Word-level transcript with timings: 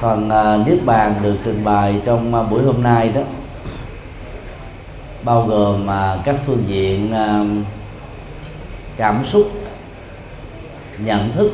phần 0.00 0.26
uh, 0.26 0.32
à, 0.32 0.56
niết 0.66 0.84
bàn 0.84 1.14
được 1.22 1.36
trình 1.44 1.64
bày 1.64 2.00
trong 2.04 2.34
uh, 2.34 2.50
buổi 2.50 2.62
hôm 2.62 2.82
nay 2.82 3.08
đó. 3.08 3.20
Bao 5.22 5.46
gồm 5.46 5.84
uh, 5.84 6.24
các 6.24 6.36
phương 6.46 6.64
diện 6.66 7.12
uh, 7.12 7.66
cảm 8.96 9.24
xúc 9.26 9.50
nhận 10.98 11.32
thức 11.32 11.52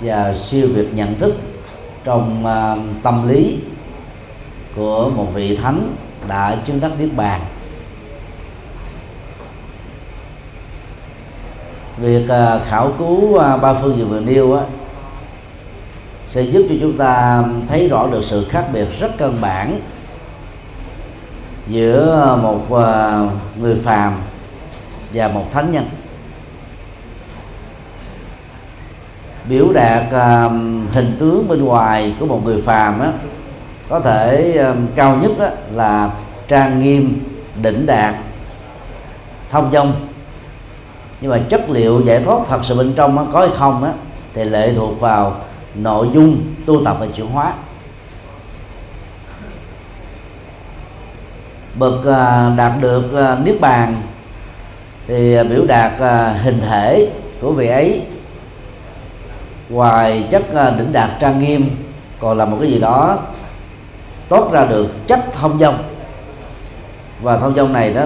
và 0.00 0.34
siêu 0.36 0.68
việt 0.74 0.94
nhận 0.94 1.18
thức 1.18 1.34
trong 2.04 2.44
uh, 2.44 3.02
tâm 3.02 3.28
lý 3.28 3.58
của 4.76 5.10
một 5.10 5.26
vị 5.34 5.56
thánh 5.56 5.94
đã 6.28 6.56
chứng 6.66 6.80
đắc 6.80 6.90
niết 6.98 7.16
bàn. 7.16 7.40
Việc 11.98 12.24
uh, 12.24 12.66
khảo 12.68 12.92
cứu 12.98 13.16
uh, 13.16 13.62
ba 13.62 13.74
phương 13.74 13.96
diện 13.96 14.08
vừa 14.08 14.20
nêu 14.20 14.56
á 14.56 14.64
sẽ 16.32 16.42
giúp 16.42 16.66
cho 16.68 16.74
chúng 16.80 16.96
ta 16.98 17.44
thấy 17.68 17.88
rõ 17.88 18.06
được 18.06 18.24
sự 18.24 18.46
khác 18.48 18.64
biệt 18.72 18.86
rất 19.00 19.18
căn 19.18 19.40
bản 19.40 19.80
giữa 21.68 22.38
một 22.42 22.70
ờ, 22.70 23.28
người 23.60 23.76
phàm 23.84 24.14
và 25.14 25.28
một 25.28 25.52
thánh 25.52 25.72
nhân. 25.72 25.84
Biểu 29.48 29.72
đạt 29.72 30.02
ờ, 30.10 30.48
hình 30.92 31.16
tướng 31.18 31.48
bên 31.48 31.64
ngoài 31.64 32.14
của 32.20 32.26
một 32.26 32.40
người 32.44 32.62
phàm 32.62 33.00
á 33.00 33.12
có 33.88 34.00
thể 34.00 34.52
ờ, 34.56 34.76
cao 34.94 35.16
nhất 35.16 35.32
á, 35.40 35.50
là 35.72 36.10
trang 36.48 36.80
nghiêm 36.80 37.24
đỉnh 37.62 37.86
đạt 37.86 38.14
thông 39.50 39.70
dong. 39.72 39.92
Nhưng 41.20 41.30
mà 41.30 41.40
chất 41.48 41.70
liệu 41.70 42.00
giải 42.00 42.20
thoát 42.24 42.38
thật 42.48 42.60
sự 42.62 42.74
bên 42.78 42.92
trong 42.96 43.18
á, 43.18 43.24
có 43.32 43.40
hay 43.40 43.50
không 43.58 43.84
á, 43.84 43.92
thì 44.34 44.44
lệ 44.44 44.74
thuộc 44.74 45.00
vào 45.00 45.36
nội 45.74 46.08
dung 46.14 46.54
tu 46.66 46.84
tập 46.84 46.96
và 47.00 47.06
chuyển 47.16 47.26
hóa. 47.26 47.52
Bậc 51.74 52.06
à, 52.06 52.52
đạt 52.56 52.72
được 52.80 53.14
à, 53.16 53.38
niết 53.44 53.60
bàn 53.60 53.96
thì 55.06 55.44
biểu 55.50 55.64
đạt 55.66 56.00
à, 56.00 56.32
hình 56.32 56.60
thể 56.60 57.10
của 57.40 57.52
vị 57.52 57.68
ấy. 57.68 58.02
Ngoài 59.68 60.26
chất 60.30 60.42
đỉnh 60.78 60.92
đạt 60.92 61.10
trang 61.20 61.40
nghiêm, 61.40 61.70
còn 62.20 62.38
là 62.38 62.44
một 62.44 62.56
cái 62.60 62.70
gì 62.70 62.78
đó 62.78 63.18
tốt 64.28 64.52
ra 64.52 64.64
được 64.64 64.86
chất 65.06 65.20
thông 65.32 65.58
dong 65.60 65.78
và 67.22 67.38
thông 67.38 67.54
dong 67.54 67.72
này 67.72 67.94
đó, 67.94 68.04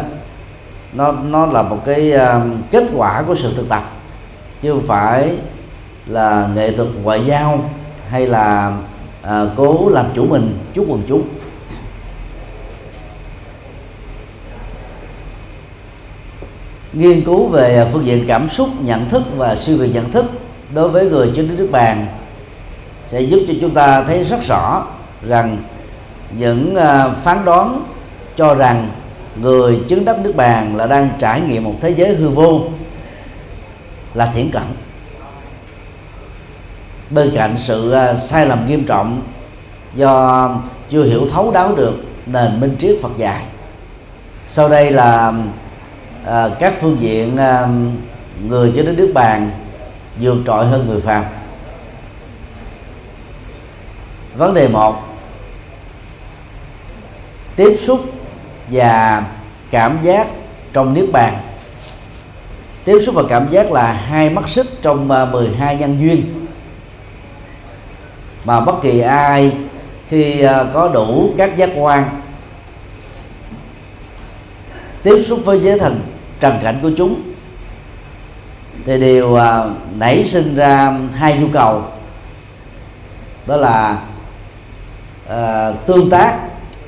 nó 0.92 1.12
nó 1.12 1.46
là 1.46 1.62
một 1.62 1.78
cái 1.84 2.12
kết 2.70 2.84
quả 2.94 3.22
của 3.26 3.34
sự 3.34 3.54
thực 3.56 3.68
tập, 3.68 3.82
chứ 4.62 4.72
không 4.72 4.86
phải 4.86 5.38
là 6.06 6.48
nghệ 6.54 6.76
thuật 6.76 6.88
ngoại 7.02 7.24
giao 7.26 7.70
hay 8.08 8.26
là 8.26 8.78
à, 9.22 9.44
cố 9.56 9.88
làm 9.88 10.06
chủ 10.14 10.26
mình 10.26 10.58
chút 10.74 10.84
quần 10.88 11.02
chúng? 11.08 11.22
Nghiên 16.92 17.24
cứu 17.24 17.46
về 17.46 17.88
phương 17.92 18.06
diện 18.06 18.24
cảm 18.28 18.48
xúc 18.48 18.68
nhận 18.80 19.08
thức 19.08 19.22
và 19.36 19.56
siêu 19.56 19.76
việt 19.76 19.90
nhận 19.94 20.12
thức 20.12 20.24
đối 20.74 20.88
với 20.88 21.10
người 21.10 21.32
trên 21.36 21.48
đất 21.48 21.54
nước 21.58 21.68
bàn 21.70 22.06
sẽ 23.06 23.20
giúp 23.20 23.40
cho 23.48 23.54
chúng 23.60 23.74
ta 23.74 24.02
thấy 24.02 24.24
rất 24.24 24.42
rõ 24.48 24.86
rằng 25.22 25.56
những 26.38 26.74
à, 26.74 27.08
phán 27.08 27.44
đoán 27.44 27.84
cho 28.36 28.54
rằng 28.54 28.90
người 29.40 29.80
chứng 29.88 30.04
đắc 30.04 30.18
nước 30.18 30.36
bàn 30.36 30.76
là 30.76 30.86
đang 30.86 31.10
trải 31.18 31.40
nghiệm 31.40 31.64
một 31.64 31.74
thế 31.80 31.90
giới 31.90 32.14
hư 32.14 32.28
vô 32.28 32.62
là 34.14 34.32
thiển 34.34 34.50
cận 34.50 34.62
bên 37.10 37.32
cạnh 37.34 37.56
sự 37.58 37.90
à, 37.92 38.14
sai 38.14 38.46
lầm 38.46 38.66
nghiêm 38.66 38.84
trọng 38.84 39.22
do 39.94 40.50
chưa 40.90 41.04
hiểu 41.04 41.28
thấu 41.32 41.50
đáo 41.50 41.74
được 41.74 41.94
nền 42.26 42.60
minh 42.60 42.76
triết 42.78 42.96
Phật 43.02 43.16
dạy. 43.16 43.42
Sau 44.48 44.68
đây 44.68 44.90
là 44.90 45.32
à, 46.26 46.48
các 46.58 46.74
phương 46.80 46.96
diện 47.00 47.36
à, 47.36 47.68
người 48.48 48.72
cho 48.76 48.82
đến 48.82 48.96
nước 48.96 49.10
bàn 49.14 49.50
vượt 50.20 50.36
trội 50.46 50.66
hơn 50.66 50.86
người 50.88 51.00
phàm. 51.00 51.24
Vấn 54.36 54.54
đề 54.54 54.68
một 54.68 54.96
tiếp 57.56 57.78
xúc 57.86 58.00
và 58.68 59.24
cảm 59.70 59.98
giác 60.02 60.26
trong 60.72 60.94
niết 60.94 61.12
bàn. 61.12 61.38
Tiếp 62.84 62.98
xúc 63.06 63.14
và 63.14 63.22
cảm 63.28 63.48
giác 63.50 63.72
là 63.72 63.92
hai 63.92 64.30
mắt 64.30 64.48
xích 64.48 64.66
trong 64.82 65.10
à, 65.10 65.24
12 65.24 65.76
nhân 65.76 65.98
duyên 66.00 66.45
mà 68.46 68.60
bất 68.60 68.82
kỳ 68.82 69.00
ai 69.00 69.52
khi 70.08 70.40
ờ, 70.40 70.70
có 70.74 70.88
đủ 70.88 71.30
các 71.36 71.56
giác 71.56 71.70
quan 71.76 72.20
tiếp 75.02 75.22
xúc 75.26 75.40
với 75.44 75.60
giới 75.60 75.78
thần 75.78 76.00
trần 76.40 76.58
cảnh 76.62 76.78
của 76.82 76.90
chúng 76.96 77.22
thì 78.84 79.00
đều 79.00 79.34
ờ, 79.34 79.70
nảy 79.98 80.24
sinh 80.28 80.56
ra 80.56 80.98
hai 81.14 81.38
nhu 81.38 81.48
cầu. 81.52 81.82
Đó 83.46 83.56
là 83.56 83.98
uh, 85.26 85.86
tương 85.86 86.10
tác 86.10 86.38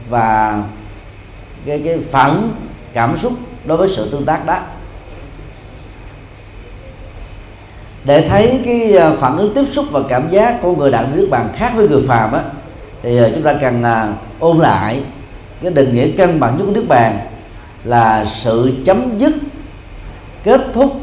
và 0.09 0.63
cái 1.67 1.83
cái 1.85 1.99
phản 2.11 2.51
cảm 2.93 3.19
xúc 3.19 3.33
đối 3.65 3.77
với 3.77 3.89
sự 3.97 4.11
tương 4.11 4.25
tác 4.25 4.47
đó. 4.47 4.59
Để 8.05 8.29
thấy 8.29 8.61
cái 8.65 8.97
à, 8.97 9.13
phản 9.21 9.37
ứng 9.37 9.55
tiếp 9.55 9.65
xúc 9.73 9.87
và 9.91 10.01
cảm 10.09 10.31
giác 10.31 10.63
của 10.63 10.75
người 10.75 10.91
đạo 10.91 11.05
nước 11.13 11.29
bạn 11.31 11.49
khác 11.55 11.73
với 11.77 11.89
người 11.89 12.03
phàm 12.09 12.33
á 12.33 12.43
thì 13.03 13.19
à, 13.19 13.29
chúng 13.35 13.43
ta 13.43 13.55
cần 13.61 13.83
à, 13.83 14.09
ôn 14.39 14.59
lại 14.59 15.03
cái 15.63 15.71
định 15.71 15.95
nghĩa 15.95 16.11
cân 16.11 16.41
bằng 16.41 16.59
nhất 16.59 16.65
của 16.67 16.73
nước 16.73 16.85
bàn 16.89 17.19
là 17.85 18.27
sự 18.41 18.73
chấm 18.85 19.19
dứt 19.19 19.35
kết 20.45 20.61
thúc 20.75 21.01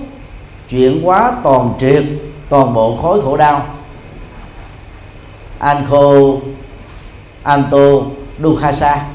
chuyển 0.70 1.02
hóa 1.04 1.32
toàn 1.44 1.74
triệt 1.80 2.04
toàn 2.50 2.74
bộ 2.74 2.98
khối 3.02 3.22
khổ 3.22 3.38
đau. 3.38 3.66
Anko 5.60 6.12
Anto 7.44 7.88
Dukhasa 8.42 9.06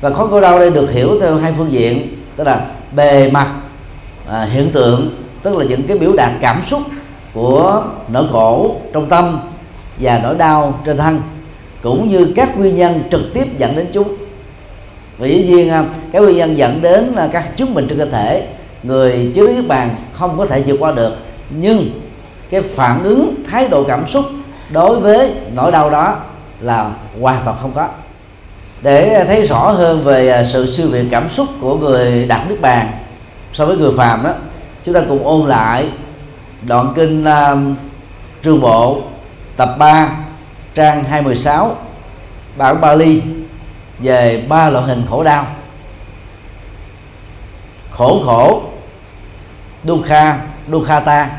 và 0.00 0.10
khối 0.10 0.28
khổ 0.28 0.40
đau 0.40 0.58
đây 0.58 0.70
được 0.70 0.90
hiểu 0.90 1.20
theo 1.20 1.36
hai 1.36 1.54
phương 1.58 1.72
diện 1.72 2.08
tức 2.36 2.44
là 2.44 2.66
bề 2.92 3.30
mặt 3.30 3.52
à, 4.28 4.44
hiện 4.44 4.70
tượng 4.70 5.10
tức 5.42 5.56
là 5.56 5.64
những 5.64 5.82
cái 5.82 5.98
biểu 5.98 6.12
đạt 6.12 6.30
cảm 6.40 6.62
xúc 6.66 6.82
của 7.34 7.82
nỗi 8.08 8.24
khổ 8.32 8.76
trong 8.92 9.08
tâm 9.08 9.40
và 10.00 10.20
nỗi 10.22 10.34
đau 10.34 10.80
trên 10.84 10.96
thân, 10.96 11.22
cũng 11.82 12.10
như 12.10 12.32
các 12.36 12.58
nguyên 12.58 12.76
nhân 12.76 13.02
trực 13.10 13.20
tiếp 13.34 13.58
dẫn 13.58 13.76
đến 13.76 13.86
chúng. 13.92 14.16
Và 15.18 15.26
dĩ 15.26 15.44
nhiên 15.44 15.70
à, 15.70 15.84
cái 16.12 16.22
nguyên 16.22 16.36
nhân 16.36 16.56
dẫn 16.56 16.82
đến 16.82 17.12
là 17.16 17.28
các 17.32 17.56
chứng 17.56 17.74
bệnh 17.74 17.88
trên 17.88 17.98
cơ 17.98 18.06
thể, 18.06 18.46
người 18.82 19.32
chứa 19.34 19.46
nước 19.46 19.64
bàn 19.68 19.96
không 20.12 20.38
có 20.38 20.46
thể 20.46 20.62
vượt 20.66 20.76
qua 20.80 20.92
được. 20.92 21.16
Nhưng 21.50 21.90
cái 22.50 22.62
phản 22.62 23.02
ứng, 23.02 23.34
thái 23.50 23.68
độ 23.68 23.84
cảm 23.84 24.08
xúc 24.08 24.24
đối 24.72 25.00
với 25.00 25.32
nỗi 25.54 25.72
đau 25.72 25.90
đó 25.90 26.16
là 26.60 26.90
hoàn 27.20 27.40
toàn 27.44 27.56
không 27.62 27.72
có. 27.74 27.88
Để 28.82 29.24
thấy 29.26 29.46
rõ 29.46 29.72
hơn 29.72 30.02
về 30.02 30.28
à, 30.28 30.44
sự 30.44 30.70
siêu 30.70 30.88
việt 30.88 31.04
cảm 31.10 31.28
xúc 31.28 31.48
của 31.60 31.76
người 31.76 32.26
đặt 32.26 32.46
nước 32.48 32.56
bàn 32.60 32.90
so 33.52 33.66
với 33.66 33.76
người 33.76 33.92
phàm 33.96 34.22
đó 34.24 34.30
chúng 34.92 35.02
ta 35.02 35.08
cùng 35.08 35.26
ôn 35.26 35.48
lại 35.48 35.88
đoạn 36.62 36.92
kinh 36.96 37.24
uh, 37.24 37.58
trương 38.44 38.60
bộ 38.60 39.02
tập 39.56 39.76
3 39.78 40.08
trang 40.74 41.04
216 41.04 41.76
bản 42.56 42.80
Bali 42.80 43.22
về 43.98 44.44
ba 44.48 44.70
loại 44.70 44.84
hình 44.84 45.06
khổ 45.10 45.22
đau. 45.22 45.46
Khổ 47.90 48.22
khổ 48.26 48.62
dukkha 49.84 50.38
dukkhata 50.70 51.30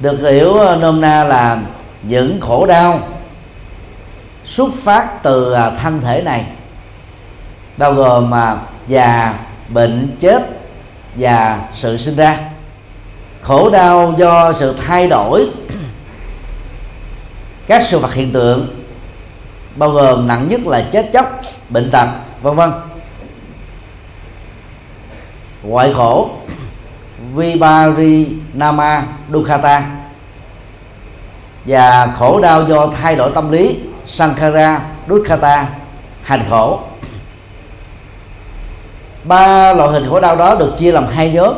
được 0.00 0.20
hiểu 0.20 0.48
uh, 0.48 0.80
nôm 0.80 1.00
na 1.00 1.24
là 1.24 1.58
những 2.02 2.40
khổ 2.40 2.66
đau 2.66 3.00
xuất 4.44 4.74
phát 4.82 5.22
từ 5.22 5.52
uh, 5.52 5.58
thân 5.82 6.00
thể 6.00 6.22
này 6.22 6.46
bao 7.76 7.92
gồm 7.92 8.30
mà 8.30 8.56
già 8.88 9.34
bệnh 9.68 10.16
chết 10.20 10.57
và 11.18 11.60
sự 11.74 11.96
sinh 11.96 12.16
ra. 12.16 12.38
Khổ 13.42 13.70
đau 13.70 14.14
do 14.18 14.52
sự 14.52 14.76
thay 14.86 15.08
đổi 15.08 15.50
các 17.66 17.82
sự 17.88 17.98
vật 17.98 18.14
hiện 18.14 18.32
tượng, 18.32 18.84
bao 19.76 19.90
gồm 19.90 20.26
nặng 20.26 20.48
nhất 20.48 20.66
là 20.66 20.88
chết 20.92 21.10
chóc, 21.12 21.40
bệnh 21.68 21.90
tật, 21.90 22.06
vân 22.42 22.54
vân. 22.54 22.70
Ngoại 25.62 25.92
khổ, 25.96 26.30
Viparinama 27.34 29.02
Dukkata 29.32 29.82
và 31.64 32.14
khổ 32.18 32.40
đau 32.40 32.64
do 32.68 32.86
thay 33.02 33.16
đổi 33.16 33.30
tâm 33.34 33.52
lý, 33.52 33.78
Sankhara 34.06 34.80
Dukkata 35.08 35.66
hành 36.22 36.44
khổ 36.50 36.80
ba 39.28 39.74
loại 39.74 39.90
hình 39.90 40.10
khổ 40.10 40.20
đau 40.20 40.36
đó 40.36 40.54
được 40.54 40.72
chia 40.78 40.92
làm 40.92 41.06
hai 41.06 41.30
nhóm. 41.30 41.54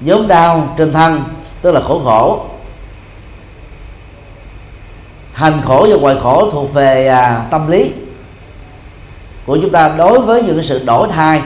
Nhóm 0.00 0.28
đau 0.28 0.74
trên 0.78 0.92
thân 0.92 1.24
tức 1.62 1.72
là 1.72 1.80
khổ 1.80 2.02
khổ. 2.04 2.44
Hành 5.32 5.60
khổ 5.64 5.86
và 5.90 5.96
hoài 6.00 6.16
khổ 6.22 6.50
thuộc 6.50 6.74
về 6.74 7.06
à, 7.06 7.46
tâm 7.50 7.70
lý 7.70 7.92
của 9.46 9.58
chúng 9.62 9.70
ta 9.70 9.88
đối 9.88 10.20
với 10.20 10.42
những 10.42 10.62
sự 10.62 10.84
đổi 10.84 11.08
thay 11.08 11.42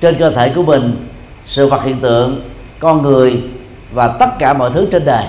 trên 0.00 0.18
cơ 0.18 0.30
thể 0.30 0.52
của 0.54 0.62
mình 0.62 1.08
sự 1.44 1.68
vật 1.68 1.84
hiện 1.84 2.00
tượng 2.00 2.50
con 2.78 3.02
người 3.02 3.42
và 3.92 4.08
tất 4.08 4.38
cả 4.38 4.52
mọi 4.52 4.70
thứ 4.74 4.88
trên 4.92 5.04
đời. 5.04 5.24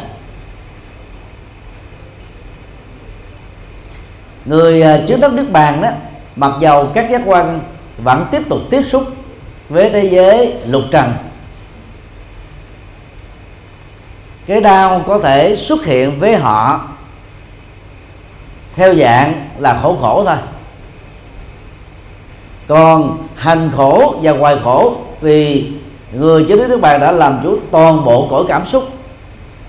Người 4.46 4.82
à, 4.82 5.00
trước 5.08 5.18
đất 5.20 5.34
nước 5.34 5.46
bàn 5.52 5.82
đó 5.82 5.90
mặc 6.36 6.52
dầu 6.60 6.90
các 6.94 7.10
giác 7.10 7.22
quan 7.26 7.60
vẫn 7.98 8.26
tiếp 8.32 8.42
tục 8.50 8.60
tiếp 8.70 8.82
xúc 8.82 9.04
với 9.70 9.90
thế 9.90 10.04
giới 10.04 10.54
lục 10.68 10.84
trần. 10.92 11.14
Cái 14.46 14.62
đau 14.62 15.04
có 15.08 15.20
thể 15.20 15.56
xuất 15.56 15.86
hiện 15.86 16.20
với 16.20 16.36
họ 16.36 16.88
theo 18.76 18.96
dạng 18.96 19.50
là 19.60 19.80
khổ 19.82 19.98
khổ 20.02 20.24
thôi. 20.26 20.38
Còn 22.68 23.28
hành 23.36 23.72
khổ 23.76 24.16
và 24.22 24.32
hoài 24.32 24.58
khổ 24.64 24.96
vì 25.22 25.72
người 26.14 26.46
trên 26.50 26.58
nước 26.58 26.82
bạn 26.82 27.00
đã 27.00 27.12
làm 27.12 27.40
chủ 27.44 27.60
toàn 27.72 28.06
bộ 28.06 28.28
cõi 28.32 28.44
cảm 28.48 28.68
xúc, 28.68 28.90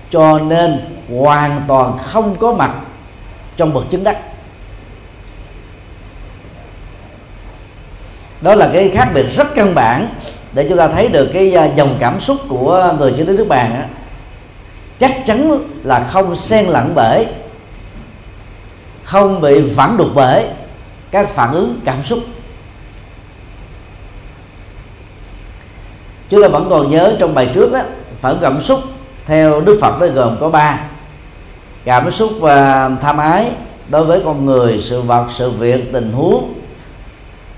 cho 0.09 0.39
nên 0.39 0.79
hoàn 1.19 1.61
toàn 1.67 1.97
không 1.97 2.35
có 2.35 2.53
mặt 2.53 2.71
trong 3.57 3.73
bậc 3.73 3.83
chứng 3.89 4.03
đắc. 4.03 4.17
Đó 8.41 8.55
là 8.55 8.69
cái 8.73 8.89
khác 8.89 9.09
biệt 9.13 9.25
rất 9.35 9.55
căn 9.55 9.75
bản 9.75 10.07
để 10.53 10.65
chúng 10.69 10.77
ta 10.77 10.87
thấy 10.87 11.07
được 11.07 11.29
cái 11.33 11.53
à, 11.53 11.65
dòng 11.65 11.95
cảm 11.99 12.19
xúc 12.19 12.37
của 12.47 12.95
người 12.99 13.13
trên 13.17 13.35
nước 13.35 13.45
bàn 13.47 13.75
á. 13.75 13.85
Chắc 14.99 15.25
chắn 15.25 15.59
là 15.83 15.99
không 15.99 16.35
xen 16.35 16.65
lẫn 16.65 16.91
bởi, 16.95 17.25
không 19.03 19.41
bị 19.41 19.61
vẳng 19.61 19.97
đục 19.97 20.07
bởi 20.13 20.47
các 21.11 21.29
phản 21.29 21.53
ứng 21.53 21.79
cảm 21.85 22.03
xúc. 22.03 22.19
Chúng 26.29 26.41
ta 26.41 26.47
vẫn 26.47 26.67
còn 26.69 26.91
nhớ 26.91 27.15
trong 27.19 27.33
bài 27.33 27.49
trước 27.53 27.73
á, 27.73 27.83
phản 28.21 28.31
ứng 28.31 28.41
cảm 28.41 28.61
xúc 28.61 28.79
theo 29.25 29.61
đức 29.61 29.77
phật 29.81 29.99
nó 29.99 30.07
gồm 30.07 30.37
có 30.39 30.49
ba. 30.49 30.79
Cảm 31.85 32.11
xúc 32.11 32.31
và 32.39 32.89
tham 33.01 33.17
ái 33.17 33.51
đối 33.89 34.03
với 34.03 34.21
con 34.25 34.45
người, 34.45 34.81
sự 34.83 35.01
vật, 35.01 35.25
sự 35.37 35.51
việc, 35.51 35.93
tình 35.93 36.11
huống, 36.11 36.53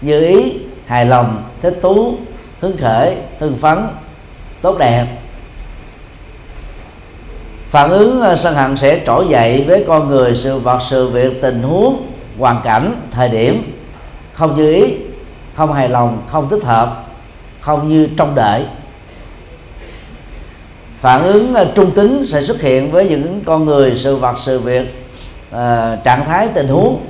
như 0.02 0.28
ý 0.28 0.54
hài 0.90 1.06
lòng 1.06 1.44
thích 1.62 1.80
thú 1.82 2.18
hứng 2.60 2.78
khởi 2.78 3.16
hưng 3.40 3.58
phấn 3.58 3.78
tốt 4.62 4.78
đẹp. 4.78 5.06
Phản 7.70 7.90
ứng 7.90 8.22
ờ, 8.22 8.36
sân 8.36 8.56
hận 8.56 8.78
sẽ 8.78 9.02
trỗi 9.06 9.28
dậy 9.30 9.66
với 9.68 9.86
con 9.88 10.08
người 10.08 10.36
sự 10.36 10.60
vật 10.60 10.80
sự 10.90 11.08
việc 11.08 11.42
tình 11.42 11.64
huống 11.64 12.08
hoàn 12.38 12.62
cảnh 12.64 12.96
thời 13.12 13.30
điểm. 13.30 13.80
Không 14.34 14.56
như 14.56 14.74
ý 14.74 14.94
không 15.56 15.74
hài 15.74 15.90
lòng 15.90 16.22
không 16.28 16.50
thích 16.50 16.64
hợp 16.64 17.04
không 17.60 17.90
như 17.90 18.10
trong 18.18 18.36
đợi. 18.36 18.66
Phản 21.00 21.24
ứng 21.24 21.54
ờ, 21.54 21.72
trung 21.76 21.92
tính 21.92 22.26
sẽ 22.28 22.42
xuất 22.42 22.62
hiện 22.62 22.92
với 22.92 23.10
những 23.10 23.42
con 23.46 23.66
người 23.66 23.96
sự 23.96 24.16
vật 24.16 24.36
sự 24.40 24.60
việc 24.60 25.06
uh, 25.50 25.60
trạng 26.04 26.26
thái 26.26 26.48
tình 26.54 26.68
huống 26.68 27.02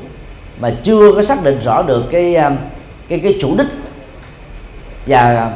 mà 0.60 0.72
chưa 0.84 1.12
có 1.16 1.24
xác 1.24 1.44
định 1.44 1.60
rõ 1.64 1.82
được 1.82 2.04
cái 2.12 2.36
uh, 2.38 2.54
cái 3.10 3.20
cái 3.20 3.38
chủ 3.42 3.56
đích 3.58 3.68
và 5.08 5.52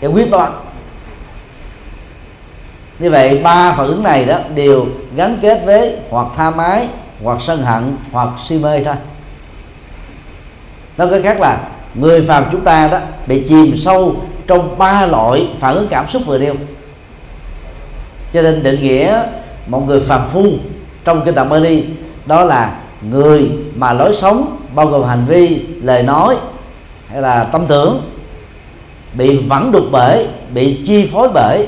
cái 0.00 0.10
quyết 0.10 0.30
đoán. 0.30 0.52
Như 2.98 3.10
vậy, 3.10 3.40
ba 3.44 3.72
phản 3.72 3.86
ứng 3.86 4.02
này 4.02 4.24
đó 4.24 4.38
đều 4.54 4.86
gắn 5.16 5.38
kết 5.42 5.62
với 5.64 5.96
hoặc 6.10 6.26
tha 6.36 6.50
mái, 6.50 6.88
hoặc 7.22 7.38
sân 7.42 7.62
hận, 7.62 7.96
hoặc 8.12 8.28
si 8.48 8.58
mê 8.58 8.84
thôi. 8.84 8.94
Nó 10.98 11.06
có 11.06 11.18
khác 11.22 11.40
là, 11.40 11.58
người 11.94 12.22
phàm 12.22 12.44
chúng 12.52 12.60
ta 12.60 12.88
đó 12.88 12.98
bị 13.26 13.44
chìm 13.48 13.76
sâu 13.76 14.16
trong 14.46 14.78
ba 14.78 15.06
loại 15.06 15.48
phản 15.60 15.74
ứng 15.74 15.88
cảm 15.90 16.08
xúc 16.08 16.22
vừa 16.26 16.38
nêu. 16.38 16.54
Cho 18.32 18.42
nên 18.42 18.62
định 18.62 18.82
nghĩa 18.82 19.22
một 19.66 19.86
người 19.86 20.00
phàm 20.00 20.28
phu 20.32 20.46
trong 21.04 21.24
kinh 21.24 21.34
tạng 21.34 21.48
Bali 21.48 21.84
đó 22.26 22.44
là 22.44 22.76
người 23.02 23.50
mà 23.74 23.92
lối 23.92 24.14
sống 24.14 24.56
bao 24.74 24.86
gồm 24.86 25.04
hành 25.04 25.24
vi, 25.28 25.66
lời 25.82 26.02
nói 26.02 26.36
hay 27.14 27.22
là 27.22 27.44
tâm 27.44 27.66
tưởng 27.66 28.10
bị 29.12 29.36
vẫn 29.36 29.72
đục 29.72 29.84
bởi 29.92 30.28
bị 30.54 30.82
chi 30.86 31.10
phối 31.12 31.28
bởi 31.34 31.66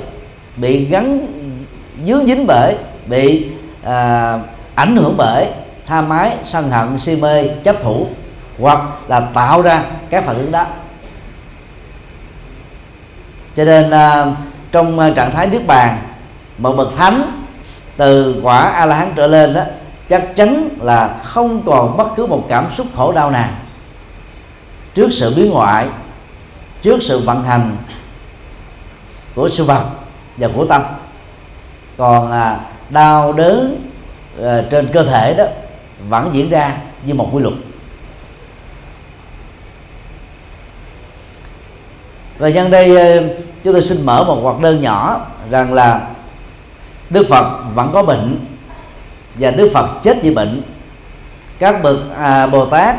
bị 0.57 0.85
gắn 0.85 1.27
dướng 2.07 2.27
dính 2.27 2.47
bởi 2.47 2.77
bị 3.07 3.47
à, 3.85 4.39
ảnh 4.75 4.97
hưởng 4.97 5.15
bởi 5.17 5.47
tham 5.87 6.11
ái 6.11 6.37
sân 6.45 6.71
hận 6.71 6.99
si 7.01 7.17
mê 7.17 7.49
chấp 7.49 7.77
thủ 7.83 8.07
hoặc 8.59 8.81
là 9.09 9.21
tạo 9.21 9.63
ra 9.63 9.85
các 10.11 10.25
phản 10.25 10.37
ứng 10.37 10.53
đó. 10.53 10.67
Cho 13.57 13.65
nên 13.65 13.91
à, 13.91 14.27
trong 14.73 15.13
trạng 15.17 15.33
thái 15.33 15.47
nước 15.47 15.63
bàn 15.67 15.99
một 16.59 16.73
bậc 16.77 16.89
thánh 16.97 17.45
từ 17.97 18.41
quả 18.43 18.59
a 18.59 18.87
la 18.87 18.97
hán 18.97 19.13
trở 19.17 19.27
lên 19.27 19.55
đó 19.55 19.61
chắc 20.09 20.37
chắn 20.37 20.69
là 20.81 21.17
không 21.23 21.63
còn 21.67 21.97
bất 21.97 22.17
cứ 22.17 22.27
một 22.27 22.47
cảm 22.49 22.67
xúc 22.77 22.87
khổ 22.97 23.13
đau 23.13 23.31
nào 23.31 23.49
trước 24.97 25.13
sự 25.13 25.35
biến 25.35 25.51
ngoại 25.51 25.89
trước 26.83 27.03
sự 27.03 27.19
vận 27.19 27.45
hành 27.45 27.77
của 29.35 29.49
sự 29.49 29.65
vật 29.65 29.85
và 30.37 30.49
của 30.55 30.65
tâm. 30.65 30.83
Còn 31.97 32.33
à, 32.33 32.61
đau 32.91 33.33
đớn 33.33 33.89
à, 34.45 34.63
trên 34.71 34.93
cơ 34.93 35.03
thể 35.03 35.35
đó 35.35 35.45
vẫn 36.09 36.31
diễn 36.33 36.51
ra 36.51 36.77
như 37.05 37.15
một 37.15 37.31
quy 37.33 37.43
luật. 37.43 37.55
Và 42.39 42.49
nhân 42.49 42.71
đây 42.71 42.97
à, 42.97 43.23
chúng 43.65 43.73
tôi 43.73 43.83
xin 43.83 44.07
mở 44.07 44.25
một 44.25 44.41
hoạt 44.43 44.61
đơn 44.61 44.81
nhỏ 44.81 45.27
rằng 45.51 45.73
là 45.73 46.09
Đức 47.11 47.27
Phật 47.31 47.61
vẫn 47.75 47.91
có 47.93 48.03
bệnh 48.03 48.47
và 49.35 49.51
Đức 49.51 49.71
Phật 49.75 49.87
chết 50.03 50.19
vì 50.23 50.35
bệnh. 50.35 50.63
Các 51.59 51.83
bậc 51.83 51.97
à, 52.19 52.47
Bồ 52.47 52.67
Tát 52.67 52.97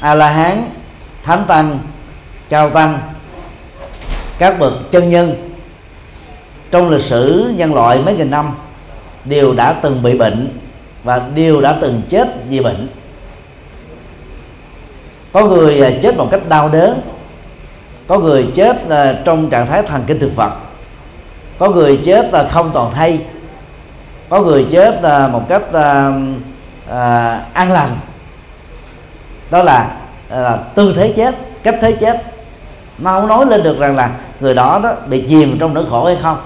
A 0.00 0.14
La 0.14 0.30
Hán 0.30 0.77
Thánh 1.28 1.44
Tăng 1.46 1.78
Cao 2.48 2.70
Tăng 2.70 3.00
các 4.38 4.58
bậc 4.58 4.72
chân 4.90 5.10
nhân. 5.10 5.50
Trong 6.70 6.90
lịch 6.90 7.04
sử 7.04 7.52
nhân 7.56 7.74
loại 7.74 7.98
mấy 7.98 8.16
nghìn 8.16 8.30
năm 8.30 8.54
đều 9.24 9.54
đã 9.54 9.72
từng 9.72 10.02
bị 10.02 10.18
bệnh 10.18 10.58
và 11.04 11.22
đều 11.34 11.60
đã 11.60 11.78
từng 11.80 12.02
chết 12.08 12.28
vì 12.48 12.60
bệnh. 12.60 12.88
Có 15.32 15.44
người 15.44 15.80
à, 15.80 15.90
chết 16.02 16.16
một 16.16 16.28
cách 16.30 16.48
đau 16.48 16.68
đớn 16.68 17.00
có 18.06 18.18
người 18.18 18.48
chết 18.54 18.88
à, 18.88 19.14
trong 19.24 19.50
trạng 19.50 19.66
thái 19.66 19.82
thần 19.82 20.02
kinh 20.06 20.18
thực 20.18 20.36
vật 20.36 20.52
có 21.58 21.70
người 21.70 22.00
chết 22.04 22.32
là 22.32 22.48
không 22.48 22.70
toàn 22.74 22.92
thay 22.94 23.20
có 24.28 24.40
người 24.40 24.66
chết 24.70 25.02
là 25.02 25.28
một 25.28 25.42
cách 25.48 25.62
à, 26.88 27.40
an 27.52 27.72
lành. 27.72 27.90
Đó 29.50 29.62
là, 29.62 29.96
là 30.30 30.56
tư 30.74 30.92
thế 30.96 31.12
chết, 31.16 31.34
cách 31.62 31.78
thế 31.80 31.92
chết. 31.92 32.22
Nó 32.98 33.20
không 33.20 33.28
nói 33.28 33.46
lên 33.46 33.62
được 33.62 33.78
rằng 33.78 33.96
là 33.96 34.10
người 34.40 34.54
đó 34.54 34.80
đó 34.82 34.94
bị 35.06 35.24
chìm 35.28 35.56
trong 35.60 35.74
nỗi 35.74 35.84
khổ 35.90 36.04
hay 36.06 36.16
không? 36.22 36.36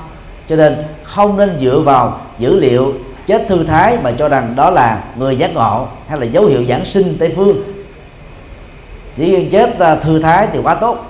Cho 0.48 0.56
nên 0.56 0.76
không 1.02 1.36
nên 1.36 1.58
dựa 1.60 1.78
vào 1.78 2.20
dữ 2.38 2.60
liệu 2.60 2.92
chết 3.26 3.48
thư 3.48 3.64
thái 3.64 3.98
mà 4.02 4.12
cho 4.18 4.28
rằng 4.28 4.52
đó 4.56 4.70
là 4.70 5.02
người 5.16 5.36
giác 5.36 5.54
ngộ 5.54 5.86
hay 6.08 6.20
là 6.20 6.26
dấu 6.26 6.46
hiệu 6.46 6.64
giảng 6.68 6.84
sinh 6.84 7.16
tây 7.18 7.32
phương. 7.36 7.62
Chỉ 9.16 9.30
riêng 9.30 9.50
chết 9.50 9.78
à, 9.78 9.96
thư 9.96 10.18
thái 10.18 10.48
thì 10.52 10.58
quá 10.62 10.74
tốt. 10.74 11.06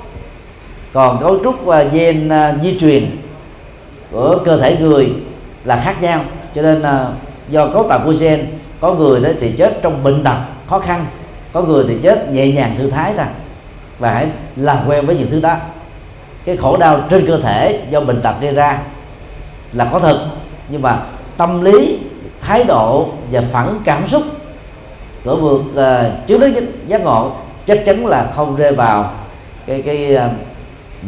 Còn 0.93 1.21
cấu 1.21 1.39
trúc 1.45 1.65
và 1.65 1.83
gen 1.83 2.29
à, 2.29 2.55
di 2.63 2.79
truyền 2.81 3.17
của 4.11 4.39
cơ 4.45 4.61
thể 4.61 4.77
người 4.81 5.13
là 5.65 5.81
khác 5.85 6.03
nhau. 6.03 6.21
Cho 6.55 6.63
nên 6.63 6.83
à, 6.83 7.07
do 7.49 7.67
cấu 7.67 7.89
tạo 7.89 8.01
của 8.05 8.15
gen, 8.21 8.47
có 8.81 8.95
người 8.95 9.21
đấy 9.21 9.35
thì 9.41 9.53
chết 9.53 9.79
trong 9.83 10.05
bệnh 10.05 10.25
tật 10.25 10.37
khó 10.69 10.79
khăn 10.79 11.07
có 11.53 11.63
người 11.63 11.85
thì 11.89 11.97
chết 12.03 12.31
nhẹ 12.31 12.53
nhàng 12.53 12.75
thư 12.79 12.91
thái 12.91 13.13
thôi 13.17 13.27
và 13.99 14.11
hãy 14.11 14.27
làm 14.57 14.79
quen 14.89 15.07
với 15.07 15.17
những 15.17 15.31
thứ 15.31 15.41
đó. 15.41 15.57
Cái 16.45 16.57
khổ 16.57 16.77
đau 16.77 17.01
trên 17.11 17.27
cơ 17.27 17.41
thể 17.41 17.81
do 17.91 18.01
bệnh 18.01 18.23
tật 18.23 18.35
gây 18.41 18.55
ra 18.55 18.79
là 19.73 19.85
có 19.93 19.99
thật 19.99 20.27
nhưng 20.69 20.83
mà 20.83 21.03
tâm 21.37 21.63
lý 21.63 21.99
thái 22.41 22.65
độ 22.65 23.09
và 23.33 23.43
phản 23.53 23.81
cảm 23.85 24.07
xúc 24.07 24.23
của 25.25 25.37
vượt 25.37 25.61
uh, 25.61 26.27
trước 26.27 26.39
đến 26.39 26.73
giác 26.87 27.01
ngộ 27.01 27.31
chắc 27.67 27.83
chắn 27.87 28.07
là 28.07 28.31
không 28.35 28.57
rơi 28.57 28.73
vào 28.73 29.11
cái 29.67 29.83
cái 29.83 30.17
uh, 30.17 30.33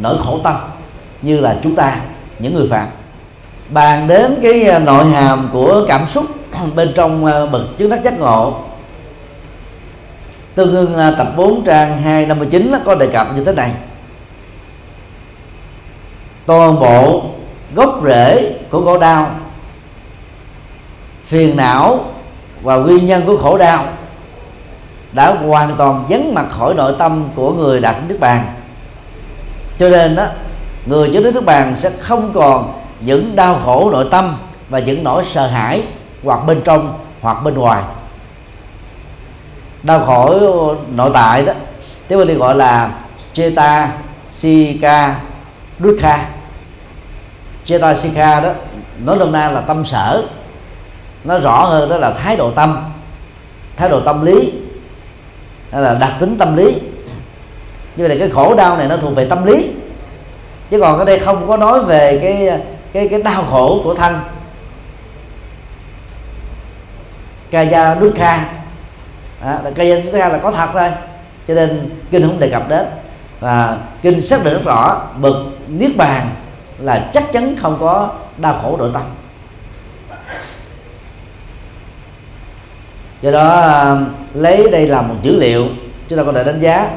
nỗi 0.01 0.17
khổ 0.25 0.39
tâm 0.43 0.55
như 1.21 1.39
là 1.39 1.59
chúng 1.63 1.75
ta 1.75 1.99
những 2.39 2.53
người 2.53 2.67
phạm. 2.69 2.87
Bàn 3.69 4.07
đến 4.07 4.35
cái 4.41 4.69
uh, 4.75 4.83
nội 4.83 5.05
hàm 5.05 5.49
của 5.53 5.85
cảm 5.87 6.07
xúc 6.07 6.25
bên 6.75 6.91
trong 6.95 7.25
uh, 7.25 7.51
bậc 7.51 7.61
chứng 7.77 7.89
đắc 7.89 8.03
giác 8.03 8.19
ngộ 8.19 8.53
tương 10.55 10.75
ưng 10.75 10.95
à, 10.95 11.11
tập 11.17 11.27
4 11.35 11.63
trang 11.63 12.01
259 12.01 12.71
có 12.85 12.95
đề 12.95 13.07
cập 13.07 13.35
như 13.35 13.43
thế 13.43 13.53
này. 13.53 13.71
Toàn 16.45 16.79
bộ 16.79 17.23
gốc 17.75 18.01
rễ 18.05 18.53
của 18.69 18.85
khổ 18.85 18.97
đau, 18.97 19.29
phiền 21.25 21.57
não 21.57 22.05
và 22.61 22.75
nguyên 22.75 23.05
nhân 23.05 23.23
của 23.25 23.37
khổ 23.37 23.57
đau 23.57 23.85
đã 25.11 25.33
hoàn 25.33 25.75
toàn 25.75 26.05
vắng 26.09 26.33
mặt 26.33 26.45
khỏi 26.49 26.73
nội 26.73 26.95
tâm 26.99 27.29
của 27.35 27.51
người 27.51 27.79
đạt 27.79 27.95
nước 28.07 28.17
bàn. 28.19 28.45
Cho 29.79 29.89
nên 29.89 30.15
đó 30.15 30.25
người 30.85 31.09
chứng 31.13 31.23
đến 31.23 31.33
nước 31.33 31.45
bàn 31.45 31.75
sẽ 31.77 31.89
không 31.99 32.31
còn 32.33 32.81
những 32.99 33.35
đau 33.35 33.59
khổ 33.65 33.89
nội 33.91 34.07
tâm 34.11 34.37
và 34.69 34.79
những 34.79 35.03
nỗi 35.03 35.23
sợ 35.33 35.47
hãi 35.47 35.83
hoặc 36.23 36.39
bên 36.47 36.61
trong 36.61 36.93
hoặc 37.21 37.43
bên 37.43 37.53
ngoài 37.53 37.83
đau 39.85 40.05
khổ 40.05 40.75
nội 40.95 41.11
tại 41.13 41.45
đó. 41.45 41.53
Tiếng 42.07 42.19
Bali 42.19 42.33
gọi 42.33 42.55
là 42.55 42.89
cheta 43.33 43.91
sika 44.33 45.15
dukkha. 45.79 46.25
Cheta 47.65 47.95
sika 47.95 48.39
đó, 48.39 48.49
nói 49.05 49.17
nôm 49.17 49.31
na 49.31 49.51
là 49.51 49.61
tâm 49.61 49.85
sở. 49.85 50.23
Nó 51.23 51.39
rõ 51.39 51.65
hơn 51.65 51.89
đó 51.89 51.97
là 51.97 52.11
thái 52.11 52.35
độ 52.35 52.51
tâm, 52.51 52.83
thái 53.77 53.89
độ 53.89 53.99
tâm 53.99 54.25
lý, 54.25 54.53
hay 55.71 55.81
là 55.81 55.93
đặc 55.93 56.11
tính 56.19 56.37
tâm 56.37 56.57
lý. 56.57 56.73
Như 57.95 58.07
vậy 58.07 58.09
là 58.09 58.15
cái 58.19 58.29
khổ 58.29 58.55
đau 58.55 58.77
này 58.77 58.87
nó 58.87 58.97
thuộc 58.97 59.15
về 59.15 59.25
tâm 59.25 59.45
lý. 59.45 59.71
Chứ 60.71 60.79
còn 60.79 60.99
ở 60.99 61.05
đây 61.05 61.19
không 61.19 61.47
có 61.47 61.57
nói 61.57 61.83
về 61.83 62.19
cái 62.21 62.61
cái 62.93 63.07
cái 63.07 63.23
đau 63.23 63.43
khổ 63.49 63.81
của 63.83 63.95
thân. 63.95 64.19
Kaya 67.51 67.95
dukkha 67.95 68.45
à, 69.45 69.59
chúng 70.03 70.13
ta 70.13 70.29
là 70.29 70.37
có 70.37 70.51
thật 70.51 70.73
rồi 70.73 70.89
cho 71.47 71.53
nên 71.53 71.89
kinh 72.11 72.21
không 72.21 72.39
đề 72.39 72.49
cập 72.49 72.69
đến. 72.69 72.85
Và 73.39 73.77
kinh 74.01 74.27
xác 74.27 74.43
định 74.43 74.53
rất 74.53 74.61
rõ 74.65 75.01
bậc 75.19 75.35
niết 75.67 75.97
bàn 75.97 76.29
là 76.79 77.09
chắc 77.13 77.31
chắn 77.33 77.55
không 77.61 77.77
có 77.79 78.09
đau 78.37 78.59
khổ 78.61 78.77
nội 78.77 78.89
tâm. 78.93 79.03
Do 83.21 83.31
đó 83.31 83.49
à, 83.61 83.95
lấy 84.33 84.71
đây 84.71 84.87
là 84.87 85.01
một 85.01 85.15
dữ 85.21 85.39
liệu 85.39 85.65
chúng 86.07 86.17
ta 86.17 86.23
có 86.23 86.31
thể 86.31 86.43
đánh 86.43 86.59
giá 86.59 86.89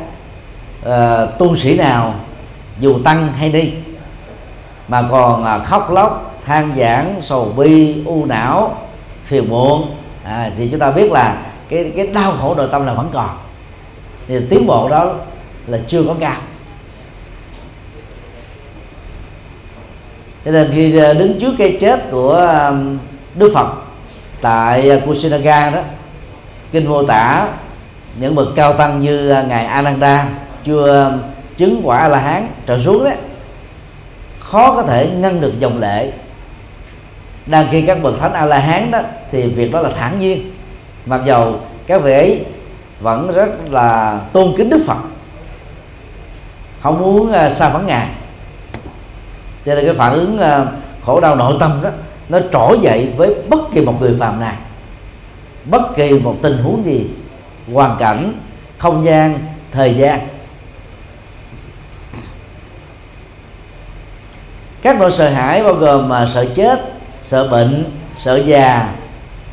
uh, 0.86 1.38
tu 1.38 1.56
sĩ 1.56 1.76
nào 1.76 2.14
dù 2.78 2.98
tăng 3.04 3.32
hay 3.32 3.48
đi 3.48 3.72
mà 4.88 5.02
còn 5.10 5.42
uh, 5.42 5.66
khóc 5.66 5.90
lóc 5.90 6.40
than 6.46 6.72
giảng 6.78 7.14
sầu 7.22 7.52
bi 7.56 8.02
u 8.06 8.24
não 8.24 8.76
phiền 9.24 9.48
muộn. 9.48 9.94
À, 10.24 10.50
thì 10.56 10.68
chúng 10.70 10.80
ta 10.80 10.90
biết 10.90 11.12
là 11.12 11.36
cái 11.68 11.92
cái 11.96 12.06
đau 12.06 12.32
khổ 12.32 12.54
nội 12.54 12.68
tâm 12.72 12.86
là 12.86 12.94
vẫn 12.94 13.10
còn. 13.12 13.30
Thì 14.28 14.40
tiến 14.50 14.66
bộ 14.66 14.88
đó 14.88 15.14
là 15.66 15.78
chưa 15.88 16.02
có 16.02 16.14
cao. 16.20 16.36
Cho 20.44 20.50
nên 20.50 20.70
khi 20.72 20.98
à, 20.98 21.12
đứng 21.12 21.40
trước 21.40 21.54
cái 21.58 21.78
chết 21.80 22.10
của 22.10 22.36
à, 22.36 22.72
Đức 23.34 23.50
Phật 23.54 23.68
tại 24.40 24.90
à, 24.90 24.96
Kusinaga 25.06 25.70
đó, 25.70 25.80
kinh 26.72 26.88
mô 26.88 27.02
tả, 27.02 27.48
những 28.16 28.34
bậc 28.34 28.48
cao 28.56 28.72
tăng 28.72 29.00
như 29.00 29.26
ngài 29.48 29.66
Ananda, 29.66 30.28
chưa 30.64 31.12
chứng 31.56 31.80
quả 31.84 31.98
A 31.98 32.08
La 32.08 32.18
Hán 32.18 32.48
trở 32.66 32.78
xuống 32.78 33.04
đấy, 33.04 33.16
khó 34.40 34.74
có 34.74 34.82
thể 34.82 35.10
ngăn 35.10 35.40
được 35.40 35.52
dòng 35.58 35.80
lệ. 35.80 36.12
Đang 37.46 37.68
khi 37.70 37.82
các 37.82 38.02
bậc 38.02 38.20
thánh 38.20 38.32
A 38.32 38.46
La 38.46 38.58
Hán 38.58 38.90
đó, 38.90 39.00
thì 39.30 39.42
việc 39.42 39.72
đó 39.72 39.80
là 39.80 39.90
thản 39.98 40.20
nhiên 40.20 40.50
mặc 41.08 41.20
dầu 41.24 41.60
các 41.86 42.02
vị 42.02 42.12
ấy 42.12 42.44
vẫn 43.00 43.32
rất 43.32 43.48
là 43.70 44.20
tôn 44.32 44.54
kính 44.56 44.70
Đức 44.70 44.80
Phật, 44.86 44.98
không 46.80 46.98
muốn 46.98 47.32
à, 47.32 47.50
xa 47.50 47.68
vắng 47.68 47.86
ngài. 47.86 48.08
Cho 49.66 49.74
nên 49.74 49.84
cái 49.84 49.94
phản 49.94 50.12
ứng 50.12 50.38
à, 50.38 50.66
khổ 51.04 51.20
đau 51.20 51.36
nội 51.36 51.56
tâm 51.60 51.80
đó, 51.82 51.90
nó 52.28 52.38
trỗi 52.52 52.78
dậy 52.82 53.12
với 53.16 53.34
bất 53.48 53.60
kỳ 53.72 53.80
một 53.80 54.00
người 54.00 54.16
phàm 54.20 54.40
nào. 54.40 54.56
Bất 55.64 55.82
kỳ 55.96 56.18
một 56.18 56.36
tình 56.42 56.58
huống 56.62 56.84
gì, 56.86 57.06
hoàn 57.72 57.96
cảnh, 57.98 58.32
không 58.78 59.04
gian, 59.04 59.38
thời 59.72 59.94
gian. 59.94 60.20
Các 64.82 64.96
nỗi 64.98 65.10
sợ 65.10 65.30
hãi 65.30 65.62
bao 65.62 65.74
gồm 65.74 66.08
mà 66.08 66.28
sợ 66.34 66.46
chết, 66.54 66.92
sợ 67.22 67.48
bệnh, 67.48 67.84
sợ 68.18 68.36
già 68.36 68.92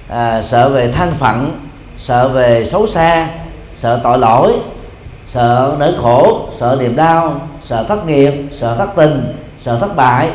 à, 0.07 0.41
sợ 0.41 0.69
về 0.69 0.91
thân 0.91 1.13
phận 1.13 1.59
sợ 1.99 2.27
về 2.27 2.65
xấu 2.65 2.87
xa 2.87 3.29
sợ 3.73 3.99
tội 4.03 4.17
lỗi 4.19 4.53
sợ 5.27 5.75
nỗi 5.79 5.93
khổ 6.01 6.49
sợ 6.53 6.77
niềm 6.79 6.95
đau 6.95 7.41
sợ 7.63 7.85
thất 7.87 8.07
nghiệp 8.07 8.33
sợ 8.59 8.75
thất 8.77 8.89
tình 8.95 9.33
sợ 9.59 9.77
thất 9.79 9.95
bại 9.95 10.29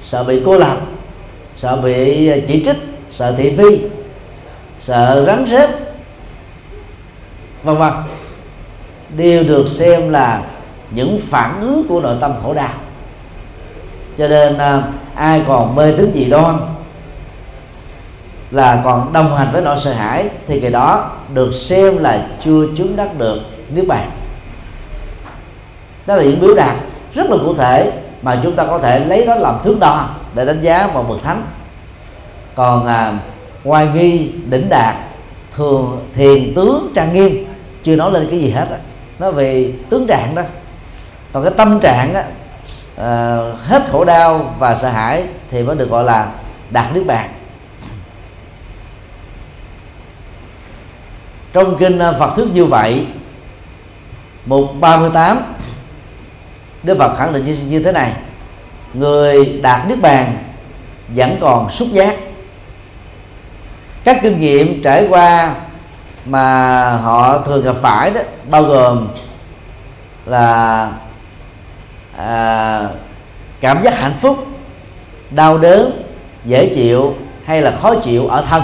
sợ 0.00 0.24
bị 0.24 0.42
cô 0.46 0.58
lập 0.58 0.76
sợ 1.56 1.76
bị 1.76 2.28
à, 2.28 2.36
chỉ 2.48 2.64
trích 2.64 2.76
sợ 3.10 3.34
thị 3.36 3.56
phi 3.56 3.80
sợ 4.80 5.24
rắn 5.26 5.46
rết 5.46 5.70
vân 7.62 7.76
vân. 7.76 7.92
Đều 9.16 9.44
được 9.44 9.68
xem 9.68 10.10
là 10.10 10.42
những 10.90 11.20
phản 11.28 11.60
ứng 11.60 11.84
của 11.88 12.00
nội 12.00 12.16
tâm 12.20 12.32
khổ 12.42 12.54
đau. 12.54 12.74
Cho 14.18 14.28
nên 14.28 14.58
à, 14.58 14.82
ai 15.14 15.42
còn 15.46 15.74
mê 15.74 15.92
tín 15.98 16.12
dị 16.14 16.24
đoan 16.24 16.58
là 18.52 18.80
còn 18.84 19.12
đồng 19.12 19.36
hành 19.36 19.48
với 19.52 19.62
nỗi 19.62 19.78
sợ 19.84 19.92
hãi 19.92 20.28
thì 20.46 20.60
cái 20.60 20.70
đó 20.70 21.10
được 21.34 21.52
xem 21.54 21.98
là 21.98 22.26
chưa 22.44 22.66
chứng 22.76 22.96
đắc 22.96 23.18
được 23.18 23.38
nước 23.68 23.84
bàn. 23.88 24.10
Đó 26.06 26.16
là 26.16 26.22
những 26.22 26.40
biểu 26.40 26.54
đạt 26.54 26.76
rất 27.14 27.30
là 27.30 27.36
cụ 27.44 27.54
thể 27.54 27.92
mà 28.22 28.40
chúng 28.42 28.56
ta 28.56 28.66
có 28.66 28.78
thể 28.78 28.98
lấy 28.98 29.26
đó 29.26 29.34
làm 29.34 29.54
thước 29.64 29.76
đo 29.80 30.08
để 30.34 30.44
đánh 30.44 30.62
giá 30.62 30.90
một 30.94 31.08
bậc 31.08 31.22
thánh. 31.22 31.42
Còn 32.54 32.86
à, 32.86 33.12
ngoài 33.64 33.88
nghi 33.94 34.32
đỉnh 34.48 34.68
đạt 34.68 34.94
thường 35.56 36.00
thiền 36.14 36.54
tướng 36.54 36.92
trang 36.94 37.14
nghiêm 37.14 37.44
chưa 37.82 37.96
nói 37.96 38.12
lên 38.12 38.26
cái 38.30 38.38
gì 38.38 38.50
hết 38.50 38.66
đó. 38.70 38.76
nó 39.18 39.30
về 39.30 39.72
tướng 39.90 40.06
trạng 40.06 40.34
đó. 40.34 40.42
Còn 41.32 41.44
cái 41.44 41.52
tâm 41.56 41.80
trạng 41.80 42.14
á 42.14 42.24
à, 42.96 43.38
hết 43.66 43.82
khổ 43.92 44.04
đau 44.04 44.54
và 44.58 44.74
sợ 44.74 44.88
hãi 44.88 45.24
thì 45.50 45.62
mới 45.62 45.76
được 45.76 45.90
gọi 45.90 46.04
là 46.04 46.28
đạt 46.70 46.94
nước 46.94 47.04
bạc 47.06 47.28
trong 51.52 51.76
kinh 51.78 51.98
à, 51.98 52.12
Phật 52.12 52.36
thuyết 52.36 52.46
như 52.52 52.64
vậy 52.64 53.06
mục 54.46 54.64
38 54.80 55.42
Đức 56.82 56.98
Phật 56.98 57.16
khẳng 57.16 57.32
định 57.32 57.44
như, 57.44 57.56
như 57.68 57.82
thế 57.82 57.92
này 57.92 58.12
người 58.94 59.60
đạt 59.62 59.88
nước 59.88 59.96
bàn 60.02 60.38
vẫn 61.08 61.36
còn 61.40 61.70
xúc 61.70 61.88
giác. 61.92 62.16
Các 64.04 64.18
kinh 64.22 64.40
nghiệm 64.40 64.82
trải 64.82 65.06
qua 65.10 65.54
mà 66.26 66.96
họ 66.96 67.38
thường 67.38 67.64
gặp 67.64 67.76
phải 67.82 68.10
đó 68.10 68.20
bao 68.50 68.62
gồm 68.62 69.08
là 70.26 70.90
à, 72.16 72.88
cảm 73.60 73.82
giác 73.82 73.98
hạnh 73.98 74.16
phúc 74.20 74.46
đau 75.30 75.58
đớn 75.58 76.02
dễ 76.44 76.72
chịu 76.74 77.14
hay 77.44 77.62
là 77.62 77.76
khó 77.82 77.94
chịu 77.94 78.28
ở 78.28 78.44
thân 78.50 78.62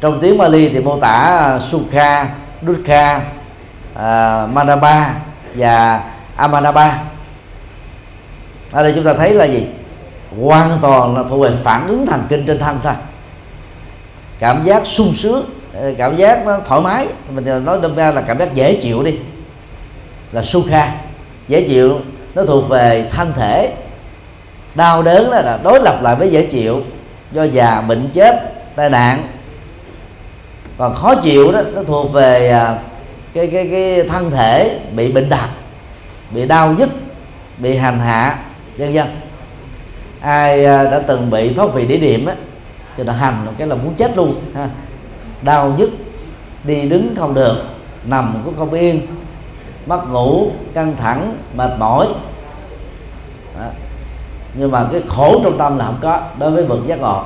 trong 0.00 0.20
tiếng 0.20 0.38
Bali 0.38 0.68
thì 0.68 0.78
mô 0.78 0.98
tả 0.98 1.08
à, 1.08 1.58
Sukha, 1.58 2.28
Dukkha, 2.66 3.20
à, 3.94 4.42
uh, 4.44 4.50
Manaba 4.50 5.14
và 5.54 6.00
Amanaba. 6.36 6.98
Ở 8.72 8.82
đây 8.82 8.92
chúng 8.94 9.04
ta 9.04 9.14
thấy 9.14 9.34
là 9.34 9.44
gì? 9.44 9.66
Hoàn 10.40 10.78
toàn 10.82 11.16
là 11.16 11.22
thuộc 11.28 11.40
về 11.40 11.50
phản 11.62 11.86
ứng 11.86 12.06
thần 12.06 12.22
kinh 12.28 12.46
trên 12.46 12.58
thân 12.58 12.78
thôi. 12.82 12.92
Cảm 14.38 14.64
giác 14.64 14.82
sung 14.86 15.14
sướng 15.16 15.44
ờ, 15.74 15.92
cảm 15.98 16.16
giác 16.16 16.46
nó 16.46 16.58
thoải 16.66 16.80
mái. 16.80 17.06
Mình 17.30 17.64
nói 17.64 17.78
đâm 17.82 17.94
ra 17.94 18.10
là 18.10 18.20
cảm 18.20 18.38
giác 18.38 18.54
dễ 18.54 18.74
chịu 18.74 19.02
đi. 19.02 19.18
Là 20.32 20.42
sukha. 20.42 20.92
Dễ 21.48 21.62
chịu 21.68 22.00
nó 22.34 22.44
thuộc 22.44 22.68
về 22.68 23.08
thân 23.12 23.32
thể. 23.36 23.72
Đau 24.74 25.02
đớn 25.02 25.30
là 25.30 25.58
đối 25.62 25.80
lập 25.80 25.98
lại 26.02 26.16
với 26.16 26.30
dễ 26.30 26.46
chịu 26.46 26.82
do 27.32 27.44
già 27.44 27.80
bệnh 27.80 28.08
chết 28.12 28.52
tai 28.76 28.90
nạn 28.90 29.22
còn 30.80 30.94
khó 30.94 31.14
chịu 31.14 31.52
đó, 31.52 31.60
nó 31.74 31.82
thuộc 31.82 32.12
về 32.12 32.50
à, 32.50 32.78
cái 33.34 33.46
cái 33.46 33.68
cái 33.70 34.08
thân 34.08 34.30
thể 34.30 34.80
bị 34.96 35.12
bệnh 35.12 35.30
tật, 35.30 35.48
bị 36.30 36.46
đau 36.46 36.74
nhức, 36.78 36.88
bị 37.58 37.76
hành 37.76 38.00
hạ, 38.00 38.38
vân 38.78 38.92
vân. 38.92 39.06
Ai 40.20 40.64
à, 40.64 40.84
đã 40.84 41.00
từng 41.06 41.30
bị 41.30 41.54
thoát 41.54 41.74
vị 41.74 41.86
đĩa 41.86 41.96
điểm 41.96 42.26
á, 42.26 42.34
thì 42.96 43.04
nó 43.04 43.12
hành 43.12 43.46
cái 43.58 43.68
là 43.68 43.74
muốn 43.74 43.94
chết 43.94 44.16
luôn, 44.16 44.40
ha. 44.54 44.68
Đau 45.42 45.74
nhức, 45.78 45.90
đi 46.64 46.88
đứng 46.88 47.14
không 47.18 47.34
được, 47.34 47.56
nằm 48.04 48.42
cũng 48.44 48.56
không 48.56 48.72
yên, 48.72 49.06
mất 49.86 50.00
ngủ, 50.10 50.50
căng 50.74 50.96
thẳng, 50.96 51.36
mệt 51.56 51.70
mỏi. 51.78 52.06
Đó. 53.58 53.66
nhưng 54.54 54.70
mà 54.70 54.86
cái 54.92 55.02
khổ 55.08 55.40
trong 55.44 55.58
tâm 55.58 55.78
là 55.78 55.84
không 55.84 55.98
có, 56.00 56.20
đối 56.38 56.50
với 56.50 56.64
bậc 56.64 56.86
giác 56.86 57.00
ngộ. 57.00 57.24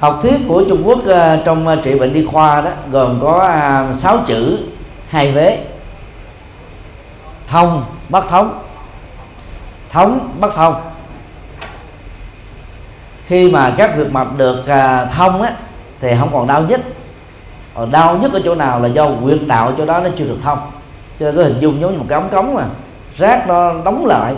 Học 0.00 0.18
thuyết 0.22 0.38
của 0.48 0.64
Trung 0.68 0.82
Quốc 0.84 0.98
uh, 0.98 1.44
trong 1.44 1.68
uh, 1.68 1.78
trị 1.82 1.98
bệnh 1.98 2.12
đi 2.12 2.26
khoa 2.26 2.60
đó 2.60 2.70
gồm 2.90 3.18
có 3.22 3.38
à, 3.38 3.88
uh, 3.92 4.00
6 4.00 4.18
chữ 4.26 4.58
hai 5.08 5.32
vế. 5.32 5.58
Thông 7.48 7.84
bất 8.08 8.28
thống 8.28 8.58
thống 9.90 10.28
bất 10.40 10.54
thông. 10.54 10.74
Khi 13.26 13.50
mà 13.50 13.74
các 13.76 13.96
việc 13.96 14.12
mạch 14.12 14.28
được 14.36 14.66
à, 14.66 15.04
thông 15.04 15.42
á 15.42 15.52
thì 16.00 16.14
không 16.18 16.30
còn 16.32 16.46
đau 16.46 16.62
nhất 16.62 16.80
còn 17.74 17.90
đau 17.90 18.18
nhất 18.18 18.32
ở 18.32 18.40
chỗ 18.44 18.54
nào 18.54 18.80
là 18.80 18.88
do 18.88 19.08
quyệt 19.24 19.38
đạo 19.46 19.72
chỗ 19.78 19.84
đó 19.84 20.00
nó 20.00 20.10
chưa 20.18 20.24
được 20.24 20.38
thông. 20.42 20.58
Cho 21.20 21.26
nên 21.26 21.36
có 21.36 21.42
hình 21.42 21.58
dung 21.60 21.80
giống 21.80 21.92
như 21.92 21.98
một 21.98 22.04
cái 22.08 22.20
ống 22.20 22.28
cống 22.30 22.54
mà 22.54 22.64
rác 23.16 23.48
nó 23.48 23.72
đóng 23.84 24.06
lại. 24.06 24.34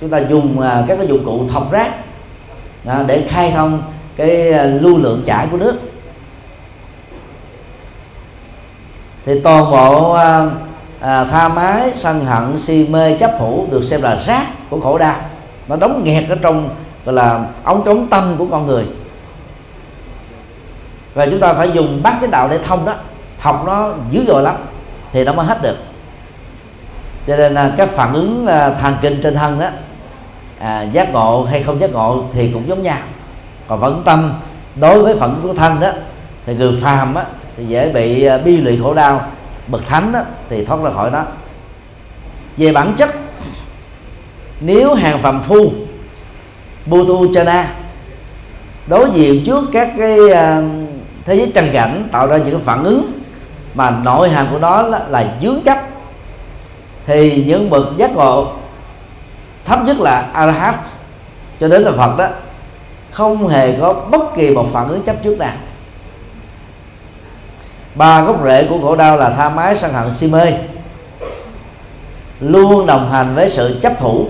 Chúng 0.00 0.10
ta 0.10 0.18
dùng 0.18 0.60
à, 0.60 0.84
các 0.88 0.96
cái 0.96 1.06
dụng 1.06 1.24
cụ 1.24 1.48
thọc 1.48 1.72
rác 1.72 1.92
để 3.06 3.26
khai 3.28 3.52
thông 3.52 3.82
cái 4.20 4.52
à, 4.52 4.64
lưu 4.64 4.98
lượng 4.98 5.22
chảy 5.26 5.46
của 5.50 5.56
nước. 5.56 5.78
Thì 9.26 9.40
toàn 9.40 9.70
bộ 9.70 10.12
à, 10.12 10.46
à, 11.00 11.24
tha 11.24 11.48
mái 11.48 11.92
sân 11.94 12.24
hận 12.24 12.58
si 12.58 12.86
mê 12.90 13.16
chấp 13.18 13.30
thủ 13.38 13.66
được 13.70 13.84
xem 13.84 14.02
là 14.02 14.22
rác 14.26 14.46
của 14.70 14.80
khổ 14.80 14.98
đau. 14.98 15.16
Nó 15.68 15.76
đóng 15.76 16.04
nghẹt 16.04 16.28
ở 16.28 16.36
trong 16.42 16.68
gọi 17.04 17.14
là 17.14 17.44
ống 17.64 17.82
trống 17.84 18.06
tâm 18.06 18.34
của 18.38 18.46
con 18.50 18.66
người. 18.66 18.84
Và 21.14 21.26
chúng 21.26 21.40
ta 21.40 21.52
phải 21.52 21.70
dùng 21.70 22.00
bát 22.02 22.14
chánh 22.20 22.30
đạo 22.30 22.48
để 22.48 22.58
thông 22.58 22.84
đó. 22.84 22.94
Học 23.38 23.62
nó 23.66 23.92
dữ 24.10 24.24
dội 24.28 24.42
lắm 24.42 24.56
thì 25.12 25.24
nó 25.24 25.32
mới 25.32 25.46
hết 25.46 25.62
được. 25.62 25.76
Cho 27.26 27.36
nên 27.36 27.54
là 27.54 27.72
các 27.76 27.88
phản 27.88 28.12
ứng 28.12 28.46
à, 28.46 28.70
thần 28.70 28.94
kinh 29.00 29.20
trên 29.22 29.34
thân 29.34 29.60
đó 29.60 29.68
à, 30.58 30.82
giác 30.82 31.12
ngộ 31.12 31.46
hay 31.50 31.62
không 31.62 31.80
giác 31.80 31.92
ngộ 31.92 32.24
thì 32.32 32.50
cũng 32.52 32.68
giống 32.68 32.82
nhau 32.82 32.98
còn 33.70 33.80
vẫn 33.80 34.02
tâm 34.04 34.32
đối 34.76 35.02
với 35.02 35.14
phận 35.16 35.40
của 35.42 35.54
thân 35.54 35.80
đó 35.80 35.90
thì 36.46 36.54
người 36.54 36.78
phàm 36.82 37.14
á, 37.14 37.24
thì 37.56 37.64
dễ 37.64 37.92
bị 37.92 38.24
à, 38.24 38.38
bi 38.38 38.56
lụy 38.56 38.78
khổ 38.82 38.94
đau. 38.94 39.26
Bậc 39.66 39.86
thánh 39.86 40.12
đó, 40.12 40.20
thì 40.48 40.64
thoát 40.64 40.80
ra 40.82 40.90
khỏi 40.90 41.10
đó. 41.10 41.24
Về 42.56 42.72
bản 42.72 42.94
chất 42.96 43.10
nếu 44.60 44.94
hàng 44.94 45.18
phàm 45.18 45.42
phu 45.42 45.72
Butu 46.86 47.32
Chana 47.34 47.68
đối 48.86 49.10
diện 49.10 49.44
trước 49.46 49.64
các 49.72 49.90
cái 49.98 50.30
à, 50.30 50.62
thế 51.24 51.34
giới 51.34 51.52
trần 51.54 51.70
cảnh 51.72 52.08
tạo 52.12 52.26
ra 52.26 52.36
những 52.36 52.60
phản 52.60 52.84
ứng 52.84 53.12
mà 53.74 53.90
nội 53.90 54.30
hàm 54.30 54.46
của 54.50 54.58
nó 54.58 54.82
là, 54.82 55.04
là 55.08 55.34
dướng 55.42 55.60
chấp 55.64 55.78
thì 57.06 57.44
những 57.46 57.70
bậc 57.70 57.86
giác 57.96 58.16
ngộ 58.16 58.52
thấp 59.64 59.84
nhất 59.84 60.00
là 60.00 60.20
arahat 60.32 60.76
cho 61.60 61.68
đến 61.68 61.82
là 61.82 61.92
phật 61.92 62.16
đó 62.18 62.26
không 63.10 63.48
hề 63.48 63.80
có 63.80 63.92
bất 63.92 64.34
kỳ 64.36 64.50
một 64.50 64.66
phản 64.72 64.88
ứng 64.88 65.02
chấp 65.02 65.16
trước 65.22 65.38
nào. 65.38 65.56
Ba 67.94 68.22
gốc 68.22 68.40
rễ 68.44 68.66
của 68.68 68.78
khổ 68.82 68.96
đau 68.96 69.16
là 69.16 69.30
tha 69.30 69.48
mái 69.48 69.76
sân 69.76 69.92
hận 69.92 70.16
si 70.16 70.26
mê, 70.26 70.52
luôn 72.40 72.86
đồng 72.86 73.10
hành 73.10 73.34
với 73.34 73.50
sự 73.50 73.78
chấp 73.82 73.92
thủ. 73.98 74.26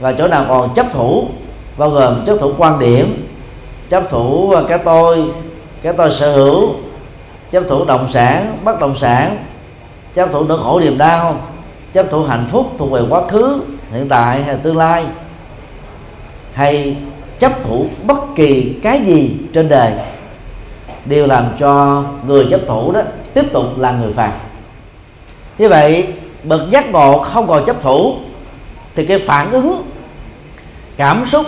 Và 0.00 0.12
chỗ 0.12 0.28
nào 0.28 0.44
còn 0.48 0.74
chấp 0.74 0.86
thủ, 0.92 1.28
bao 1.76 1.90
gồm 1.90 2.24
chấp 2.26 2.36
thủ 2.40 2.52
quan 2.58 2.78
điểm, 2.78 3.28
chấp 3.88 4.10
thủ 4.10 4.50
à, 4.50 4.62
cái 4.68 4.78
tôi 4.78 5.32
cái 5.82 5.92
tôi 5.92 6.10
sở 6.10 6.36
hữu, 6.36 6.74
chấp 7.50 7.64
thủ 7.68 7.84
động 7.84 8.08
sản, 8.08 8.58
bất 8.64 8.80
động 8.80 8.96
sản, 8.96 9.44
chấp 10.14 10.32
thủ 10.32 10.44
nỗi 10.44 10.58
khổ 10.62 10.80
niềm 10.80 10.98
đau, 10.98 11.36
chấp 11.92 12.06
thủ 12.10 12.22
hạnh 12.22 12.48
phúc 12.50 12.70
thuộc 12.78 12.90
về 12.90 13.00
quá 13.10 13.22
khứ, 13.28 13.60
hiện 13.92 14.08
tại 14.08 14.42
hay 14.42 14.56
tương 14.56 14.76
lai, 14.76 15.06
hay 16.52 16.96
chấp 17.40 17.52
thủ 17.64 17.86
bất 18.06 18.18
kỳ 18.36 18.76
cái 18.82 19.00
gì 19.00 19.36
trên 19.52 19.68
đời 19.68 19.92
đều 21.04 21.26
làm 21.26 21.44
cho 21.58 22.04
người 22.26 22.46
chấp 22.50 22.60
thủ 22.66 22.92
đó 22.92 23.00
tiếp 23.34 23.52
tục 23.52 23.78
là 23.78 23.92
người 23.92 24.12
phàm. 24.12 24.32
Như 25.58 25.68
vậy 25.68 26.14
bậc 26.42 26.70
giác 26.70 26.90
ngộ 26.90 27.18
không 27.18 27.46
còn 27.46 27.66
chấp 27.66 27.82
thủ 27.82 28.14
thì 28.94 29.06
cái 29.06 29.18
phản 29.18 29.50
ứng 29.50 29.82
cảm 30.96 31.26
xúc 31.26 31.46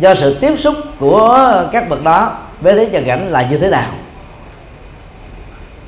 do 0.00 0.14
sự 0.14 0.38
tiếp 0.40 0.58
xúc 0.58 0.74
của 0.98 1.64
các 1.72 1.88
bậc 1.88 2.02
đó 2.04 2.38
với 2.60 2.74
thế 2.74 2.88
trần 2.92 3.04
cảnh 3.04 3.28
là 3.28 3.48
như 3.50 3.58
thế 3.58 3.70
nào? 3.70 3.90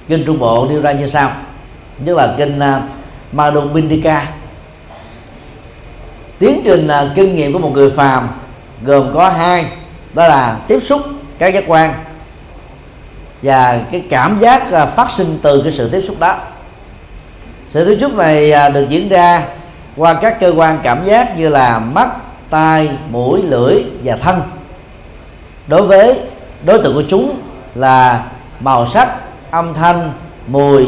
Kinh 0.08 0.24
trung 0.26 0.38
bộ 0.38 0.66
nêu 0.70 0.80
ra 0.80 0.92
như 0.92 1.06
sau 1.06 1.30
như 1.98 2.14
là 2.14 2.34
kinh 2.38 2.58
uh, 2.58 2.82
Madhubindika. 3.32 4.26
Tiến 6.38 6.60
trình 6.64 6.86
uh, 6.86 7.14
kinh 7.14 7.36
nghiệm 7.36 7.52
của 7.52 7.58
một 7.58 7.70
người 7.74 7.90
phàm 7.90 8.28
gồm 8.86 9.14
có 9.14 9.28
hai, 9.28 9.66
đó 10.14 10.28
là 10.28 10.58
tiếp 10.68 10.80
xúc 10.82 11.02
các 11.38 11.54
giác 11.54 11.64
quan 11.66 11.94
và 13.42 13.80
cái 13.92 14.02
cảm 14.10 14.38
giác 14.40 14.72
à, 14.72 14.86
phát 14.86 15.10
sinh 15.10 15.38
từ 15.42 15.62
cái 15.62 15.72
sự 15.72 15.88
tiếp 15.88 16.02
xúc 16.06 16.16
đó. 16.18 16.38
Sự 17.68 17.84
tiếp 17.84 17.98
xúc 18.00 18.14
này 18.14 18.52
à, 18.52 18.68
được 18.68 18.88
diễn 18.88 19.08
ra 19.08 19.42
qua 19.96 20.14
các 20.14 20.40
cơ 20.40 20.52
quan 20.56 20.80
cảm 20.82 21.04
giác 21.04 21.38
như 21.38 21.48
là 21.48 21.78
mắt, 21.78 22.08
tai, 22.50 22.88
mũi, 23.10 23.42
lưỡi 23.42 23.82
và 24.04 24.16
thân. 24.16 24.42
Đối 25.66 25.82
với 25.82 26.20
đối 26.64 26.82
tượng 26.82 26.94
của 26.94 27.04
chúng 27.08 27.40
là 27.74 28.24
màu 28.60 28.86
sắc, 28.86 29.08
âm 29.50 29.74
thanh, 29.74 30.12
mùi, 30.46 30.86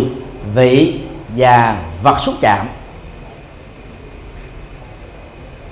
vị 0.54 1.00
và 1.36 1.76
vật 2.02 2.20
xúc 2.20 2.34
chạm 2.40 2.66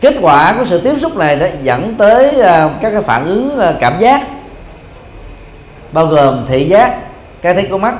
kết 0.01 0.15
quả 0.21 0.55
của 0.59 0.65
sự 0.65 0.81
tiếp 0.81 0.95
xúc 1.01 1.17
này 1.17 1.37
đã 1.37 1.49
dẫn 1.63 1.95
tới 1.95 2.41
à, 2.41 2.71
các 2.81 2.91
cái 2.91 3.03
phản 3.03 3.27
ứng 3.27 3.59
à, 3.59 3.73
cảm 3.81 4.01
giác, 4.01 4.27
bao 5.93 6.07
gồm 6.07 6.45
thị 6.49 6.65
giác, 6.65 6.99
cái 7.43 7.55
thấy 7.55 7.67
của 7.71 7.79
mắt, 7.79 7.95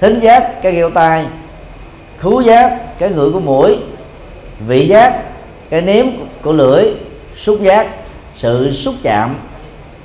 thính 0.00 0.20
giác, 0.20 0.62
cái 0.62 0.72
gheo 0.72 0.90
tai, 0.90 1.24
khứu 2.18 2.40
giác, 2.40 2.98
cái 2.98 3.10
ngửi 3.10 3.32
của 3.32 3.40
mũi, 3.40 3.76
vị 4.66 4.86
giác, 4.86 5.22
cái 5.70 5.82
nếm 5.82 6.06
của 6.42 6.52
lưỡi, 6.52 6.84
xúc 7.36 7.58
giác, 7.62 7.86
sự 8.34 8.72
xúc 8.72 8.94
chạm, 9.02 9.36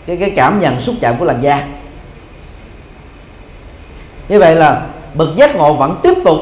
cái 0.06 0.17
cái 0.17 0.30
cảm 0.36 0.60
nhận 0.60 0.82
xúc 0.82 0.95
chạm 1.01 1.17
của 1.17 1.25
làn 1.25 1.41
da. 1.41 1.67
Như 4.30 4.39
vậy 4.39 4.56
là 4.56 4.82
bậc 5.13 5.30
giác 5.36 5.56
ngộ 5.56 5.73
vẫn 5.73 5.99
tiếp 6.04 6.13
tục 6.25 6.39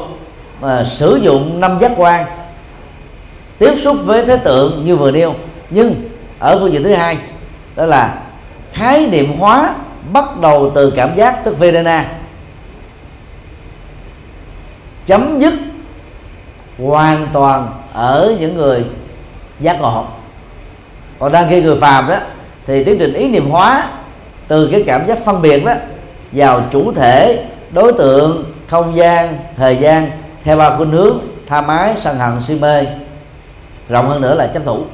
mà 0.60 0.84
sử 0.84 1.16
dụng 1.22 1.60
năm 1.60 1.78
giác 1.80 1.92
quan 1.96 2.26
tiếp 3.60 3.74
xúc 3.82 3.96
với 4.04 4.26
thế 4.26 4.36
tượng 4.36 4.84
như 4.84 4.96
vừa 4.96 5.10
nêu. 5.10 5.34
Nhưng 5.70 5.94
ở 6.38 6.58
phương 6.58 6.72
diện 6.72 6.82
thứ 6.82 6.92
hai, 6.94 7.18
đó 7.76 7.86
là 7.86 8.18
khái 8.72 9.06
niệm 9.06 9.36
hóa 9.38 9.74
bắt 10.12 10.40
đầu 10.40 10.72
từ 10.74 10.92
cảm 10.96 11.16
giác 11.16 11.44
tức 11.44 11.58
Vedana. 11.58 12.04
Chấm 15.06 15.38
dứt 15.38 15.54
hoàn 16.78 17.26
toàn 17.32 17.68
ở 17.92 18.34
những 18.40 18.56
người 18.56 18.84
giác 19.60 19.80
ngộ. 19.80 20.04
Còn 21.18 21.32
đang 21.32 21.50
khi 21.50 21.62
người 21.62 21.76
phàm 21.80 22.08
đó, 22.08 22.16
thì 22.66 22.84
tiến 22.84 22.96
trình 22.98 23.12
ý 23.12 23.28
niệm 23.28 23.50
hóa 23.50 23.88
từ 24.48 24.68
cái 24.72 24.82
cảm 24.86 25.06
giác 25.06 25.18
phân 25.24 25.42
biệt 25.42 25.64
đó 25.64 25.72
vào 26.32 26.62
chủ 26.70 26.92
thể, 26.92 27.44
đối 27.70 27.92
tượng, 27.92 28.44
không 28.68 28.96
gian, 28.96 29.38
thời 29.56 29.76
gian, 29.76 30.10
theo 30.44 30.56
ba 30.56 30.76
khuynh 30.76 30.90
hướng, 30.90 31.18
tha 31.46 31.60
mái, 31.60 31.94
sân 31.98 32.18
hận, 32.18 32.42
si 32.42 32.58
mê 32.60 32.86
rộng 33.90 34.08
hơn 34.08 34.20
nữa 34.20 34.34
là 34.34 34.46
chấp 34.46 34.64
thủ. 34.64 34.84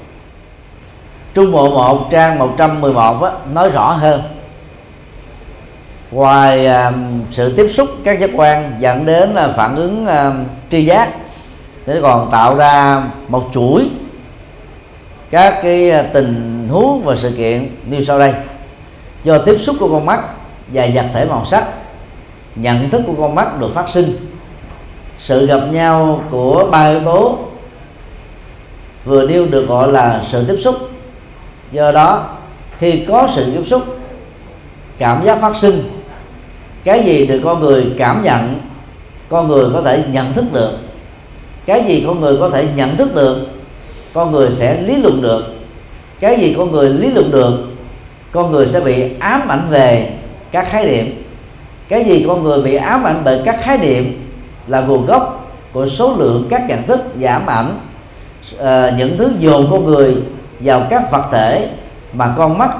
Trung 1.34 1.52
Bộ 1.52 1.70
1 1.70 2.08
trang 2.10 2.38
111 2.38 3.22
á, 3.22 3.30
nói 3.52 3.70
rõ 3.70 3.92
hơn. 3.92 4.22
Ngoài 6.10 6.66
à, 6.66 6.92
sự 7.30 7.56
tiếp 7.56 7.68
xúc 7.68 7.88
các 8.04 8.20
giác 8.20 8.30
quan 8.34 8.76
dẫn 8.80 9.04
đến 9.04 9.30
là 9.30 9.48
phản 9.56 9.76
ứng 9.76 10.06
à, 10.06 10.32
tri 10.70 10.84
giác 10.84 11.08
thì 11.86 11.92
còn 12.02 12.30
tạo 12.30 12.56
ra 12.56 13.02
một 13.28 13.48
chuỗi 13.52 13.90
các 15.30 15.58
cái 15.62 15.90
à, 15.90 16.02
tình 16.12 16.68
huống 16.70 17.04
và 17.04 17.16
sự 17.16 17.32
kiện 17.36 17.68
như 17.86 18.04
sau 18.04 18.18
đây. 18.18 18.34
Do 19.24 19.38
tiếp 19.38 19.56
xúc 19.60 19.76
của 19.80 19.88
con 19.88 20.06
mắt 20.06 20.20
và 20.68 20.88
vật 20.94 21.04
thể 21.14 21.24
màu 21.24 21.44
sắc 21.46 21.64
nhận 22.56 22.90
thức 22.90 23.02
của 23.06 23.14
con 23.18 23.34
mắt 23.34 23.60
được 23.60 23.74
phát 23.74 23.88
sinh 23.88 24.16
sự 25.18 25.46
gặp 25.46 25.60
nhau 25.70 26.20
của 26.30 26.68
ba 26.70 26.88
yếu 26.88 27.00
tố 27.04 27.38
vừa 29.06 29.26
nêu 29.26 29.46
được 29.46 29.68
gọi 29.68 29.92
là 29.92 30.22
sự 30.28 30.44
tiếp 30.44 30.56
xúc. 30.60 30.76
Do 31.72 31.92
đó, 31.92 32.26
khi 32.78 33.04
có 33.08 33.28
sự 33.34 33.52
tiếp 33.54 33.62
xúc, 33.66 33.82
cảm 34.98 35.24
giác 35.24 35.40
phát 35.40 35.56
sinh, 35.56 35.90
cái 36.84 37.04
gì 37.04 37.26
được 37.26 37.40
con 37.44 37.60
người 37.60 37.94
cảm 37.98 38.22
nhận, 38.24 38.60
con 39.28 39.48
người 39.48 39.66
có 39.72 39.82
thể 39.82 40.04
nhận 40.10 40.32
thức 40.32 40.44
được. 40.52 40.70
Cái 41.66 41.84
gì 41.88 42.04
con 42.06 42.20
người 42.20 42.36
có 42.40 42.50
thể 42.50 42.64
nhận 42.76 42.96
thức 42.96 43.14
được, 43.14 43.46
con 44.12 44.32
người 44.32 44.50
sẽ 44.50 44.82
lý 44.82 44.96
luận 44.96 45.22
được. 45.22 45.44
Cái 46.20 46.36
gì 46.36 46.54
con 46.58 46.72
người 46.72 46.90
lý 46.90 47.10
luận 47.10 47.30
được, 47.30 47.64
con 48.32 48.52
người 48.52 48.66
sẽ 48.66 48.80
bị 48.80 49.04
ám 49.18 49.48
ảnh 49.48 49.66
về 49.70 50.12
các 50.52 50.68
khái 50.68 50.84
niệm. 50.84 51.24
Cái 51.88 52.04
gì 52.04 52.24
con 52.28 52.42
người 52.42 52.62
bị 52.62 52.74
ám 52.74 53.04
ảnh 53.04 53.20
bởi 53.24 53.40
các 53.44 53.56
khái 53.62 53.78
niệm 53.78 54.28
là 54.66 54.80
nguồn 54.80 55.06
gốc 55.06 55.52
của 55.72 55.88
số 55.88 56.16
lượng 56.16 56.46
các 56.50 56.68
nhận 56.68 56.82
thức 56.82 57.00
giảm 57.20 57.46
ảnh 57.46 57.78
à, 58.58 58.92
những 58.96 59.18
thứ 59.18 59.32
dồn 59.38 59.68
con 59.70 59.84
người 59.84 60.16
vào 60.60 60.86
các 60.90 61.10
vật 61.10 61.24
thể 61.32 61.70
mà 62.12 62.34
con 62.36 62.58
mắt 62.58 62.76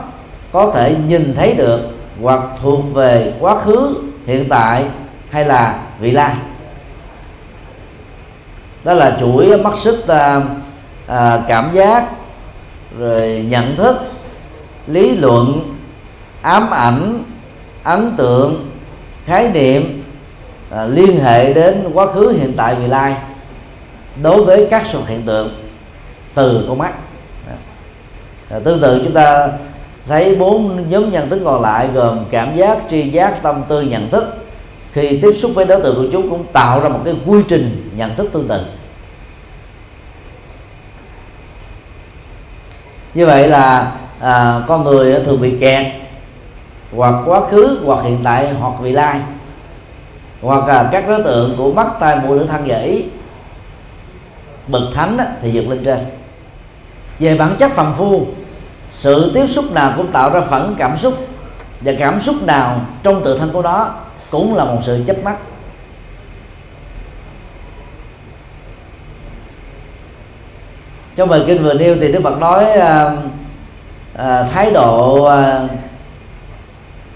có 0.52 0.72
thể 0.74 0.96
nhìn 1.09 1.35
thấy 1.37 1.55
được 1.55 1.81
hoặc 2.22 2.40
thuộc 2.62 2.94
về 2.94 3.33
quá 3.40 3.61
khứ 3.61 3.94
hiện 4.26 4.48
tại 4.48 4.85
hay 5.31 5.44
là 5.44 5.79
vị 6.00 6.11
lai. 6.11 6.35
Đó 8.85 8.94
là 8.94 9.16
chuỗi 9.20 9.59
mắt 9.59 9.74
xích 9.83 10.09
à, 10.09 10.40
à, 11.07 11.42
cảm 11.48 11.70
giác 11.72 12.05
rồi 12.98 13.46
nhận 13.48 13.76
thức 13.76 13.96
lý 14.87 15.16
luận 15.16 15.74
ám 16.42 16.70
ảnh 16.70 17.22
ấn 17.83 18.14
tượng 18.16 18.70
khái 19.24 19.50
niệm 19.52 20.02
à, 20.70 20.85
liên 20.85 21.20
hệ 21.20 21.52
đến 21.52 21.90
quá 21.94 22.07
khứ 22.12 22.31
hiện 22.40 22.52
tại 22.57 22.74
vị 22.74 22.87
lai 22.87 23.16
đối 24.22 24.44
với 24.44 24.66
các 24.70 24.87
sự 24.92 25.00
hiện 25.07 25.22
tượng 25.22 25.50
từ 26.35 26.64
con 26.68 26.79
mắt. 26.79 26.92
À, 28.50 28.59
tương 28.64 28.81
tự 28.81 29.00
chúng 29.05 29.12
ta 29.12 29.48
thấy 30.07 30.37
bốn 30.37 30.90
nhóm 30.90 31.12
nhận 31.12 31.31
thức 31.31 31.40
còn 31.44 31.62
lại 31.62 31.88
gồm 31.94 32.24
cảm 32.31 32.57
giác 32.57 32.79
tri 32.90 33.11
giác 33.11 33.42
tâm 33.42 33.62
tư 33.68 33.83
nhận 33.83 34.11
thức. 34.11 34.24
Khi 34.92 35.18
tiếp 35.22 35.33
xúc 35.37 35.50
với 35.55 35.64
đối 35.64 35.81
tượng 35.81 35.96
của 35.96 36.07
chúng 36.12 36.31
cũng 36.31 36.44
tạo 36.52 36.81
ra 36.81 36.88
một 36.88 37.00
cái 37.05 37.14
quy 37.26 37.38
trình 37.48 37.90
nhận 37.96 38.14
thức 38.14 38.29
tương 38.33 38.48
tự. 38.48 38.61
Như 43.14 43.26
vậy 43.26 43.48
là 43.48 43.92
à, 44.20 44.61
con 44.66 44.85
người 44.85 45.24
thường 45.24 45.40
bị 45.40 45.59
kẹt 45.61 45.87
hoặc 46.96 47.14
quá 47.24 47.40
khứ 47.50 47.79
hoặc 47.85 48.05
hiện 48.05 48.18
tại 48.24 48.52
hoặc 48.52 48.72
vị 48.81 48.92
lai. 48.92 49.20
Hoặc 50.42 50.68
là 50.68 50.88
các 50.92 51.09
đối 51.09 51.22
tượng 51.22 51.55
của 51.59 51.72
mắt 51.72 51.87
tai 52.00 52.16
mũi 52.16 52.38
lưỡi 52.38 52.46
thân 52.46 52.62
và 52.66 52.79
ý 52.79 53.05
bậc 54.66 54.83
thánh 54.94 55.18
thì 55.42 55.50
vượt 55.50 55.68
lên 55.68 55.85
trên. 55.85 55.98
Về 57.18 57.38
bản 57.38 57.57
chất 57.59 57.72
phàm 57.72 57.94
phu 57.94 58.26
sự 58.90 59.31
tiếp 59.35 59.46
xúc 59.48 59.72
nào 59.72 59.92
cũng 59.96 60.12
tạo 60.12 60.31
ra 60.31 60.40
phản 60.40 60.74
cảm 60.79 60.96
xúc 60.96 61.26
và 61.81 61.92
cảm 61.98 62.20
xúc 62.20 62.42
nào 62.42 62.81
trong 63.02 63.24
tự 63.24 63.38
thân 63.38 63.50
của 63.52 63.62
đó 63.62 63.94
cũng 64.31 64.55
là 64.55 64.64
một 64.64 64.81
sự 64.87 65.05
chấp 65.07 65.24
mắt. 65.24 65.37
Trong 71.16 71.29
bài 71.29 71.42
kinh 71.46 71.62
vừa 71.62 71.74
nêu 71.74 71.96
thì 72.00 72.12
đức 72.12 72.20
phật 72.22 72.38
nói 72.38 72.64
à, 72.64 73.16
à, 74.14 74.42
thái 74.42 74.70
độ 74.70 75.24
à, 75.24 75.68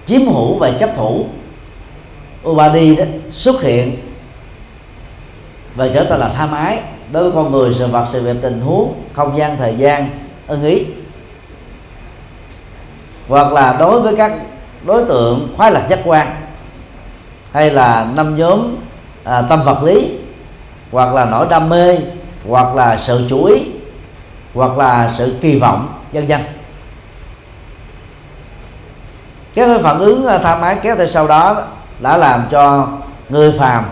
chiếm 0.07 0.21
hữu 0.21 0.59
và 0.59 0.71
chấp 0.71 0.91
thủ. 0.97 1.27
Ubadi 2.49 2.97
đó 2.97 3.05
xuất 3.33 3.63
hiện 3.63 3.97
và 5.75 5.89
trở 5.95 6.05
thành 6.05 6.21
là 6.21 6.29
tham 6.29 6.53
ái 6.53 6.83
đối 7.12 7.23
với 7.23 7.33
con 7.35 7.53
người 7.53 7.75
sự 7.75 7.87
vật 7.87 8.07
sự 8.12 8.23
việc 8.23 8.37
tình 8.42 8.61
huống 8.61 8.94
không 9.12 9.38
gian 9.38 9.57
thời 9.57 9.75
gian 9.77 10.11
ưng 10.46 10.62
ý. 10.62 10.87
Hoặc 13.29 13.53
là 13.53 13.77
đối 13.79 14.01
với 14.01 14.16
các 14.16 14.33
đối 14.87 15.05
tượng 15.05 15.55
khoái 15.57 15.73
lạc 15.73 15.87
giác 15.88 15.99
quan 16.05 16.37
hay 17.53 17.70
là 17.70 18.09
năm 18.14 18.37
nhóm 18.37 18.77
à, 19.25 19.42
tâm 19.42 19.62
vật 19.64 19.83
lý 19.83 20.18
hoặc 20.92 21.14
là 21.14 21.25
nỗi 21.25 21.46
đam 21.51 21.68
mê 21.68 21.99
hoặc 22.49 22.75
là 22.75 22.96
sự 22.96 23.27
chú 23.29 23.44
ý 23.44 23.57
hoặc 24.55 24.79
là 24.79 25.14
sự 25.18 25.35
kỳ 25.40 25.59
vọng 25.59 25.88
vân 26.12 26.27
vân. 26.27 26.40
Cái 29.55 29.68
phản 29.83 29.99
ứng 29.99 30.27
à, 30.27 30.38
tham 30.38 30.61
ái 30.61 30.77
kéo 30.83 30.96
theo 30.96 31.07
sau 31.07 31.27
đó 31.27 31.62
đã 32.01 32.16
làm 32.16 32.42
cho 32.51 32.88
người 33.29 33.53
phàm 33.59 33.85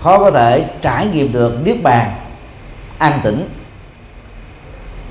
khó 0.00 0.18
có 0.18 0.30
thể 0.30 0.64
trải 0.82 1.06
nghiệm 1.06 1.32
được 1.32 1.52
niết 1.64 1.82
bàn 1.82 2.10
an 3.02 3.20
tĩnh 3.22 3.48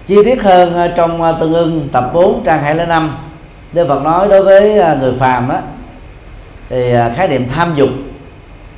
chi 0.08 0.16
tiết 0.26 0.44
hơn 0.44 0.74
ờ, 0.74 0.88
trong 0.88 1.22
ờ, 1.22 1.38
tương 1.40 1.54
ưng 1.54 1.90
tập 1.92 2.12
4 2.14 2.44
trang 2.46 2.62
205 2.64 3.18
Đức 3.74 3.88
Phật 3.88 4.04
nói 4.04 4.28
đối 4.28 4.44
với 4.44 4.78
ờ, 4.78 4.98
người 4.98 5.14
phàm 5.20 5.50
á 5.50 5.62
thì 6.70 6.94
khái 7.16 7.28
niệm 7.28 7.48
tham 7.56 7.74
dục 7.76 7.90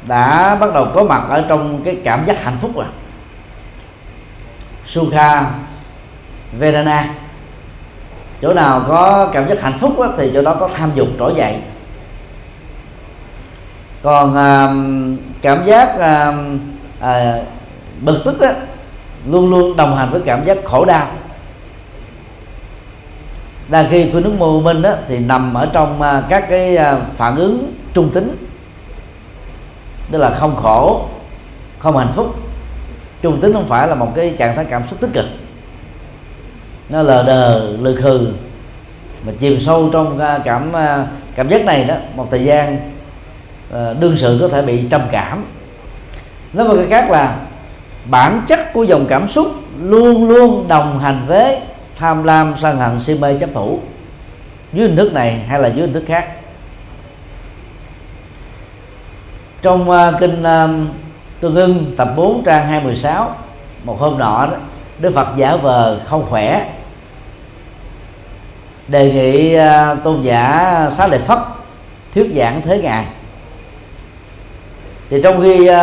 đã 0.07 0.55
bắt 0.55 0.73
đầu 0.73 0.87
có 0.95 1.03
mặt 1.03 1.23
ở 1.29 1.45
trong 1.49 1.83
cái 1.83 1.97
cảm 2.03 2.25
giác 2.25 2.43
hạnh 2.43 2.57
phúc 2.61 2.71
rồi 2.75 2.85
Sukha 4.87 5.51
Vedana 6.59 7.09
chỗ 8.41 8.53
nào 8.53 8.85
có 8.87 9.29
cảm 9.33 9.49
giác 9.49 9.61
hạnh 9.61 9.77
phúc 9.77 9.99
á 9.99 10.07
thì 10.17 10.31
chỗ 10.33 10.41
đó 10.41 10.55
có 10.59 10.69
tham 10.75 10.91
dục 10.95 11.07
trỗi 11.19 11.33
dậy 11.35 11.55
còn 14.03 14.35
à, 14.35 14.73
cảm 15.41 15.65
giác 15.65 15.99
à, 15.99 16.33
à, 16.99 17.39
bực 18.01 18.21
tức 18.25 18.41
á 18.41 18.53
luôn 19.29 19.49
luôn 19.49 19.77
đồng 19.77 19.95
hành 19.95 20.09
với 20.11 20.21
cảm 20.25 20.45
giác 20.45 20.57
khổ 20.65 20.85
đau. 20.85 21.07
Đang 23.67 23.87
khi 23.89 24.09
của 24.13 24.19
nước 24.19 24.33
mô 24.37 24.59
minh 24.59 24.81
đó, 24.81 24.93
thì 25.07 25.19
nằm 25.19 25.53
ở 25.53 25.69
trong 25.73 26.01
à, 26.01 26.23
các 26.29 26.45
cái 26.49 26.77
à, 26.77 26.99
phản 27.13 27.35
ứng 27.35 27.73
trung 27.93 28.09
tính. 28.09 28.35
Tức 30.11 30.17
là 30.17 30.29
không 30.39 30.55
khổ 30.55 31.07
không 31.79 31.97
hạnh 31.97 32.11
phúc. 32.15 32.35
Trung 33.21 33.41
tính 33.41 33.53
không 33.53 33.67
phải 33.67 33.87
là 33.87 33.95
một 33.95 34.11
cái 34.15 34.35
trạng 34.39 34.55
thái 34.55 34.65
cảm 34.65 34.83
xúc 34.89 34.99
tích 34.99 35.09
cực. 35.13 35.25
Nó 36.89 37.01
lờ 37.01 37.23
đờ 37.23 37.59
lừ 37.59 37.95
khừ. 37.95 38.27
Mà 39.25 39.31
chìm 39.39 39.59
sâu 39.59 39.89
trong 39.93 40.19
à, 40.19 40.39
cảm 40.43 40.71
cảm 41.35 41.49
giác 41.49 41.65
này 41.65 41.83
đó 41.83 41.95
một 42.15 42.27
thời 42.31 42.43
gian 42.43 42.77
đương 43.99 44.17
sự 44.17 44.37
có 44.41 44.47
thể 44.47 44.61
bị 44.61 44.83
trầm 44.89 45.01
cảm. 45.11 45.45
Nói 46.53 46.67
một 46.67 46.75
cái 46.77 46.87
khác 46.89 47.11
là 47.11 47.37
bản 48.05 48.41
chất 48.47 48.73
của 48.73 48.83
dòng 48.83 49.05
cảm 49.09 49.27
xúc 49.27 49.47
luôn 49.81 50.29
luôn 50.29 50.67
đồng 50.67 50.99
hành 50.99 51.25
với 51.27 51.59
tham 51.97 52.23
lam 52.23 52.53
sân 52.61 52.77
hận 52.77 53.01
si 53.01 53.13
mê 53.13 53.37
chấp 53.39 53.49
thủ. 53.53 53.79
Dưới 54.73 54.87
hình 54.87 54.95
thức 54.95 55.13
này 55.13 55.39
hay 55.47 55.59
là 55.59 55.67
dưới 55.67 55.81
hình 55.81 55.93
thức 55.93 56.03
khác. 56.07 56.27
Trong 59.61 59.89
uh, 59.89 60.19
kinh 60.19 60.41
uh, 60.41 60.87
tương 61.39 61.55
ưng 61.55 61.85
tập 61.97 62.13
4 62.15 62.43
trang 62.45 62.67
216 62.67 63.35
một 63.83 63.99
hôm 63.99 64.17
nọ 64.17 64.47
đó 64.51 64.57
Đức 64.99 65.13
Phật 65.15 65.27
giả 65.37 65.55
vờ 65.55 65.99
không 66.05 66.25
khỏe 66.29 66.69
đề 68.87 69.11
nghị 69.11 69.57
uh, 69.57 70.03
tôn 70.03 70.21
giả 70.21 70.89
xá 70.91 71.07
lợi 71.07 71.19
phất 71.19 71.39
thuyết 72.13 72.31
giảng 72.35 72.61
thế 72.61 72.81
ngài. 72.81 73.05
Thì 75.09 75.21
trong 75.23 75.41
khi 75.41 75.69
uh, 75.69 75.75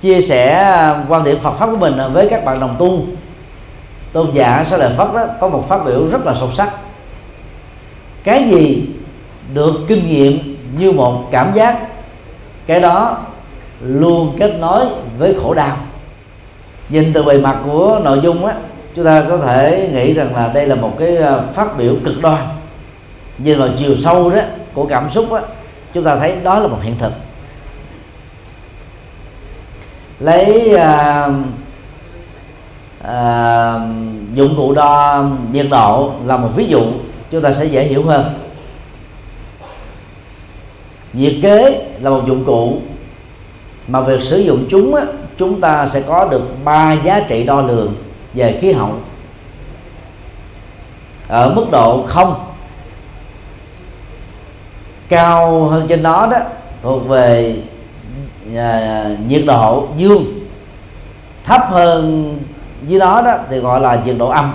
chia 0.00 0.20
sẻ 0.20 0.52
à, 0.52 1.04
quan 1.08 1.24
điểm 1.24 1.38
Phật 1.38 1.52
pháp 1.52 1.66
của 1.66 1.76
mình 1.76 1.98
à, 1.98 2.08
với 2.08 2.28
các 2.30 2.44
bạn 2.44 2.60
đồng 2.60 2.76
tu. 2.78 3.04
Tôn 4.12 4.30
giả 4.32 4.64
sau 4.70 4.78
lợi 4.78 4.92
phất 4.96 5.08
đó, 5.14 5.26
có 5.40 5.48
một 5.48 5.68
phát 5.68 5.84
biểu 5.84 6.08
rất 6.08 6.26
là 6.26 6.34
sâu 6.40 6.50
sắc. 6.52 6.70
Cái 8.24 8.44
gì 8.48 8.84
được 9.54 9.72
kinh 9.88 10.08
nghiệm 10.08 10.56
như 10.78 10.92
một 10.92 11.22
cảm 11.30 11.52
giác, 11.54 11.78
cái 12.66 12.80
đó 12.80 13.18
luôn 13.80 14.36
kết 14.38 14.56
nối 14.60 14.84
với 15.18 15.36
khổ 15.42 15.54
đau. 15.54 15.76
Nhìn 16.88 17.12
từ 17.12 17.22
bề 17.22 17.38
mặt 17.38 17.58
của 17.64 18.00
nội 18.04 18.20
dung 18.22 18.46
á, 18.46 18.54
chúng 18.96 19.04
ta 19.04 19.22
có 19.28 19.36
thể 19.36 19.90
nghĩ 19.92 20.12
rằng 20.12 20.34
là 20.34 20.50
đây 20.54 20.66
là 20.66 20.74
một 20.74 20.92
cái 20.98 21.16
à, 21.16 21.40
phát 21.54 21.78
biểu 21.78 21.94
cực 22.04 22.22
đoan. 22.22 22.42
Nhưng 23.38 23.60
mà 23.60 23.68
chiều 23.78 23.96
sâu 23.96 24.30
đó, 24.30 24.40
của 24.74 24.86
cảm 24.86 25.10
xúc 25.10 25.32
á, 25.32 25.40
chúng 25.94 26.04
ta 26.04 26.16
thấy 26.16 26.36
đó 26.42 26.58
là 26.58 26.66
một 26.66 26.78
hiện 26.82 26.94
thực 26.98 27.12
lấy 30.20 30.74
à, 30.74 31.28
à, 33.02 33.74
dụng 34.34 34.56
cụ 34.56 34.72
đo 34.72 35.24
nhiệt 35.52 35.66
độ 35.70 36.12
là 36.24 36.36
một 36.36 36.50
ví 36.54 36.66
dụ 36.66 36.82
chúng 37.30 37.42
ta 37.42 37.52
sẽ 37.52 37.64
dễ 37.64 37.84
hiểu 37.84 38.06
hơn. 38.06 38.24
Nhiệt 41.12 41.34
kế 41.42 41.88
là 42.00 42.10
một 42.10 42.22
dụng 42.26 42.44
cụ 42.44 42.78
mà 43.88 44.00
việc 44.00 44.22
sử 44.22 44.38
dụng 44.38 44.66
chúng 44.70 44.94
á, 44.94 45.02
chúng 45.38 45.60
ta 45.60 45.88
sẽ 45.88 46.00
có 46.00 46.28
được 46.30 46.42
ba 46.64 46.92
giá 46.92 47.20
trị 47.28 47.44
đo 47.44 47.60
lường 47.60 47.94
về 48.34 48.58
khí 48.60 48.72
hậu. 48.72 48.94
Ở 51.28 51.52
mức 51.54 51.66
độ 51.72 52.04
không 52.06 52.34
cao 55.08 55.64
hơn 55.64 55.86
trên 55.88 56.02
đó 56.02 56.28
đó 56.30 56.38
thuộc 56.82 57.08
về 57.08 57.56
Dạ, 58.52 58.80
dạ. 58.80 59.16
nhiệt 59.28 59.42
độ 59.46 59.88
dương 59.96 60.46
thấp 61.44 61.62
hơn 61.70 62.36
dưới 62.86 63.00
đó 63.00 63.22
đó 63.24 63.38
thì 63.50 63.58
gọi 63.58 63.80
là 63.80 64.02
nhiệt 64.04 64.16
độ 64.18 64.28
âm. 64.28 64.54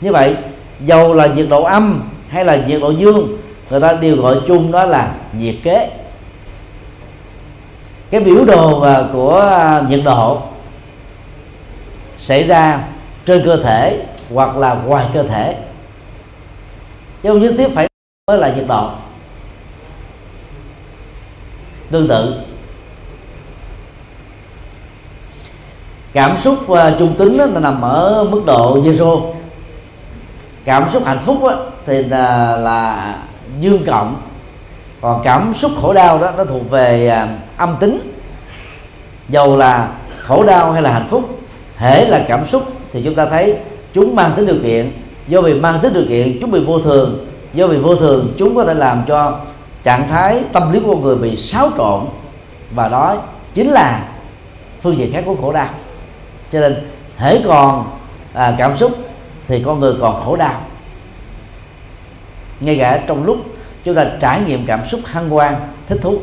Như 0.00 0.12
vậy, 0.12 0.36
dầu 0.80 1.14
là 1.14 1.26
nhiệt 1.26 1.46
độ 1.48 1.62
âm 1.62 2.10
hay 2.28 2.44
là 2.44 2.56
nhiệt 2.56 2.80
độ 2.80 2.90
dương, 2.90 3.36
người 3.70 3.80
ta 3.80 3.92
đều 3.92 4.16
gọi 4.16 4.36
chung 4.46 4.72
đó 4.72 4.84
là 4.84 5.14
nhiệt 5.32 5.54
kế. 5.62 5.90
Cái 8.10 8.20
biểu 8.20 8.44
đồ 8.44 8.80
à, 8.80 9.02
của 9.12 9.40
à, 9.40 9.82
nhiệt 9.88 10.00
độ 10.04 10.42
xảy 12.18 12.46
ra 12.46 12.84
trên 13.26 13.44
cơ 13.44 13.56
thể 13.56 14.06
hoặc 14.34 14.56
là 14.56 14.74
ngoài 14.74 15.06
cơ 15.14 15.22
thể. 15.22 15.56
Chứ 17.22 17.28
không 17.28 17.42
nhất 17.42 17.54
thiết 17.58 17.68
phải 17.74 17.88
mới 18.26 18.38
là 18.38 18.54
nhiệt 18.54 18.64
độ. 18.68 18.90
Tương 21.90 22.08
tự 22.08 22.49
cảm 26.12 26.36
xúc 26.38 26.58
uh, 26.70 26.78
trung 26.98 27.14
tính 27.18 27.38
đó, 27.38 27.46
nó 27.54 27.60
nằm 27.60 27.80
ở 27.80 28.24
mức 28.30 28.42
độ 28.46 28.82
zero 28.82 29.22
cảm 30.64 30.90
xúc 30.92 31.04
hạnh 31.06 31.20
phúc 31.24 31.38
đó, 31.42 31.56
thì 31.86 32.02
là, 32.02 32.56
là 32.56 33.14
dương 33.60 33.84
cộng 33.86 34.16
còn 35.00 35.20
cảm 35.24 35.54
xúc 35.54 35.72
khổ 35.82 35.92
đau 35.92 36.18
đó 36.18 36.30
nó 36.36 36.44
thuộc 36.44 36.70
về 36.70 37.18
uh, 37.24 37.28
âm 37.56 37.76
tính. 37.80 38.12
Dầu 39.28 39.56
là 39.56 39.88
khổ 40.18 40.44
đau 40.44 40.72
hay 40.72 40.82
là 40.82 40.92
hạnh 40.92 41.06
phúc 41.10 41.38
hễ 41.76 42.04
là 42.04 42.24
cảm 42.28 42.48
xúc 42.48 42.62
thì 42.92 43.02
chúng 43.04 43.14
ta 43.14 43.26
thấy 43.26 43.56
chúng 43.94 44.16
mang 44.16 44.32
tính 44.36 44.46
điều 44.46 44.58
kiện. 44.62 44.92
Do 45.28 45.40
vì 45.40 45.54
mang 45.54 45.78
tính 45.80 45.92
điều 45.92 46.04
kiện 46.08 46.38
chúng 46.40 46.50
bị 46.50 46.60
vô 46.64 46.78
thường. 46.78 47.26
Do 47.54 47.66
vì 47.66 47.76
vô 47.76 47.96
thường 47.96 48.32
chúng 48.38 48.56
có 48.56 48.64
thể 48.64 48.74
làm 48.74 49.02
cho 49.06 49.38
trạng 49.82 50.08
thái 50.08 50.42
tâm 50.52 50.72
lý 50.72 50.80
của 50.80 50.94
con 50.94 51.02
người 51.02 51.16
bị 51.16 51.36
xáo 51.36 51.70
trộn. 51.76 52.00
Và 52.74 52.88
đó 52.88 53.16
chính 53.54 53.70
là 53.70 54.04
phương 54.82 54.96
diện 54.96 55.12
khác 55.12 55.22
của 55.26 55.36
khổ 55.40 55.52
đau 55.52 55.68
cho 56.52 56.60
nên 56.60 56.76
hễ 57.18 57.42
còn 57.44 57.98
à, 58.34 58.54
cảm 58.58 58.78
xúc 58.78 58.92
thì 59.46 59.62
con 59.62 59.80
người 59.80 59.94
còn 60.00 60.24
khổ 60.24 60.36
đau. 60.36 60.60
Ngay 62.60 62.78
cả 62.78 63.04
trong 63.06 63.24
lúc 63.24 63.36
chúng 63.84 63.94
ta 63.94 64.06
trải 64.20 64.40
nghiệm 64.46 64.66
cảm 64.66 64.86
xúc 64.88 65.00
hân 65.04 65.30
hoan 65.30 65.54
thích 65.88 65.98
thú. 66.02 66.18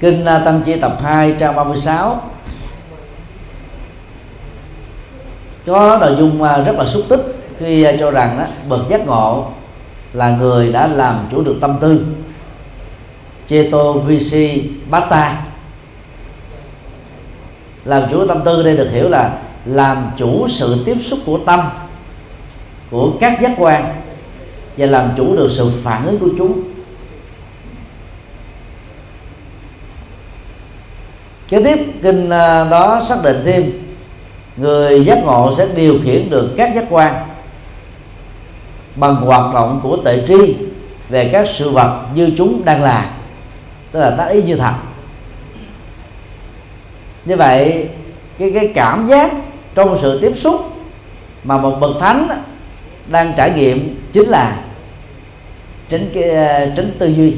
Kinh 0.00 0.24
à, 0.24 0.38
tăng 0.44 0.62
chi 0.66 0.80
tập 0.80 0.98
2 1.02 1.34
trang 1.38 1.56
36 1.56 2.22
có 5.66 5.98
nội 6.00 6.16
dung 6.18 6.42
à, 6.42 6.58
rất 6.58 6.76
là 6.78 6.86
xúc 6.86 7.02
tích 7.08 7.20
khi 7.58 7.82
à, 7.82 7.92
cho 8.00 8.10
rằng 8.10 8.38
đó, 8.38 8.44
bậc 8.68 8.88
giác 8.88 9.06
ngộ 9.06 9.46
là 10.12 10.30
người 10.30 10.72
đã 10.72 10.86
làm 10.86 11.26
chủ 11.30 11.42
được 11.42 11.56
tâm 11.60 11.76
tư. 11.80 12.06
Cheto 13.48 13.92
Visi 13.92 14.70
Bata 14.90 15.42
làm 17.84 18.02
chủ 18.10 18.26
tâm 18.26 18.40
tư 18.44 18.62
đây 18.62 18.76
được 18.76 18.88
hiểu 18.92 19.08
là 19.08 19.38
làm 19.64 20.10
chủ 20.16 20.48
sự 20.48 20.82
tiếp 20.84 20.96
xúc 21.02 21.18
của 21.26 21.38
tâm, 21.46 21.60
của 22.90 23.12
các 23.20 23.40
giác 23.42 23.52
quan, 23.58 23.94
và 24.76 24.86
làm 24.86 25.10
chủ 25.16 25.36
được 25.36 25.48
sự 25.56 25.70
phản 25.82 26.06
ứng 26.06 26.18
của 26.18 26.28
chúng. 26.38 26.62
Kế 31.48 31.62
tiếp, 31.62 31.78
kinh 32.02 32.30
à, 32.30 32.64
đó 32.64 33.02
xác 33.08 33.16
định 33.22 33.42
thêm, 33.44 33.72
người 34.56 35.04
giác 35.04 35.24
ngộ 35.24 35.54
sẽ 35.56 35.68
điều 35.74 35.98
khiển 36.04 36.30
được 36.30 36.50
các 36.56 36.74
giác 36.74 36.84
quan 36.90 37.26
bằng 38.96 39.14
hoạt 39.14 39.54
động 39.54 39.80
của 39.82 39.96
tệ 40.04 40.24
tri 40.28 40.56
về 41.08 41.30
các 41.32 41.48
sự 41.54 41.70
vật 41.70 42.06
như 42.14 42.30
chúng 42.36 42.64
đang 42.64 42.82
là, 42.82 43.10
tức 43.92 44.00
là 44.00 44.10
tác 44.10 44.26
ý 44.26 44.42
như 44.42 44.56
thật 44.56 44.72
như 47.24 47.36
vậy, 47.36 47.88
cái 48.38 48.50
cái 48.54 48.72
cảm 48.74 49.06
giác 49.06 49.32
trong 49.74 49.98
sự 50.02 50.20
tiếp 50.20 50.32
xúc 50.36 50.72
mà 51.44 51.58
một 51.58 51.76
bậc 51.80 51.90
thánh 52.00 52.28
đang 53.06 53.32
trải 53.36 53.50
nghiệm 53.50 54.02
chính 54.12 54.28
là 54.28 54.56
tránh 55.88 56.10
cái 56.14 56.22
ờ, 56.22 56.70
tránh 56.76 56.92
tư 56.98 57.06
duy 57.06 57.36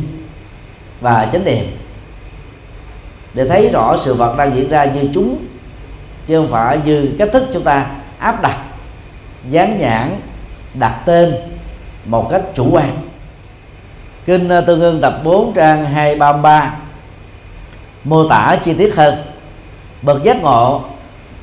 và 1.01 1.29
chánh 1.33 1.44
niệm. 1.44 1.64
Để 3.35 3.49
thấy 3.49 3.68
rõ 3.68 3.96
sự 4.05 4.14
vật 4.14 4.35
đang 4.38 4.57
diễn 4.57 4.68
ra 4.68 4.85
như 4.85 5.09
chúng, 5.14 5.37
chứ 6.27 6.37
không 6.37 6.51
phải 6.51 6.79
như 6.85 7.14
cách 7.18 7.29
thức 7.33 7.44
chúng 7.53 7.64
ta 7.64 7.87
áp 8.18 8.42
đặt, 8.42 8.59
dán 9.49 9.79
nhãn, 9.79 10.20
đặt 10.75 11.01
tên 11.05 11.35
một 12.05 12.29
cách 12.31 12.42
chủ 12.55 12.68
quan. 12.72 12.96
Kinh 14.27 14.49
ờ, 14.49 14.61
tương 14.61 14.81
ương 14.81 15.01
tập 15.01 15.20
4 15.25 15.53
trang 15.55 15.85
233 15.85 16.75
mô 18.05 18.29
tả 18.29 18.59
chi 18.64 18.75
tiết 18.75 18.94
hơn 18.96 19.14
bậc 20.06 20.22
giác 20.22 20.42
ngộ 20.42 20.80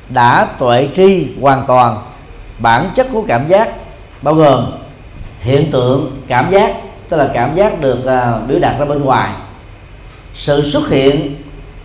đã 0.10 0.48
tuệ 0.60 0.90
tri 0.96 1.28
hoàn 1.42 1.64
toàn 1.68 1.98
bản 2.60 2.90
chất 2.96 3.08
của 3.14 3.24
cảm 3.28 3.48
giác 3.48 3.70
bao 4.22 4.34
gồm 4.34 4.66
hiện 5.40 5.72
tượng 5.72 6.12
cảm 6.28 6.52
giác 6.52 6.76
tức 7.10 7.18
là 7.18 7.30
cảm 7.34 7.56
giác 7.56 7.82
được 7.82 8.00
uh, 8.00 8.50
biểu 8.50 8.60
đạt 8.60 8.80
ra 8.80 8.86
bên 8.86 9.04
ngoài. 9.04 9.32
Sự 10.36 10.70
xuất 10.70 10.90
hiện 10.90 11.36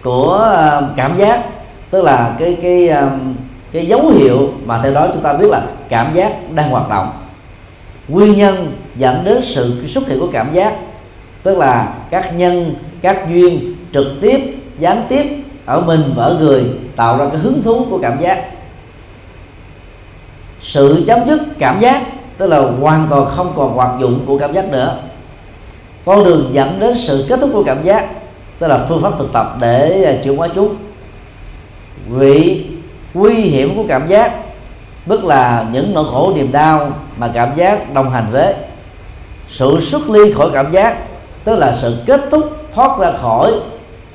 của 0.03 0.55
uh, 0.79 0.97
cảm 0.97 1.19
giác 1.19 1.45
tức 1.91 2.05
là 2.05 2.37
cái 2.39 2.57
cái 2.63 2.91
uh, 2.91 3.13
cái 3.73 3.87
dấu 3.87 4.09
hiệu 4.09 4.53
mà 4.65 4.81
theo 4.83 4.93
đó 4.93 5.09
chúng 5.13 5.23
ta 5.23 5.33
biết 5.33 5.49
là 5.51 5.63
cảm 5.89 6.15
giác 6.15 6.33
đang 6.55 6.71
hoạt 6.71 6.89
động. 6.89 7.13
Nguyên 8.09 8.37
nhân 8.37 8.73
dẫn 8.97 9.25
đến 9.25 9.43
sự 9.45 9.87
xuất 9.87 10.09
hiện 10.09 10.21
của 10.21 10.29
cảm 10.33 10.55
giác 10.55 10.77
tức 11.43 11.59
là 11.59 11.95
các 12.11 12.35
nhân 12.35 12.75
các 13.03 13.29
duyên 13.29 13.75
trực 13.93 14.07
tiếp 14.21 14.41
gián 14.79 15.03
tiếp 15.09 15.45
ở 15.69 15.81
mình 15.81 16.13
và 16.17 16.25
ở 16.25 16.37
người 16.41 16.65
tạo 16.97 17.19
ra 17.19 17.25
cái 17.29 17.39
hứng 17.39 17.63
thú 17.63 17.87
của 17.91 17.99
cảm 18.03 18.21
giác. 18.21 18.45
Sự 20.63 21.05
chấm 21.07 21.19
dứt 21.27 21.43
cảm 21.59 21.81
giác, 21.81 22.03
tức 22.39 22.47
là 22.47 22.61
hoàn 22.81 23.07
toàn 23.11 23.27
không 23.37 23.53
còn 23.57 23.75
hoạt 23.75 24.01
dụng 24.01 24.21
của 24.27 24.39
cảm 24.39 24.55
giác 24.55 24.69
nữa. 24.69 24.97
Con 26.05 26.25
đường 26.25 26.51
dẫn 26.53 26.81
đến 26.81 26.95
sự 26.99 27.27
kết 27.29 27.41
thúc 27.41 27.51
của 27.53 27.63
cảm 27.67 27.85
giác, 27.85 28.09
tức 28.59 28.67
là 28.67 28.85
phương 28.89 29.03
pháp 29.03 29.13
thực 29.19 29.33
tập 29.33 29.57
để 29.61 30.05
à, 30.05 30.23
chuyển 30.25 30.37
hóa 30.37 30.49
chúng. 30.55 30.77
Vị 32.09 32.67
nguy 33.15 33.35
hiểm 33.35 33.77
của 33.77 33.85
cảm 33.89 34.09
giác, 34.09 34.33
tức 35.09 35.25
là 35.25 35.67
những 35.73 35.95
nỗi 35.95 36.05
khổ, 36.13 36.33
niềm 36.37 36.53
đau 36.53 36.93
mà 37.17 37.31
cảm 37.35 37.49
giác 37.57 37.95
đồng 37.95 38.11
hành 38.11 38.27
với. 38.33 38.55
Sự 39.51 39.81
xuất 39.81 40.11
ly 40.11 40.33
khỏi 40.33 40.51
cảm 40.55 40.73
giác, 40.73 40.97
tức 41.45 41.57
là 41.57 41.75
sự 41.81 41.97
kết 42.07 42.21
thúc 42.31 42.51
thoát 42.75 42.99
ra 42.99 43.13
khỏi 43.23 43.53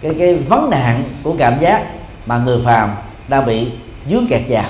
cái 0.04 0.14
cái 0.20 0.36
vấn 0.36 0.70
nạn 0.70 1.04
của 1.24 1.36
cảm 1.38 1.60
giác 1.60 1.86
mà 2.26 2.38
người 2.38 2.62
phàm 2.66 2.96
đang 3.28 3.46
bị 3.46 3.72
dướng 4.10 4.28
kẹt 4.28 4.42
vào. 4.50 4.66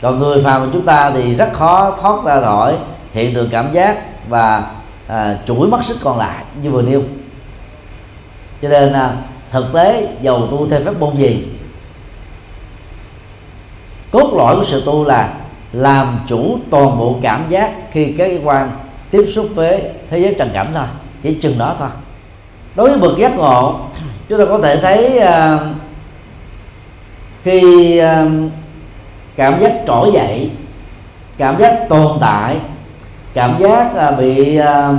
Còn 0.00 0.18
người 0.18 0.42
phàm 0.44 0.64
của 0.64 0.70
chúng 0.72 0.86
ta 0.86 1.10
thì 1.10 1.34
rất 1.34 1.52
khó 1.52 1.96
thoát 2.00 2.24
ra 2.24 2.40
khỏi 2.40 2.76
hiện 3.12 3.34
tượng 3.34 3.50
cảm 3.50 3.72
giác 3.72 3.98
và 4.28 4.70
à, 5.08 5.38
chuỗi 5.46 5.68
mất 5.68 5.84
sức 5.84 5.98
còn 6.02 6.18
lại 6.18 6.44
như 6.62 6.70
vừa 6.70 6.82
nêu. 6.82 7.02
Cho 8.62 8.68
nên 8.68 8.92
à, 8.92 9.16
thực 9.50 9.72
tế 9.74 10.08
dầu 10.22 10.48
tu 10.50 10.68
theo 10.68 10.80
phép 10.84 10.92
môn 10.98 11.16
gì? 11.16 11.48
Cốt 14.10 14.34
lõi 14.36 14.56
của 14.56 14.64
sự 14.64 14.82
tu 14.86 15.04
là 15.04 15.34
làm 15.72 16.18
chủ 16.28 16.58
toàn 16.70 16.98
bộ 16.98 17.18
cảm 17.22 17.44
giác 17.48 17.72
khi 17.92 18.14
cái 18.18 18.40
quan 18.44 18.70
tiếp 19.10 19.30
xúc 19.34 19.48
với 19.54 19.82
thế 20.10 20.18
giới 20.18 20.34
trần 20.38 20.50
cảnh 20.54 20.70
thôi 20.74 20.86
chỉ 21.22 21.34
chừng 21.34 21.58
đó 21.58 21.76
thôi. 21.78 21.88
Đối 22.74 22.90
với 22.90 22.98
bậc 22.98 23.18
giác 23.18 23.36
ngộ 23.36 23.80
chúng 24.28 24.38
ta 24.38 24.44
có 24.48 24.58
thể 24.58 24.80
thấy 24.80 25.20
uh, 25.22 25.60
khi 27.42 28.00
uh, 28.00 28.50
cảm 29.36 29.60
giác 29.60 29.72
trỗi 29.86 30.10
dậy 30.12 30.50
cảm 31.36 31.58
giác 31.58 31.88
tồn 31.88 32.18
tại 32.20 32.56
cảm 33.34 33.56
giác 33.58 33.90
uh, 34.08 34.18
bị 34.18 34.58
uh, 34.60 34.96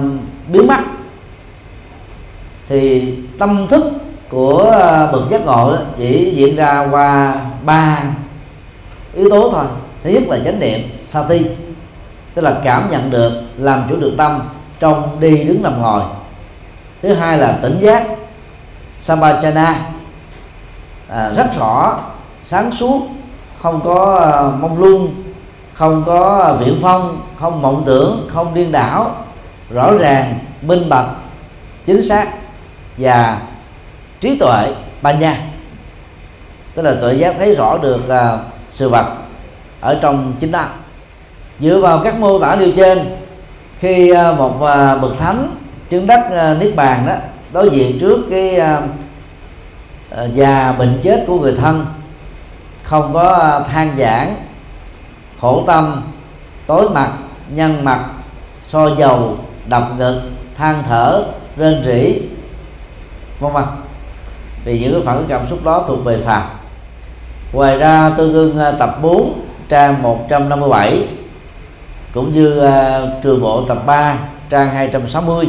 biến 0.47 0.67
mất 0.67 0.79
thì 2.69 3.13
tâm 3.39 3.67
thức 3.67 3.83
của 4.29 4.63
uh, 4.67 5.13
bậc 5.13 5.29
giác 5.29 5.45
ngộ 5.45 5.75
chỉ 5.97 6.33
diễn 6.35 6.55
ra 6.55 6.87
qua 6.91 7.41
ba 7.65 8.03
yếu 9.15 9.29
tố 9.29 9.49
thôi. 9.51 9.65
Thứ 10.03 10.09
nhất 10.09 10.23
là 10.27 10.39
chánh 10.45 10.59
niệm 10.59 10.79
sati 11.05 11.45
tức 12.33 12.41
là 12.41 12.59
cảm 12.63 12.91
nhận 12.91 13.09
được 13.09 13.31
làm 13.57 13.83
chủ 13.89 13.95
được 13.95 14.13
tâm 14.17 14.39
trong 14.79 15.19
đi 15.19 15.43
đứng 15.43 15.63
nằm 15.63 15.81
ngồi. 15.81 16.01
Thứ 17.01 17.13
hai 17.13 17.37
là 17.37 17.59
tỉnh 17.61 17.79
giác 17.79 18.07
sambhajana 19.01 19.73
à, 21.07 21.31
rất 21.35 21.47
rõ 21.59 21.99
sáng 22.43 22.71
suốt 22.71 23.07
không 23.61 23.81
có 23.83 24.19
à, 24.19 24.57
mông 24.61 24.79
lung 24.79 25.23
không 25.73 26.03
có 26.05 26.43
à, 26.45 26.53
viễn 26.53 26.79
phong 26.81 27.21
không 27.39 27.61
mộng 27.61 27.83
tưởng 27.85 28.27
không 28.33 28.53
điên 28.53 28.71
đảo 28.71 29.15
rõ 29.69 29.91
ràng 29.99 30.39
minh 30.61 30.89
bạch 30.89 31.09
chính 31.85 32.03
xác 32.03 32.27
và 32.97 33.41
trí 34.19 34.37
tuệ 34.37 34.73
nha. 35.19 35.41
Tức 36.75 36.81
là 36.81 36.95
tuệ 37.01 37.13
giác 37.13 37.35
thấy 37.37 37.55
rõ 37.55 37.77
được 37.77 38.01
uh, 38.07 38.39
sự 38.69 38.89
vật 38.89 39.05
ở 39.81 39.99
trong 40.01 40.33
chính 40.39 40.51
đạo 40.51 40.69
dựa 41.59 41.79
vào 41.79 42.01
các 42.03 42.19
mô 42.19 42.39
tả 42.39 42.55
điều 42.55 42.71
trên, 42.75 43.17
khi 43.79 44.09
à, 44.09 44.31
một 44.31 44.63
à, 44.63 44.95
bậc 44.95 45.17
thánh 45.17 45.55
chứng 45.89 46.07
đắc 46.07 46.31
à, 46.31 46.55
niết 46.59 46.75
bàn 46.75 47.05
đó, 47.07 47.13
đối 47.53 47.69
diện 47.69 47.99
trước 47.99 48.19
cái 48.29 48.59
già 50.33 50.71
bệnh 50.71 50.99
chết 51.03 51.23
của 51.27 51.39
người 51.39 51.55
thân, 51.55 51.85
không 52.83 53.13
có 53.13 53.61
than 53.71 53.95
giảng, 53.97 54.35
khổ 55.41 55.63
tâm, 55.67 56.01
tối 56.67 56.89
mặt 56.89 57.11
nhăn 57.49 57.85
mặt, 57.85 58.05
so 58.67 58.95
dầu, 58.95 59.37
đập 59.65 59.91
ngực, 59.97 60.21
than 60.57 60.83
thở, 60.87 61.23
rên 61.57 61.83
rỉ, 61.85 62.21
vân 63.39 63.53
vân. 63.53 63.63
Vì 64.65 64.79
những 64.79 64.93
cái 64.93 65.01
phản 65.05 65.17
ứng 65.17 65.27
cảm 65.27 65.47
xúc 65.49 65.63
đó 65.63 65.83
thuộc 65.87 66.05
về 66.05 66.17
phàm. 66.25 66.43
Ngoài 67.53 67.77
ra, 67.77 68.09
tương 68.17 68.33
ương 68.33 68.59
tập 68.79 68.97
4 69.01 69.41
trang 69.69 70.01
157 70.01 71.07
cũng 72.13 72.33
như 72.33 72.63
uh, 72.63 73.23
trường 73.23 73.41
bộ 73.41 73.65
tập 73.67 73.77
3 73.85 74.17
trang 74.49 74.69
260 74.69 75.47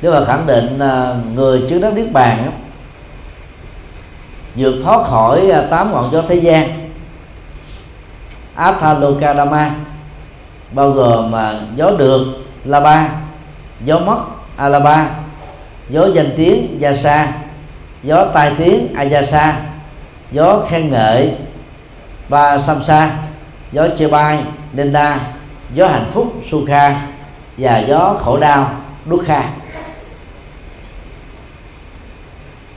tức 0.00 0.12
mà 0.12 0.24
khẳng 0.24 0.46
định 0.46 0.76
uh, 0.76 1.36
người 1.36 1.62
chứng 1.68 1.80
đắc 1.80 1.94
niết 1.94 2.12
bàn 2.12 2.38
á, 2.38 2.50
vượt 4.56 4.74
thoát 4.84 5.06
khỏi 5.06 5.52
uh, 5.64 5.70
tám 5.70 5.92
ngọn 5.92 6.12
gió 6.12 6.22
thế 6.28 6.34
gian. 6.34 6.90
Athalokadama 8.54 9.70
bao 10.72 10.90
gồm 10.90 11.32
uh, 11.32 11.76
gió 11.76 11.90
được 11.90 12.24
la 12.64 12.80
ba 12.80 13.08
gió 13.84 13.98
mất 13.98 14.18
alaba 14.56 15.10
gió 15.90 16.06
danh 16.14 16.30
tiếng 16.36 16.80
yasa 16.82 17.32
gió 18.02 18.24
tai 18.34 18.52
tiếng 18.58 18.94
ayasa 18.94 19.60
gió 20.32 20.62
khen 20.68 20.90
ngợi 20.90 21.32
và 22.28 22.58
samsa 22.58 23.10
gió 23.72 23.88
chê 23.98 24.08
bai 24.08 24.38
đa 24.72 25.20
gió 25.74 25.86
hạnh 25.86 26.10
phúc 26.12 26.34
sukha 26.50 27.06
và 27.56 27.78
gió 27.78 28.16
khổ 28.24 28.38
đau 28.40 28.70
dukkha 29.06 29.50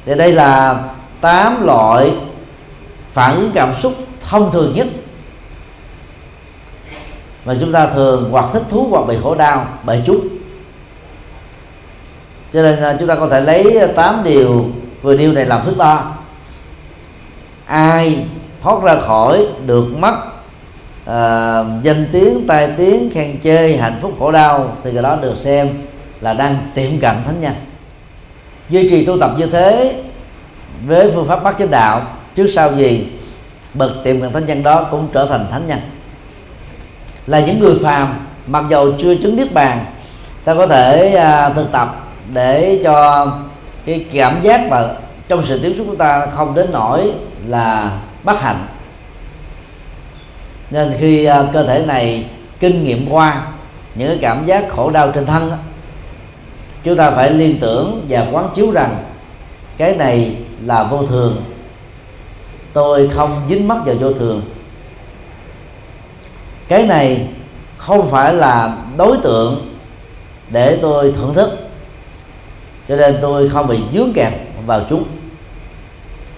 thì 0.06 0.16
đây 0.16 0.32
là 0.32 0.84
tám 1.22 1.66
loại 1.66 2.14
phản 3.12 3.36
ứng 3.36 3.52
cảm 3.54 3.74
xúc 3.80 3.94
thông 4.30 4.52
thường 4.52 4.74
nhất 4.76 4.88
mà 7.46 7.56
chúng 7.60 7.72
ta 7.72 7.88
thường 7.88 8.30
hoặc 8.32 8.46
thích 8.54 8.64
thú 8.70 8.88
hoặc 8.92 9.08
bị 9.08 9.18
khổ 9.24 9.36
đau, 9.36 9.68
bởi 9.84 10.04
chúng. 10.06 10.28
Cho 12.54 12.62
nên 12.62 12.98
chúng 13.00 13.08
ta 13.08 13.16
có 13.16 13.28
thể 13.28 13.42
lấy 13.42 13.88
tám 13.96 14.24
điều, 14.24 14.66
vừa 15.02 15.16
nêu 15.16 15.32
này 15.32 15.46
làm 15.46 15.66
thước 15.66 15.78
đo 15.78 16.12
ai 17.66 18.26
thoát 18.62 18.84
ra 18.84 18.96
khỏi 19.00 19.48
được 19.66 19.86
mất 19.98 20.31
uh, 21.12 21.84
danh 21.84 22.08
tiếng 22.12 22.48
tai 22.48 22.74
tiếng 22.78 23.10
khen 23.14 23.40
chê 23.44 23.78
hạnh 23.78 24.00
phúc 24.02 24.14
khổ 24.20 24.32
đau 24.32 24.78
thì 24.84 24.92
cái 24.94 25.04
đó 25.04 25.18
được 25.22 25.38
xem 25.38 25.70
là 26.22 26.34
đang 26.34 26.72
tiệm 26.76 27.00
cận 27.02 27.16
thánh 27.26 27.42
nhân. 27.42 27.54
Duy 28.70 28.90
trì 28.90 29.06
tu 29.06 29.20
tập 29.20 29.32
như 29.38 29.46
thế 29.46 29.96
với 30.86 31.12
phương 31.12 31.28
pháp 31.28 31.44
bắt 31.44 31.56
chánh 31.60 31.72
đạo 31.72 32.02
trước 32.36 32.48
sau 32.48 32.76
gì 32.76 33.08
bậc 33.74 33.92
tiệm 34.04 34.22
cận 34.22 34.34
thánh 34.34 34.46
nhân 34.46 34.64
đó 34.64 34.88
cũng 34.92 35.08
trở 35.14 35.26
thành 35.26 35.48
thánh 35.52 35.68
nhân. 35.68 35.80
Là 37.28 37.40
những 37.40 37.60
người 37.60 37.76
phàm 37.84 38.28
mặc 38.48 38.64
dầu 38.70 38.92
chưa 39.02 39.16
chứng 39.16 39.36
niết 39.36 39.54
bàn 39.54 39.86
ta 40.44 40.54
có 40.54 40.68
thể 40.68 41.14
uh, 41.50 41.56
thực 41.56 41.72
tập 41.72 42.08
để 42.34 42.82
cho 42.84 43.28
cái 43.86 44.06
cảm 44.14 44.40
giác 44.44 44.62
và 44.70 44.96
trong 45.28 45.44
sự 45.46 45.60
tiếp 45.64 45.74
xúc 45.78 45.88
của 45.90 45.96
ta 45.96 46.26
không 46.26 46.56
đến 46.56 46.68
nỗi 46.72 47.12
là 47.48 47.92
bất 48.24 48.42
hạnh 48.42 48.68
nên 50.72 50.94
khi 51.00 51.26
à, 51.26 51.44
cơ 51.54 51.64
thể 51.64 51.86
này 51.86 52.26
kinh 52.60 52.84
nghiệm 52.84 53.10
qua 53.10 53.48
những 53.96 54.08
cái 54.08 54.18
cảm 54.22 54.46
giác 54.46 54.70
khổ 54.70 54.90
đau 54.90 55.12
trên 55.12 55.26
thân 55.26 55.50
đó, 55.50 55.56
chúng 56.84 56.96
ta 56.96 57.12
phải 57.12 57.32
liên 57.32 57.60
tưởng 57.60 58.06
và 58.10 58.28
quán 58.32 58.50
chiếu 58.56 58.72
rằng 58.72 59.04
cái 59.78 59.96
này 59.96 60.36
là 60.66 60.84
vô 60.84 61.06
thường. 61.06 61.44
Tôi 62.74 63.10
không 63.14 63.42
dính 63.50 63.68
mắc 63.68 63.78
vào 63.86 63.96
vô 64.00 64.14
thường. 64.14 64.42
Cái 66.68 66.84
này 66.86 67.28
không 67.78 68.10
phải 68.10 68.34
là 68.34 68.78
đối 68.98 69.18
tượng 69.24 69.76
để 70.50 70.78
tôi 70.82 71.12
thưởng 71.12 71.34
thức 71.34 71.50
cho 72.88 72.96
nên 72.96 73.18
tôi 73.22 73.50
không 73.50 73.68
bị 73.68 73.80
dướng 73.94 74.14
kẹt 74.14 74.34
vào 74.66 74.82
chúng. 74.90 75.04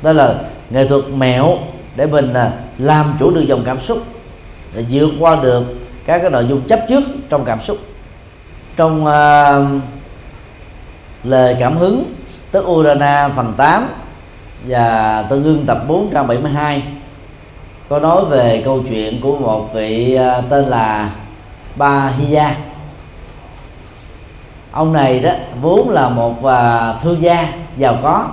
Đó 0.01 0.13
là 0.13 0.35
nghệ 0.69 0.87
thuật 0.87 1.03
mẹo 1.09 1.57
để 1.95 2.05
mình 2.05 2.33
à, 2.33 2.51
làm 2.77 3.13
chủ 3.19 3.31
được 3.31 3.45
dòng 3.47 3.63
cảm 3.65 3.81
xúc 3.81 4.03
để 4.75 4.85
vượt 4.89 5.11
qua 5.19 5.35
được 5.35 5.63
các 6.05 6.19
cái 6.21 6.29
nội 6.29 6.45
dung 6.49 6.61
chấp 6.67 6.79
trước 6.89 7.03
trong 7.29 7.45
cảm 7.45 7.61
xúc 7.61 7.77
trong 8.75 9.05
uh, 9.05 9.81
lời 11.23 11.55
cảm 11.59 11.77
hứng 11.77 12.13
tức 12.51 12.65
Urana 12.67 13.29
phần 13.35 13.53
8 13.57 13.87
và 14.67 15.21
tương 15.29 15.43
ương 15.43 15.65
tập 15.65 15.83
472 15.87 16.83
có 17.89 17.99
nói 17.99 18.25
về 18.29 18.61
câu 18.65 18.83
chuyện 18.89 19.21
của 19.21 19.37
một 19.37 19.73
vị 19.73 20.17
uh, 20.37 20.43
tên 20.49 20.65
là 20.65 21.09
Ba 21.75 22.11
Hiya 22.17 22.55
ông 24.71 24.93
này 24.93 25.19
đó 25.19 25.31
vốn 25.61 25.89
là 25.89 26.09
một 26.09 26.35
uh, 26.39 27.01
thương 27.01 27.21
gia 27.21 27.53
giàu 27.77 27.97
có 28.03 28.27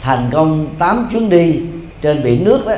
thành 0.00 0.30
công 0.32 0.66
8 0.78 1.08
chuyến 1.12 1.28
đi 1.28 1.60
trên 2.02 2.22
biển 2.22 2.44
nước 2.44 2.66
đó 2.66 2.74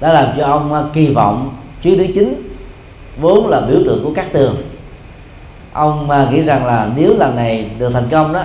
đã 0.00 0.12
làm 0.12 0.28
cho 0.36 0.46
ông 0.46 0.74
à, 0.74 0.82
kỳ 0.92 1.14
vọng 1.14 1.54
chuyến 1.82 1.98
thứ 1.98 2.06
chín 2.14 2.50
vốn 3.16 3.48
là 3.48 3.60
biểu 3.60 3.78
tượng 3.86 4.04
của 4.04 4.12
các 4.14 4.32
tường. 4.32 4.56
Ông 5.72 6.10
à, 6.10 6.26
nghĩ 6.30 6.42
rằng 6.42 6.66
là 6.66 6.88
nếu 6.96 7.14
lần 7.18 7.36
này 7.36 7.70
được 7.78 7.90
thành 7.92 8.08
công 8.10 8.32
đó 8.32 8.42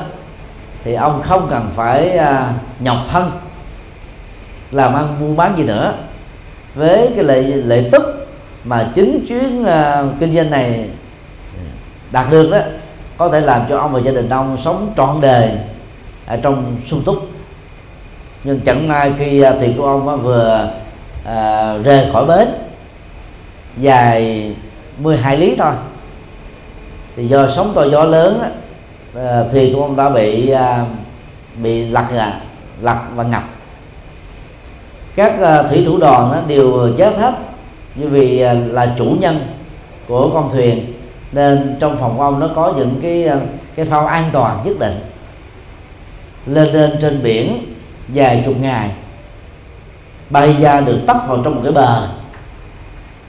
thì 0.84 0.94
ông 0.94 1.22
không 1.22 1.48
cần 1.50 1.70
phải 1.76 2.18
à, 2.18 2.54
nhọc 2.80 2.98
thân 3.12 3.32
làm 4.72 4.94
ăn 4.94 5.16
buôn 5.20 5.36
bán 5.36 5.58
gì 5.58 5.64
nữa. 5.64 5.94
Với 6.76 7.12
cái 7.16 7.24
lợi 7.24 7.44
lợi 7.44 7.90
tức 7.92 8.28
mà 8.64 8.92
chính 8.96 9.26
chuyến 9.28 9.62
uh, 9.62 10.20
kinh 10.20 10.36
doanh 10.36 10.50
này 10.50 10.90
đạt 12.12 12.32
được 12.32 12.52
đó 12.52 12.60
có 13.18 13.30
thể 13.30 13.40
làm 13.40 13.62
cho 13.70 13.80
ông 13.80 13.94
và 13.94 14.00
gia 14.00 14.12
đình 14.12 14.30
ông 14.30 14.58
sống 14.58 14.94
trọn 14.98 15.22
đời 15.22 15.52
ở 16.26 16.38
trong 16.38 16.78
sung 16.86 17.04
túc. 17.06 17.16
Nhưng 18.44 18.60
chẳng 18.60 18.88
may 18.88 19.14
khi 19.18 19.48
uh, 19.48 19.54
thuyền 19.60 19.78
của 19.78 19.86
ông 19.86 20.14
uh, 20.14 20.24
vừa 20.24 20.70
À, 21.26 21.74
rời 21.84 22.10
khỏi 22.14 22.26
bến 22.26 22.48
dài 23.78 24.52
12 24.98 25.38
lý 25.38 25.56
thôi. 25.56 25.74
Thì 27.16 27.28
do 27.28 27.50
sóng 27.50 27.72
to 27.76 27.86
gió 27.86 28.04
lớn 28.04 28.42
uh, 29.18 29.52
thuyền 29.52 29.76
của 29.76 29.82
ông 29.82 29.96
đã 29.96 30.10
bị 30.10 30.50
à, 30.50 30.86
bị 31.64 31.86
lật 31.86 32.06
à, 32.18 32.42
lật 32.82 32.98
và 33.16 33.24
ngập. 33.24 33.44
Các 35.16 35.40
à, 35.42 35.64
thủy 35.64 35.84
thủ 35.86 35.98
đoàn 35.98 36.32
á, 36.32 36.42
đều 36.48 36.90
chết 36.98 37.16
hết 37.18 37.34
như 37.96 38.08
vì 38.08 38.40
là 38.72 38.94
chủ 38.98 39.16
nhân 39.20 39.40
của 40.08 40.30
con 40.34 40.52
thuyền. 40.52 40.94
Nên 41.32 41.76
trong 41.80 41.98
phòng 41.98 42.18
của 42.18 42.24
ông 42.24 42.40
nó 42.40 42.50
có 42.56 42.74
những 42.78 43.00
cái 43.02 43.30
cái 43.76 43.86
phao 43.86 44.08
an 44.08 44.30
toàn 44.34 44.62
nhất 44.66 44.80
định. 44.80 45.00
Lên 46.46 46.74
lên 46.74 46.98
trên 47.02 47.24
biển 47.24 47.74
dài 48.14 48.44
chục 48.46 48.56
ngày 48.62 48.90
bay 50.30 50.56
ra 50.62 50.82
được 50.82 51.00
tấp 51.08 51.18
vào 51.28 51.38
trong 51.44 51.56
một 51.56 51.62
cái 51.64 51.72
bờ 51.72 52.08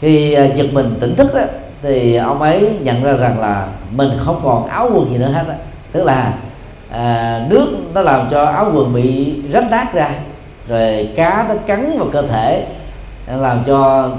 khi 0.01 0.33
à, 0.33 0.45
giật 0.45 0.67
mình 0.73 0.95
tỉnh 1.01 1.17
thức 1.17 1.35
đó, 1.35 1.41
thì 1.83 2.17
ông 2.17 2.43
ấy 2.43 2.79
nhận 2.81 3.03
ra 3.03 3.13
rằng 3.13 3.41
là 3.41 3.69
mình 3.91 4.11
không 4.25 4.41
còn 4.45 4.67
áo 4.67 4.91
quần 4.95 5.11
gì 5.11 5.19
nữa 5.19 5.31
hết 5.31 5.45
đó. 5.49 5.55
tức 5.93 6.05
là 6.05 6.33
à, 6.91 7.41
nước 7.49 7.67
nó 7.95 8.01
làm 8.01 8.29
cho 8.31 8.45
áo 8.45 8.71
quần 8.75 8.95
bị 8.95 9.35
rách 9.53 9.71
nát 9.71 9.95
ra 9.95 10.11
rồi 10.69 11.09
cá 11.17 11.47
nó 11.49 11.55
cắn 11.67 11.99
vào 11.99 12.09
cơ 12.13 12.23
thể 12.23 12.67
làm 13.27 13.63
cho 13.67 14.11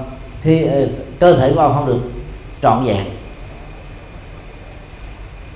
thi, 0.43 0.65
à, 0.65 0.79
cơ 1.19 1.35
thể 1.35 1.51
của 1.55 1.59
ông 1.59 1.73
không 1.73 1.87
được 1.87 2.01
trọn 2.61 2.85
vẹn 2.85 3.05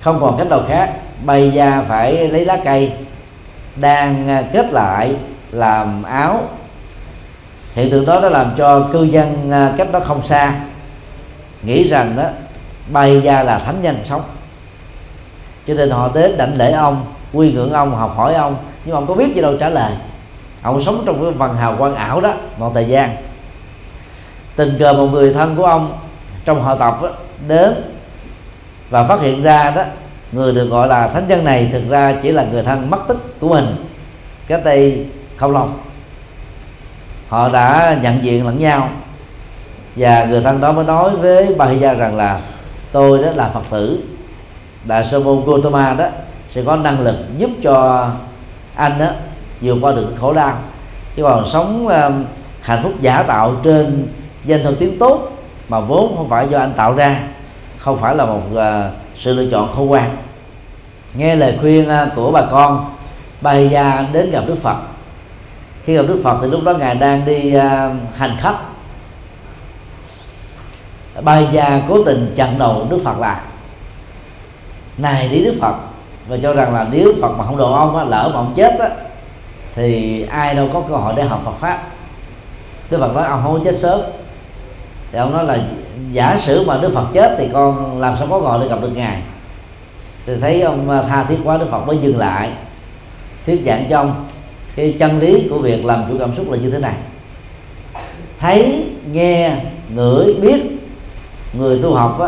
không 0.02 0.20
còn 0.22 0.38
cách 0.38 0.48
nào 0.48 0.62
khác 0.68 0.94
bay 1.26 1.52
ra 1.52 1.84
phải 1.88 2.28
lấy 2.28 2.46
lá 2.46 2.58
cây 2.64 2.92
đang 3.76 4.28
à, 4.28 4.44
kết 4.54 4.74
lại 4.74 5.16
làm 5.52 6.04
áo 6.04 6.44
hiện 7.74 7.92
tượng 7.92 8.06
đó 8.06 8.22
đã 8.22 8.30
làm 8.30 8.54
cho 8.58 8.90
cư 8.94 9.04
dân 9.04 9.52
à, 9.52 9.74
cách 9.78 9.92
đó 9.92 10.00
không 10.00 10.28
xa 10.28 10.54
nghĩ 11.64 11.88
rằng 11.88 12.16
đó 12.18 12.24
bay 12.92 13.22
ra 13.22 13.44
là 13.44 13.60
thánh 13.60 13.82
nhân 13.82 13.98
sống. 14.06 14.22
Cho 15.68 15.74
nên 15.74 15.90
họ 15.90 16.10
đến 16.14 16.38
đảnh 16.38 16.58
lễ 16.58 16.72
ông 16.72 17.06
quy 17.34 17.52
ngưỡng 17.52 17.74
ông 17.74 17.96
học 17.96 18.14
hỏi 18.16 18.34
ông. 18.34 18.56
Nhưng 18.86 18.96
mà 18.96 18.98
ông 18.98 19.08
có 19.08 19.14
biết 19.14 19.36
gì 19.36 19.42
đâu 19.42 19.58
trả 19.60 19.70
lời. 19.70 19.92
Ông 20.62 20.82
sống 20.82 21.04
trong 21.06 21.24
cái 21.24 21.34
phần 21.40 21.56
hào 21.56 21.76
quang 21.76 21.96
ảo 21.96 22.22
đó 22.22 22.34
một 22.58 22.72
thời 22.74 22.86
gian. 22.86 23.16
Tình 24.56 24.76
cờ 24.80 24.94
một 24.94 25.08
người 25.08 25.34
thân 25.34 25.56
của 25.56 25.66
ông 25.66 25.98
trong 26.46 26.62
họ 26.62 26.76
tộc 26.76 27.04
đó, 27.04 27.10
đến 27.48 27.74
và 28.90 29.04
phát 29.04 29.22
hiện 29.22 29.44
ra 29.44 29.72
đó 29.72 29.84
người 30.32 30.54
được 30.54 30.66
gọi 30.66 30.88
là 30.88 31.08
thánh 31.08 31.28
nhân 31.28 31.44
này 31.44 31.70
thực 31.74 31.90
ra 31.90 32.16
chỉ 32.24 32.32
là 32.32 32.44
người 32.44 32.64
thân 32.64 32.90
mất 32.90 33.00
tích 33.08 33.18
của 33.40 33.50
mình. 33.50 33.76
Cách 34.48 34.62
đây 34.64 35.06
không 35.38 35.52
lâu 35.52 35.70
họ 37.32 37.50
đã 37.50 37.98
nhận 38.02 38.24
diện 38.24 38.46
lẫn 38.46 38.58
nhau. 38.58 38.90
Và 39.96 40.26
người 40.26 40.42
thân 40.42 40.62
đó 40.62 40.72
mới 40.72 40.86
nói 40.86 41.16
với 41.16 41.56
bà 41.58 41.66
Hiya 41.66 41.94
rằng 41.94 42.18
là 42.18 42.40
tôi 42.92 43.24
đó 43.24 43.30
là 43.36 43.50
phật 43.54 43.64
tử. 43.70 44.00
Đại 44.86 45.06
sư 45.06 45.24
môn 45.24 45.44
Gautama 45.46 45.94
đó 45.94 46.06
sẽ 46.50 46.64
có 46.66 46.76
năng 46.76 47.00
lực 47.00 47.16
giúp 47.38 47.50
cho 47.64 48.08
anh 48.76 49.00
đó 49.00 49.06
vượt 49.62 49.78
qua 49.82 49.92
được 49.92 50.08
khổ 50.20 50.34
đau. 50.34 50.54
Chứ 51.16 51.24
còn 51.24 51.46
sống 51.50 51.88
um, 51.88 52.26
hạnh 52.62 52.80
phúc 52.84 52.92
giả 53.02 53.24
tạo 53.24 53.56
trên 53.64 54.08
danh 54.46 54.64
thông 54.64 54.76
tiếng 54.76 55.00
tốt 55.00 55.32
mà 55.70 55.80
vốn 55.80 56.18
không 56.18 56.30
phải 56.30 56.48
do 56.50 56.60
anh 56.60 56.74
tạo 56.74 56.96
ra 56.96 57.20
không 57.78 57.98
phải 57.98 58.16
là 58.16 58.26
một 58.26 58.42
uh, 58.54 58.62
sự 59.18 59.34
lựa 59.34 59.52
chọn 59.52 59.70
khôn 59.76 59.88
ngoan. 59.88 60.18
Nghe 61.14 61.36
lời 61.36 61.58
khuyên 61.62 61.90
uh, 61.90 62.16
của 62.16 62.32
bà 62.32 62.42
con 62.52 62.96
bà 63.42 63.56
gia 63.56 64.06
đến 64.14 64.32
gặp 64.32 64.42
Đức 64.48 64.58
Phật 64.62 64.91
khi 65.84 65.96
gặp 65.96 66.06
Đức 66.08 66.22
Phật 66.24 66.38
thì 66.42 66.48
lúc 66.48 66.64
đó 66.64 66.74
ngài 66.74 66.96
đang 66.96 67.26
đi 67.26 67.58
uh, 67.58 67.62
hành 68.18 68.38
khắp. 68.40 68.62
Ba 71.22 71.40
gia 71.40 71.82
cố 71.90 72.04
tình 72.04 72.34
chặn 72.36 72.60
đầu 72.60 72.88
Đức 72.90 73.02
Phật 73.04 73.20
lại. 73.20 73.40
Này 74.98 75.28
đi 75.28 75.46
Đức 75.46 75.56
Phật 75.62 75.76
và 76.28 76.38
cho 76.44 76.54
rằng 76.54 76.74
là 76.74 76.88
nếu 76.92 77.14
Phật 77.22 77.32
mà 77.38 77.46
không 77.46 77.58
độ 77.58 77.74
ông 77.74 77.98
á, 77.98 78.04
lỡ 78.04 78.32
mà 78.34 78.40
ông 78.40 78.54
chết 78.56 78.80
á, 78.80 78.90
thì 79.76 80.22
ai 80.30 80.56
đâu 80.56 80.70
có 80.74 80.82
cơ 80.90 80.96
hội 80.96 81.14
để 81.18 81.24
học 81.24 81.42
Phật 81.46 81.56
pháp. 81.60 81.84
Đức 82.90 82.98
Phật 83.00 83.16
nói 83.16 83.28
ông 83.28 83.42
không 83.44 83.54
có 83.54 83.60
chết 83.64 83.76
sớm. 83.76 84.02
Thì 85.12 85.20
ông 85.20 85.34
nói 85.34 85.44
là 85.44 85.58
giả 86.12 86.38
sử 86.42 86.66
mà 86.66 86.78
Đức 86.78 86.92
Phật 86.94 87.06
chết 87.14 87.36
thì 87.38 87.50
con 87.54 88.02
làm 88.02 88.18
sao 88.18 88.28
có 88.28 88.40
gọi 88.40 88.60
để 88.62 88.68
gặp 88.68 88.82
được 88.82 88.92
ngài? 88.96 89.22
Thì 90.26 90.34
thấy 90.42 90.62
ông 90.62 90.90
à, 90.90 91.02
tha 91.02 91.24
thiết 91.24 91.38
quá 91.44 91.58
Đức 91.58 91.68
Phật 91.72 91.88
mới 91.88 91.98
dừng 91.98 92.20
lại 92.20 92.50
thuyết 93.46 93.62
giảng 93.66 93.86
cho 93.90 93.98
ông 93.98 94.26
cái 94.76 94.96
chân 95.00 95.20
lý 95.20 95.48
của 95.50 95.58
việc 95.58 95.86
làm 95.86 96.04
chủ 96.10 96.18
cảm 96.20 96.36
xúc 96.36 96.52
là 96.52 96.58
như 96.58 96.70
thế 96.70 96.80
này. 96.80 96.94
Thấy 98.40 98.86
nghe 99.12 99.56
ngửi 99.96 100.34
biết 100.34 100.62
người 101.54 101.80
tu 101.82 101.94
học 101.94 102.20
á, 102.20 102.28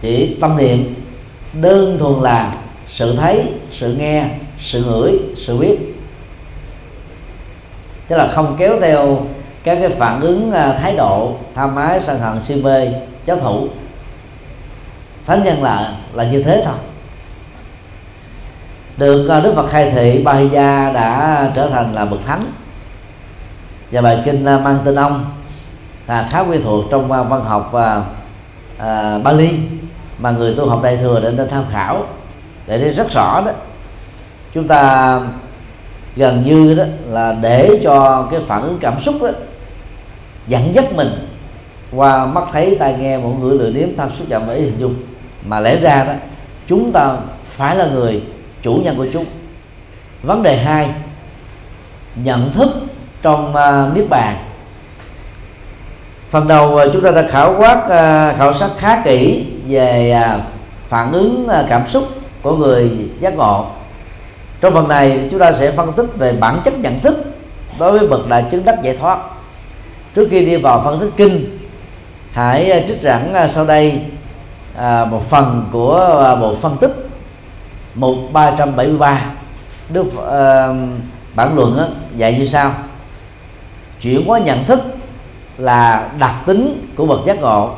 chỉ 0.00 0.36
tâm 0.40 0.56
niệm 0.56 0.94
đơn 1.52 1.98
thuần 1.98 2.22
là 2.22 2.56
sự 2.92 3.16
thấy 3.16 3.44
sự 3.72 3.94
nghe 3.94 4.28
sự 4.60 4.84
ngửi 4.84 5.18
sự 5.36 5.58
biết. 5.58 5.78
Tức 8.08 8.16
là 8.16 8.28
không 8.28 8.56
kéo 8.58 8.80
theo 8.80 9.26
các 9.62 9.78
cái 9.80 9.88
phản 9.88 10.20
ứng 10.20 10.52
à, 10.52 10.78
thái 10.82 10.96
độ 10.96 11.34
tham 11.54 11.76
ái 11.76 12.00
sân 12.00 12.20
hận 12.20 12.44
si 12.44 12.54
mê 12.54 12.88
chấp 13.24 13.38
thủ. 13.40 13.68
Thánh 15.26 15.44
nhân 15.44 15.62
là 15.62 15.96
là 16.12 16.24
như 16.24 16.42
thế 16.42 16.62
thôi 16.64 16.74
được 19.02 19.28
à, 19.28 19.40
đức 19.40 19.52
phật 19.54 19.66
khai 19.66 19.90
thị 19.90 20.22
ba 20.24 20.40
đã 20.94 21.50
trở 21.54 21.68
thành 21.70 21.94
là 21.94 22.04
bậc 22.04 22.20
thánh. 22.26 22.42
Và 23.92 24.00
bài 24.00 24.22
kinh 24.24 24.44
à, 24.44 24.58
mang 24.58 24.78
tên 24.84 24.94
ông 24.94 25.24
là 26.06 26.28
khá 26.30 26.40
quen 26.40 26.62
thuộc 26.64 26.84
trong 26.90 27.12
à, 27.12 27.22
văn 27.22 27.44
học 27.44 27.68
và 27.72 28.04
à, 28.78 29.18
Bali 29.18 29.50
mà 30.18 30.30
người 30.30 30.54
tu 30.54 30.66
học 30.66 30.82
đại 30.82 30.96
thừa 30.96 31.20
đã, 31.20 31.30
đã 31.30 31.44
tham 31.50 31.64
khảo 31.72 32.04
để 32.66 32.78
thấy 32.78 32.92
rất 32.92 33.10
rõ 33.10 33.42
đó. 33.46 33.52
Chúng 34.54 34.68
ta 34.68 35.20
gần 36.16 36.42
như 36.44 36.74
đó 36.74 36.84
là 37.08 37.36
để 37.40 37.80
cho 37.82 38.26
cái 38.30 38.40
phản 38.48 38.62
ứng 38.62 38.78
cảm 38.80 39.02
xúc 39.02 39.14
đó 39.22 39.28
dẫn 40.46 40.74
dắt 40.74 40.84
mình 40.92 41.28
qua 41.92 42.26
mắt 42.26 42.44
thấy 42.52 42.76
tai 42.78 42.96
nghe 42.98 43.18
một 43.18 43.36
người 43.40 43.58
lười 43.58 43.72
điếm 43.72 43.88
tham 43.96 44.10
xúc 44.18 44.26
chạm 44.30 44.46
với 44.46 44.60
hình 44.60 44.78
dung. 44.78 44.94
Mà 45.46 45.60
lẽ 45.60 45.76
ra 45.76 46.04
đó 46.04 46.12
chúng 46.68 46.92
ta 46.92 47.16
phải 47.46 47.76
là 47.76 47.86
người 47.86 48.22
chủ 48.62 48.74
nhân 48.84 48.96
của 48.96 49.06
chúng. 49.12 49.24
Vấn 50.22 50.42
đề 50.42 50.56
hai 50.56 50.90
nhận 52.16 52.52
thức 52.52 52.68
trong 53.22 53.54
uh, 53.54 53.96
niết 53.96 54.08
bàn. 54.08 54.36
Phần 56.30 56.48
đầu 56.48 56.76
à, 56.76 56.86
chúng 56.92 57.02
ta 57.02 57.10
đã 57.10 57.28
khảo 57.28 57.54
quát 57.58 57.78
uh, 57.78 58.38
khảo 58.38 58.52
sát 58.52 58.70
khá 58.78 59.02
kỹ 59.04 59.46
về 59.66 60.16
uh, 60.36 60.40
phản 60.88 61.12
ứng 61.12 61.46
uh, 61.46 61.66
cảm 61.68 61.86
xúc 61.86 62.08
của 62.42 62.56
người 62.56 62.90
giác 63.20 63.34
ngộ. 63.34 63.66
Trong 64.60 64.74
phần 64.74 64.88
này 64.88 65.28
chúng 65.30 65.40
ta 65.40 65.52
sẽ 65.52 65.70
phân 65.70 65.92
tích 65.92 66.06
về 66.18 66.32
bản 66.32 66.60
chất 66.64 66.78
nhận 66.78 67.00
thức 67.00 67.24
đối 67.78 67.98
với 67.98 68.08
bậc 68.08 68.28
đại 68.28 68.44
chứng 68.50 68.64
đắc 68.64 68.82
giải 68.82 68.96
thoát. 68.96 69.18
Trước 70.14 70.28
khi 70.30 70.46
đi 70.46 70.56
vào 70.56 70.82
phân 70.84 71.00
tích 71.00 71.10
kinh 71.16 71.58
hãy 72.32 72.84
trích 72.88 73.02
dẫn 73.02 73.34
sau 73.48 73.64
đây 73.64 74.00
một 75.10 75.22
phần 75.30 75.68
của 75.72 76.36
bộ 76.40 76.54
phân 76.54 76.76
tích 76.76 77.08
mục 77.94 78.16
373 78.32 79.20
Đức 79.88 80.04
uh, 80.06 80.16
bản 81.34 81.56
luận 81.56 81.76
đó, 81.76 81.86
dạy 82.16 82.38
như 82.38 82.46
sau. 82.46 82.72
Chuyển 84.00 84.26
hóa 84.26 84.38
nhận 84.38 84.64
thức 84.64 84.80
là 85.58 86.10
đặc 86.18 86.34
tính 86.46 86.86
của 86.96 87.06
bậc 87.06 87.20
giác 87.26 87.40
ngộ. 87.40 87.70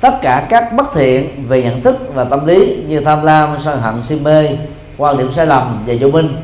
Tất 0.00 0.18
cả 0.22 0.46
các 0.48 0.72
bất 0.72 0.86
thiện 0.94 1.44
về 1.48 1.62
nhận 1.62 1.80
thức 1.80 1.96
và 2.14 2.24
tâm 2.24 2.46
lý 2.46 2.84
như 2.88 3.00
tham 3.00 3.22
lam 3.22 3.56
sân 3.64 3.80
hận 3.80 4.02
si 4.02 4.20
mê 4.20 4.48
quan 4.96 5.16
điểm 5.16 5.32
sai 5.32 5.46
lầm 5.46 5.84
và 5.86 5.94
vô 6.00 6.08
minh 6.08 6.36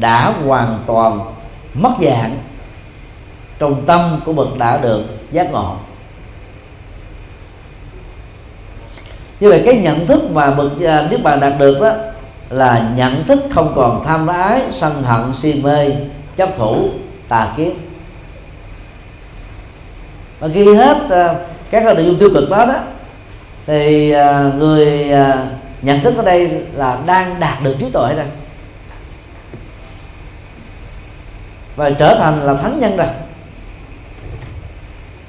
đã 0.00 0.32
hoàn 0.46 0.78
toàn 0.86 1.20
mất 1.74 1.92
dạng 2.00 2.38
trong 3.58 3.86
tâm 3.86 4.20
của 4.24 4.32
bậc 4.32 4.58
đã 4.58 4.76
được 4.76 5.04
giác 5.32 5.52
ngộ. 5.52 5.76
Như 9.40 9.48
vậy 9.48 9.62
cái 9.64 9.78
nhận 9.78 10.06
thức 10.06 10.30
mà 10.30 10.50
bậc 10.50 10.82
à, 10.86 11.08
niết 11.10 11.22
bàn 11.22 11.40
đạt 11.40 11.52
được 11.58 11.80
đó 11.80 11.92
là 12.50 12.90
nhận 12.96 13.24
thức 13.24 13.38
không 13.50 13.72
còn 13.76 14.04
tham 14.06 14.26
ái 14.26 14.62
sân 14.72 15.02
hận 15.02 15.34
si 15.34 15.54
mê 15.62 15.92
chấp 16.36 16.56
thủ 16.56 16.90
tà 17.28 17.52
kiến. 17.56 17.74
Và 20.40 20.48
khi 20.54 20.74
hết 20.74 20.96
à, 21.10 21.34
các 21.70 21.84
nội 21.84 22.04
dung 22.04 22.18
tiêu 22.18 22.30
cực 22.34 22.50
đó 22.50 22.66
đó 22.66 22.74
thì 23.66 24.10
à, 24.10 24.50
người 24.56 25.12
à, 25.12 25.46
nhận 25.82 26.00
thức 26.00 26.16
ở 26.16 26.24
đây 26.24 26.62
là 26.74 26.98
đang 27.06 27.40
đạt 27.40 27.62
được 27.62 27.76
trí 27.78 27.90
tuệ 27.90 28.14
rồi. 28.14 28.26
Và 31.76 31.90
trở 31.90 32.16
thành 32.18 32.40
là 32.42 32.54
thánh 32.54 32.80
nhân 32.80 32.96
rồi. 32.96 33.06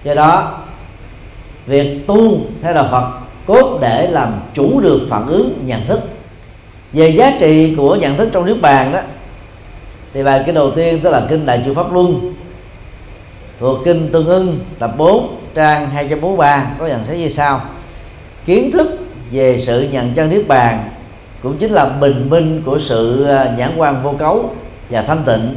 Do 0.03 0.13
đó 0.13 0.59
việc 1.65 2.07
tu 2.07 2.41
theo 2.61 2.73
đạo 2.73 2.87
Phật 2.91 3.20
cốt 3.51 3.77
để 3.81 4.07
làm 4.07 4.41
chủ 4.53 4.79
được 4.79 4.99
phản 5.09 5.27
ứng 5.27 5.63
nhận 5.65 5.85
thức. 5.85 5.99
Về 6.93 7.09
giá 7.09 7.37
trị 7.39 7.75
của 7.75 7.95
nhận 7.95 8.17
thức 8.17 8.29
trong 8.31 8.45
niết 8.45 8.61
bàn 8.61 8.91
đó, 8.91 8.99
thì 10.13 10.23
bài 10.23 10.43
kinh 10.45 10.55
đầu 10.55 10.71
tiên 10.71 10.99
tức 11.03 11.09
là 11.09 11.25
kinh 11.29 11.45
đại 11.45 11.61
chư 11.65 11.73
pháp 11.73 11.93
luân, 11.93 12.33
thuộc 13.59 13.79
kinh 13.85 14.09
tương 14.11 14.27
ưng, 14.27 14.59
tập 14.79 14.91
4 14.97 15.37
trang 15.55 15.89
243 15.89 16.71
có 16.79 16.87
nhận 16.87 17.05
xét 17.05 17.17
như 17.17 17.29
sau. 17.29 17.61
Kiến 18.45 18.71
thức 18.71 18.99
về 19.31 19.57
sự 19.57 19.87
nhận 19.91 20.13
chân 20.13 20.29
niết 20.29 20.47
bàn 20.47 20.89
cũng 21.43 21.57
chính 21.57 21.71
là 21.71 21.85
bình 21.85 22.29
minh 22.29 22.61
của 22.65 22.79
sự 22.79 23.23
à, 23.23 23.55
nhãn 23.57 23.71
quan 23.77 24.03
vô 24.03 24.13
cấu 24.19 24.55
và 24.89 25.01
thanh 25.01 25.23
tịnh 25.25 25.55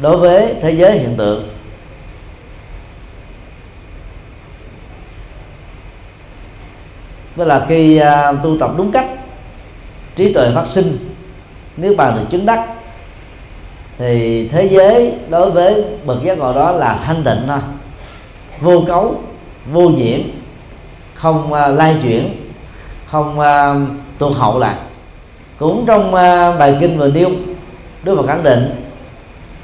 đối 0.00 0.16
với 0.16 0.54
thế 0.62 0.70
giới 0.70 0.98
hiện 0.98 1.14
tượng. 1.16 1.48
Đó 7.36 7.44
là 7.44 7.66
khi 7.68 8.00
uh, 8.00 8.36
tu 8.42 8.58
tập 8.58 8.70
đúng 8.76 8.92
cách 8.92 9.06
trí 10.16 10.32
tuệ 10.32 10.50
phát 10.54 10.66
sinh 10.66 11.14
nếu 11.76 11.94
bàn 11.96 12.16
được 12.16 12.24
chứng 12.30 12.46
đắc 12.46 12.66
thì 13.98 14.48
thế 14.48 14.68
giới 14.68 15.14
đối 15.28 15.50
với 15.50 15.84
bậc 16.06 16.22
giác 16.22 16.38
ngộ 16.38 16.52
đó 16.52 16.72
là 16.72 16.98
thanh 17.04 17.24
tịnh 17.24 17.42
thôi. 17.46 17.58
Vô 18.60 18.84
cấu 18.86 19.20
vô 19.72 19.88
nhiễm 19.88 20.20
không 21.14 21.52
uh, 21.52 21.78
lai 21.78 21.96
chuyển 22.02 22.36
không 23.06 23.40
à, 23.40 23.70
uh, 23.70 23.76
tuột 24.18 24.36
hậu 24.36 24.58
lại. 24.58 24.74
Cũng 25.58 25.84
trong 25.86 26.06
uh, 26.06 26.58
bài 26.58 26.76
kinh 26.80 26.98
vừa 26.98 27.10
nêu 27.10 27.30
Đức 28.02 28.16
Phật 28.16 28.26
khẳng 28.26 28.42
định 28.42 28.84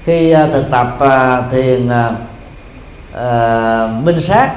khi 0.04 0.34
uh, 0.34 0.52
thực 0.52 0.70
tập 0.70 0.98
uh, 1.04 1.52
thiền 1.52 1.88
uh, 1.88 2.12
uh, 3.14 4.04
minh 4.04 4.20
sát 4.20 4.50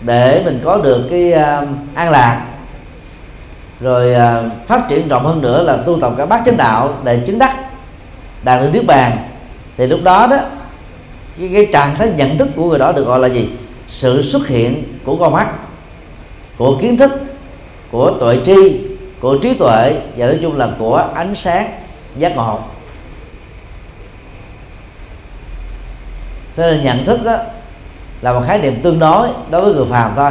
để 0.00 0.42
mình 0.44 0.60
có 0.64 0.76
được 0.76 1.06
cái 1.10 1.32
uh, 1.32 1.68
an 1.94 2.10
lạc. 2.10 2.46
Rồi 3.80 4.12
uh, 4.12 4.66
phát 4.66 4.88
triển 4.88 5.08
rộng 5.08 5.24
hơn 5.24 5.42
nữa 5.42 5.62
là 5.62 5.76
tu 5.76 6.00
tập 6.00 6.12
cả 6.18 6.26
bát 6.26 6.42
chánh 6.46 6.56
đạo 6.56 6.94
để 7.04 7.22
chứng 7.26 7.38
đắc 7.38 7.56
đạt 8.42 8.62
được 8.62 8.70
niết 8.72 8.86
bàn. 8.86 9.28
Thì 9.76 9.86
lúc 9.86 10.00
đó 10.02 10.26
đó 10.30 10.36
cái, 11.38 11.50
cái 11.54 11.68
trạng 11.72 11.94
thái 11.94 12.08
nhận 12.16 12.38
thức 12.38 12.48
của 12.56 12.68
người 12.68 12.78
đó 12.78 12.92
được 12.92 13.06
gọi 13.06 13.18
là 13.18 13.28
gì? 13.28 13.50
Sự 13.86 14.22
xuất 14.22 14.48
hiện 14.48 14.82
của 15.04 15.16
con 15.16 15.32
mắt 15.32 15.48
của 16.58 16.78
kiến 16.80 16.96
thức 16.96 17.12
của 17.90 18.12
tuệ 18.20 18.38
tri 18.46 18.80
của 19.20 19.38
trí 19.42 19.54
tuệ 19.54 20.00
và 20.16 20.26
nói 20.26 20.38
chung 20.42 20.56
là 20.56 20.68
của 20.78 21.08
ánh 21.14 21.34
sáng 21.34 21.72
giác 22.18 22.36
ngộ. 22.36 22.58
Thế 26.56 26.70
là 26.70 26.82
nhận 26.82 27.04
thức 27.04 27.24
đó 27.24 27.36
là 28.20 28.32
một 28.32 28.42
khái 28.46 28.58
niệm 28.58 28.80
tương 28.82 28.98
đối 28.98 29.28
đối 29.50 29.62
với 29.62 29.74
người 29.74 29.86
phàm 29.90 30.12
thôi. 30.16 30.30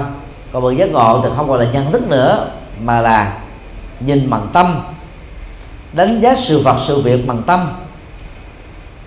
Còn 0.51 0.63
bậc 0.63 0.77
giác 0.77 0.91
ngộ 0.91 1.21
thì 1.23 1.29
không 1.35 1.47
còn 1.47 1.59
là 1.59 1.65
nhận 1.73 1.91
thức 1.91 2.07
nữa 2.07 2.47
mà 2.83 3.01
là 3.01 3.37
nhìn 3.99 4.29
bằng 4.29 4.47
tâm 4.53 4.81
đánh 5.93 6.19
giá 6.21 6.35
sự 6.35 6.59
vật 6.59 6.77
sự 6.87 7.01
việc 7.01 7.27
bằng 7.27 7.41
tâm 7.47 7.67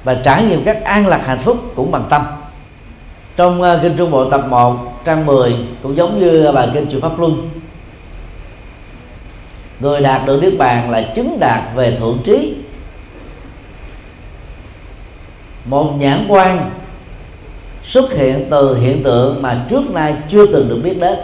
và 0.04 0.14
trải 0.14 0.44
nghiệm 0.44 0.64
các 0.64 0.84
an 0.84 1.06
lạc 1.06 1.26
hạnh 1.26 1.38
phúc 1.38 1.56
cũng 1.76 1.90
bằng 1.90 2.04
tâm. 2.10 2.26
Trong 3.36 3.62
uh, 3.62 3.82
kinh 3.82 3.96
trung 3.96 4.10
bộ 4.10 4.30
tập 4.30 4.40
1 4.48 5.04
trang 5.04 5.26
10 5.26 5.56
cũng 5.82 5.96
giống 5.96 6.20
như 6.20 6.52
bài 6.54 6.68
kinh 6.74 6.86
chùa 6.92 7.00
pháp 7.00 7.18
luân. 7.18 7.50
Người 9.80 10.00
đạt 10.00 10.26
được 10.26 10.42
niết 10.42 10.58
bàn 10.58 10.90
là 10.90 11.02
chứng 11.16 11.40
đạt 11.40 11.60
về 11.74 11.96
thượng 11.96 12.18
trí. 12.24 12.54
Một 15.64 15.92
nhãn 15.98 16.24
quan 16.28 16.70
xuất 17.88 18.12
hiện 18.12 18.46
từ 18.50 18.78
hiện 18.78 19.02
tượng 19.02 19.42
mà 19.42 19.64
trước 19.68 19.90
nay 19.90 20.16
chưa 20.30 20.46
từng 20.46 20.68
được 20.68 20.80
biết 20.84 21.00
đến. 21.00 21.18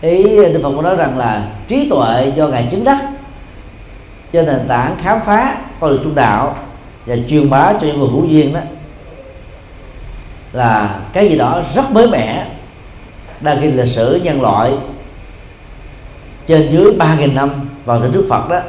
Ý 0.00 0.22
Đức 0.22 0.60
Phật 0.62 0.72
có 0.76 0.82
nói 0.82 0.96
rằng 0.96 1.18
là 1.18 1.48
trí 1.68 1.88
tuệ 1.90 2.32
do 2.36 2.48
ngài 2.48 2.68
chứng 2.70 2.84
đắc 2.84 2.98
trên 4.32 4.46
nền 4.46 4.68
tảng 4.68 4.96
khám 5.02 5.18
phá 5.26 5.56
con 5.80 5.90
đường 5.90 6.00
trung 6.04 6.14
đạo 6.14 6.56
và 7.06 7.16
truyền 7.28 7.50
bá 7.50 7.72
cho 7.72 7.86
những 7.86 7.98
người 7.98 8.08
hữu 8.08 8.24
duyên 8.26 8.54
đó, 8.54 8.60
là 10.52 11.00
cái 11.12 11.28
gì 11.28 11.38
đó 11.38 11.62
rất 11.74 11.90
mới 11.90 12.08
mẻ 12.08 12.46
đang 13.40 13.60
ghi 13.60 13.70
lịch 13.70 13.94
sử 13.94 14.20
nhân 14.22 14.42
loại 14.42 14.72
trên 16.46 16.68
dưới 16.70 16.92
ba 16.98 17.14
nghìn 17.14 17.34
năm 17.34 17.50
vào 17.84 18.00
thời 18.00 18.10
Đức 18.10 18.26
Phật 18.30 18.48
đó, 18.48 18.60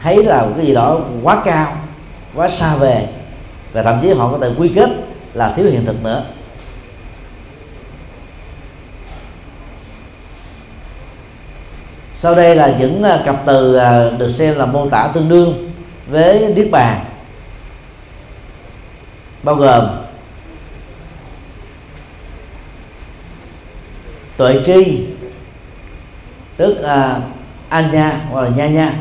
thấy 0.00 0.24
là 0.24 0.46
cái 0.56 0.66
gì 0.66 0.74
đó 0.74 1.00
quá 1.22 1.42
cao, 1.44 1.76
quá 2.34 2.48
xa 2.48 2.76
về 2.76 3.06
và 3.72 3.82
thậm 3.82 3.98
chí 4.02 4.12
họ 4.12 4.32
có 4.32 4.38
thể 4.38 4.50
quy 4.58 4.68
kết 4.68 4.90
là 5.36 5.52
thiếu 5.56 5.66
hiện 5.70 5.86
thực 5.86 6.02
nữa. 6.02 6.24
Sau 12.12 12.34
đây 12.34 12.56
là 12.56 12.76
những 12.78 13.02
à, 13.02 13.22
cặp 13.24 13.36
từ 13.46 13.74
à, 13.74 14.10
được 14.18 14.28
xem 14.28 14.58
là 14.58 14.66
mô 14.66 14.88
tả 14.90 15.10
tương 15.14 15.28
đương 15.28 15.72
với 16.06 16.52
niết 16.56 16.70
bàn 16.70 17.04
bao 19.42 19.54
gồm 19.54 19.88
tuệ 24.36 24.60
tri 24.66 25.06
tức 26.56 26.82
à, 26.82 27.20
nha 27.92 28.20
hoặc 28.30 28.42
là 28.42 28.48
nha 28.48 28.66
nha 28.66 28.92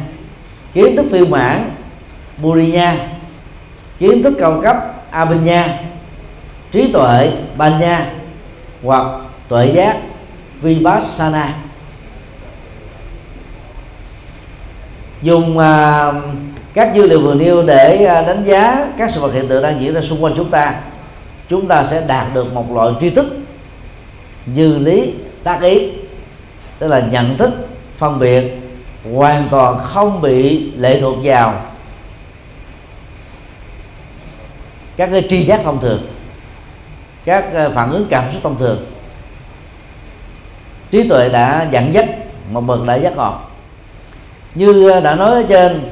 kiến 0.74 0.96
thức 0.96 1.06
phiêu 1.12 1.26
mãn 1.26 1.72
buri 2.38 2.72
nha, 2.72 2.98
kiến 4.00 4.24
thức 4.24 4.34
cao 4.40 4.62
cấp 4.64 4.78
abhinya 5.12 5.78
trí 6.76 6.92
tuệ 6.92 7.32
banya 7.58 8.06
hoặc 8.84 9.08
tuệ 9.48 9.72
giác 9.76 9.98
vipassana. 10.62 11.54
Dùng 15.22 15.58
uh, 15.58 16.16
các 16.74 16.96
dữ 16.96 17.08
liệu 17.08 17.22
vừa 17.22 17.34
nêu 17.34 17.64
để 17.64 17.96
uh, 18.04 18.28
đánh 18.28 18.44
giá 18.46 18.88
các 18.98 19.12
sự 19.12 19.22
vật 19.22 19.34
hiện 19.34 19.48
tượng 19.48 19.64
đang 19.64 19.82
diễn 19.82 19.94
ra 19.94 20.02
xung 20.02 20.24
quanh 20.24 20.34
chúng 20.38 20.50
ta 20.50 20.76
chúng 21.50 21.68
ta 21.68 21.84
sẽ 21.84 22.04
đạt 22.08 22.34
được 22.34 22.54
một 22.54 22.72
loại 22.74 22.92
tri 23.02 23.10
thức 23.10 23.38
dư 24.56 24.78
lý 24.78 25.14
tác 25.44 25.62
ý 25.62 25.92
tức 26.80 26.88
là 26.88 27.00
nhận 27.00 27.38
thức 27.38 27.52
phân 27.98 28.20
biệt 28.20 28.60
hoàn 29.14 29.48
toàn 29.52 29.80
không 29.84 30.22
bị 30.22 30.72
lệ 30.78 31.02
thuộc 31.02 31.16
vào 31.24 31.62
các 34.98 35.10
cái 35.12 35.24
tri 35.30 35.44
giác 35.44 35.62
thông 35.64 35.82
thường 35.82 36.15
các 37.26 37.54
ờ, 37.54 37.72
phản 37.76 37.92
ứng 37.92 38.08
cảm 38.10 38.32
xúc 38.32 38.42
thông 38.44 38.58
thường. 38.58 38.86
Trí 40.92 41.10
tuệ 41.10 41.30
đã 41.30 41.68
dẫn 41.72 41.94
dắt 41.94 42.06
một 42.52 42.62
bậc 42.62 42.86
đại 42.86 43.02
giác 43.02 43.16
ngộ. 43.18 43.34
Như 44.56 44.90
ờ, 44.90 45.02
đã 45.02 45.16
nói 45.16 45.32
ở 45.32 45.44
trên 45.50 45.90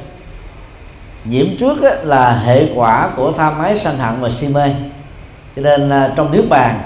nhiễm 1.26 1.46
trước 1.60 1.78
là 2.04 2.34
hệ 2.34 2.66
quả 2.76 3.10
của 3.16 3.32
tham 3.38 3.60
ái 3.60 3.80
sân 3.80 3.98
hận 3.98 4.22
và 4.22 4.30
si 4.30 4.48
mê. 4.48 4.70
Cho 5.56 5.62
nên 5.62 5.90
ờ, 5.90 6.14
trong 6.16 6.32
niết 6.32 6.50
bàn 6.50 6.82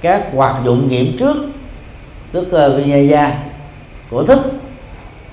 các 0.00 0.22
hoạt 0.34 0.54
dụng 0.64 0.88
nhiễm 0.88 1.18
trước 1.18 1.36
tức 2.32 2.48
uh, 2.66 2.76
Vinyaya 2.76 3.32
của 4.10 4.24
thức 4.24 4.40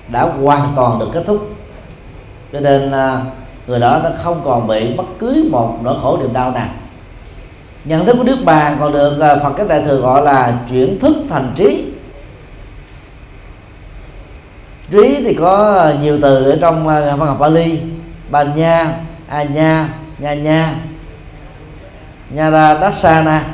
đã 0.08 0.22
hoàn 0.22 0.72
toàn 0.76 0.98
được 0.98 1.08
kết 1.12 1.22
thúc. 1.26 1.48
Cho 2.52 2.60
nên 2.60 2.90
người 3.66 3.80
đó 3.80 4.00
nó 4.04 4.10
không 4.22 4.40
còn 4.44 4.66
bị 4.66 4.94
bất 4.96 5.04
cứ 5.18 5.48
một 5.50 5.78
nỗi 5.82 5.96
khổ 6.02 6.18
niềm 6.20 6.32
đau 6.32 6.50
nào 6.50 6.68
nhận 7.84 8.06
thức 8.06 8.16
của 8.18 8.24
nước 8.24 8.38
bàn 8.44 8.76
còn 8.80 8.92
được 8.92 9.20
à, 9.20 9.36
phật 9.36 9.52
các 9.56 9.68
đại 9.68 9.82
thừa 9.84 9.96
gọi 9.96 10.22
là 10.22 10.58
chuyển 10.70 11.00
thức 11.00 11.16
thành 11.28 11.52
trí. 11.56 11.84
Trí 14.90 15.22
thì 15.24 15.34
có 15.34 15.78
à, 15.78 15.94
nhiều 16.02 16.18
từ 16.22 16.50
ở 16.50 16.58
trong 16.60 16.88
à, 16.88 17.00
văn 17.00 17.28
học 17.28 17.38
Bali 17.40 17.78
Banya 18.30 18.92
Anya 19.28 19.88
Nha 20.18 20.34
Nha 20.34 20.34
nha 20.34 20.74
nha 22.30 22.50
ra 22.50 22.78
Dasana. 22.80 23.44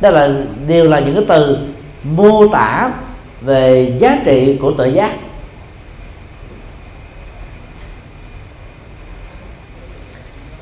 Đó 0.00 0.10
là, 0.10 0.28
đều 0.66 0.88
là 0.88 1.00
những 1.00 1.14
cái 1.14 1.24
từ 1.28 1.58
mô 2.04 2.48
tả 2.48 2.90
về 3.40 3.96
giá 3.98 4.18
trị 4.24 4.58
của 4.60 4.72
tự 4.78 4.84
giác. 4.84 5.12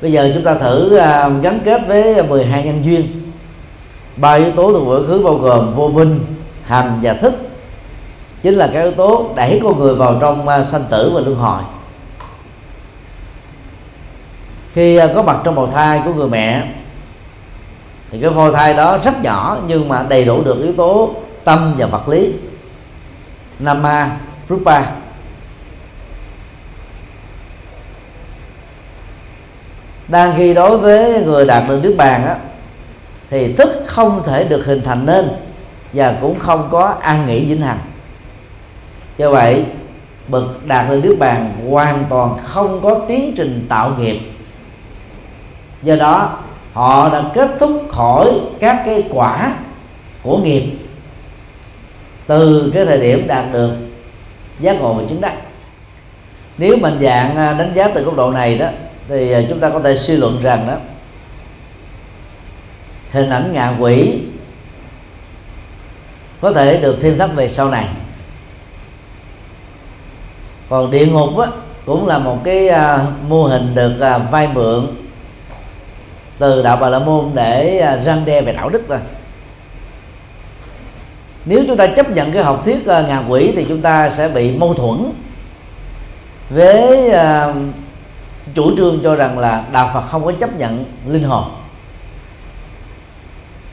Bây 0.03 0.11
giờ 0.11 0.31
chúng 0.33 0.43
ta 0.43 0.53
thử 0.53 0.95
à, 0.95 1.29
gắn 1.29 1.59
kết 1.65 1.81
với 1.87 2.23
12 2.23 2.63
nhân 2.63 2.85
duyên. 2.85 3.31
Ba 4.17 4.33
yếu 4.33 4.51
tố 4.51 4.73
thuộc 4.73 4.87
quá 4.87 5.07
khứ 5.07 5.21
bao 5.23 5.35
gồm 5.35 5.73
vô 5.73 5.89
minh, 5.89 6.19
hành 6.63 6.99
và 7.01 7.13
thức. 7.13 7.33
Chính 8.41 8.53
là 8.53 8.69
cái 8.73 8.83
yếu 8.83 8.91
tố 8.91 9.29
đẩy 9.35 9.59
con 9.63 9.79
người 9.79 9.95
vào 9.95 10.17
trong 10.21 10.47
à, 10.47 10.63
sanh 10.63 10.83
tử 10.89 11.11
và 11.15 11.21
luân 11.21 11.35
hồi. 11.35 11.61
Khi 14.73 14.97
à, 14.97 15.07
có 15.15 15.23
mặt 15.23 15.37
trong 15.43 15.55
bào 15.55 15.67
thai 15.67 16.01
của 16.05 16.13
người 16.13 16.29
mẹ, 16.29 16.63
thì 18.09 18.19
cái 18.21 18.31
phôi 18.35 18.53
thai 18.53 18.73
đó 18.73 18.97
rất 19.03 19.21
nhỏ 19.21 19.57
nhưng 19.67 19.89
mà 19.89 20.05
đầy 20.09 20.25
đủ 20.25 20.43
được 20.43 20.63
yếu 20.63 20.73
tố 20.73 21.11
tâm 21.43 21.75
và 21.77 21.85
vật 21.85 22.09
lý. 22.09 22.33
Nama 23.59 24.11
rupa. 24.49 24.81
Đang 30.13 30.33
khi 30.37 30.53
đối 30.53 30.77
với 30.77 31.23
người 31.23 31.45
đạt 31.45 31.63
được 31.67 31.79
nước 31.83 31.95
bàn 31.97 32.25
á, 32.25 32.35
thì 33.29 33.53
thức 33.53 33.83
không 33.85 34.23
thể 34.25 34.43
được 34.43 34.65
hình 34.65 34.81
thành 34.83 35.05
nên 35.05 35.29
và 35.93 36.17
cũng 36.21 36.39
không 36.39 36.67
có 36.71 36.95
an 37.01 37.27
nghỉ 37.27 37.45
vĩnh 37.45 37.61
hằng. 37.61 37.79
Do 39.17 39.29
vậy, 39.29 39.65
bậc 40.27 40.65
đạt 40.65 40.89
được 40.89 40.99
nước 41.03 41.15
bàn 41.19 41.51
hoàn 41.69 42.05
toàn 42.09 42.37
không 42.43 42.79
có 42.83 43.01
tiến 43.07 43.33
trình 43.37 43.65
tạo 43.69 43.91
nghiệp. 43.99 44.19
Do 45.83 45.95
đó, 45.95 46.37
họ 46.73 47.09
đã 47.09 47.23
kết 47.33 47.49
thúc 47.59 47.83
khỏi 47.91 48.31
các 48.59 48.81
cái 48.85 49.03
quả 49.09 49.53
của 50.23 50.37
nghiệp 50.37 50.63
từ 52.27 52.71
cái 52.75 52.85
thời 52.85 53.01
điểm 53.01 53.27
đạt 53.27 53.45
được 53.51 53.71
giác 54.59 54.81
ngộ 54.81 54.93
và 54.93 55.03
chứng 55.09 55.21
đắc. 55.21 55.33
Nếu 56.57 56.77
mình 56.77 56.99
dạng 57.01 57.35
à, 57.35 57.53
đánh 57.53 57.71
giá 57.73 57.87
từ 57.87 58.03
góc 58.03 58.15
độ 58.15 58.31
này 58.31 58.57
đó 58.57 58.67
thì 59.09 59.31
à, 59.31 59.41
chúng 59.49 59.59
ta 59.59 59.69
có 59.69 59.79
thể 59.79 59.97
suy 59.97 60.15
luận 60.15 60.41
rằng 60.41 60.67
đó 60.67 60.75
hình 63.11 63.29
ảnh 63.29 63.53
ngạ 63.53 63.73
quỷ 63.79 64.19
có 66.41 66.51
thể 66.51 66.77
được 66.77 66.97
thêm 67.01 67.17
thắt 67.17 67.29
về 67.35 67.49
sau 67.49 67.69
này. 67.69 67.87
Còn 70.69 70.91
địa 70.91 71.05
ngục 71.05 71.37
á, 71.37 71.47
cũng 71.85 72.07
là 72.07 72.17
một 72.17 72.37
cái 72.43 72.69
à, 72.69 73.05
mô 73.27 73.43
hình 73.43 73.75
được 73.75 73.99
à, 73.99 74.17
vay 74.17 74.47
mượn 74.47 74.87
từ 76.37 76.61
đạo 76.61 76.77
bà 76.77 76.89
la 76.89 76.99
môn 76.99 77.31
để 77.33 77.79
à, 77.79 77.95
răng 77.95 78.25
đe 78.25 78.41
về 78.41 78.53
đạo 78.53 78.69
đức 78.69 78.81
thôi. 78.89 78.97
Nếu 81.45 81.63
chúng 81.67 81.77
ta 81.77 81.87
chấp 81.87 82.09
nhận 82.09 82.31
cái 82.31 82.43
học 82.43 82.61
thuyết 82.65 82.87
à, 82.87 83.01
ngạ 83.01 83.23
quỷ 83.29 83.53
thì 83.55 83.65
chúng 83.69 83.81
ta 83.81 84.09
sẽ 84.09 84.27
bị 84.27 84.57
mâu 84.57 84.73
thuẫn 84.73 85.11
với 86.49 87.09
à, 87.09 87.53
chủ 88.55 88.77
trương 88.77 88.99
cho 89.03 89.15
rằng 89.15 89.39
là 89.39 89.63
đạo 89.71 89.91
Phật 89.93 90.01
không 90.01 90.25
có 90.25 90.31
chấp 90.39 90.57
nhận 90.57 90.85
linh 91.07 91.23
hồn. 91.23 91.43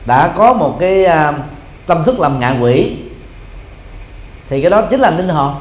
Đã 0.05 0.33
có 0.35 0.53
một 0.53 0.77
cái 0.79 1.05
uh, 1.05 1.35
tâm 1.85 2.03
thức 2.03 2.19
làm 2.19 2.39
ngạ 2.39 2.55
quỷ 2.61 2.97
thì 4.49 4.61
cái 4.61 4.71
đó 4.71 4.81
chính 4.81 4.99
là 4.99 5.11
linh 5.11 5.29
hồn. 5.29 5.55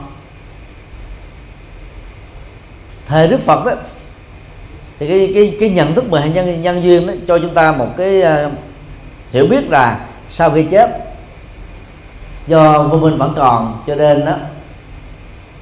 Thời 3.06 3.28
Đức 3.28 3.40
Phật 3.40 3.64
đó 3.64 3.72
thì 4.98 5.08
cái 5.08 5.32
cái 5.34 5.56
cái 5.60 5.70
nhận 5.70 5.94
thức 5.94 6.10
về 6.10 6.28
nhân 6.28 6.62
nhân 6.62 6.82
duyên 6.82 7.06
đó 7.06 7.12
cho 7.28 7.38
chúng 7.38 7.54
ta 7.54 7.72
một 7.72 7.88
cái 7.96 8.22
uh, 8.22 8.52
hiểu 9.32 9.46
biết 9.46 9.70
là 9.70 10.00
sau 10.30 10.50
khi 10.50 10.62
chết 10.62 10.90
do 12.46 12.82
vô 12.82 12.98
minh 12.98 13.18
vẫn 13.18 13.34
còn 13.36 13.82
cho 13.86 13.94
nên 13.94 14.24
đó 14.24 14.34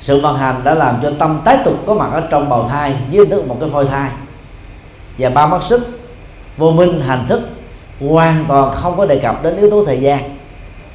sự 0.00 0.20
vận 0.20 0.38
hành 0.38 0.60
đã 0.64 0.74
làm 0.74 0.96
cho 1.02 1.12
tâm 1.18 1.40
tái 1.44 1.58
tục 1.64 1.74
có 1.86 1.94
mặt 1.94 2.08
ở 2.12 2.20
trong 2.30 2.48
bào 2.48 2.68
thai 2.68 2.94
dưới 3.10 3.26
thức 3.26 3.48
một 3.48 3.56
cái 3.60 3.70
phôi 3.72 3.86
thai. 3.86 4.10
Và 5.18 5.30
ba 5.30 5.46
mắt 5.46 5.62
sức 5.68 6.00
vô 6.56 6.70
minh 6.70 7.00
hành 7.00 7.26
thức 7.28 7.48
hoàn 8.00 8.44
toàn 8.48 8.74
không 8.74 8.96
có 8.96 9.06
đề 9.06 9.18
cập 9.18 9.42
đến 9.42 9.56
yếu 9.56 9.70
tố 9.70 9.84
thời 9.84 10.00
gian. 10.00 10.36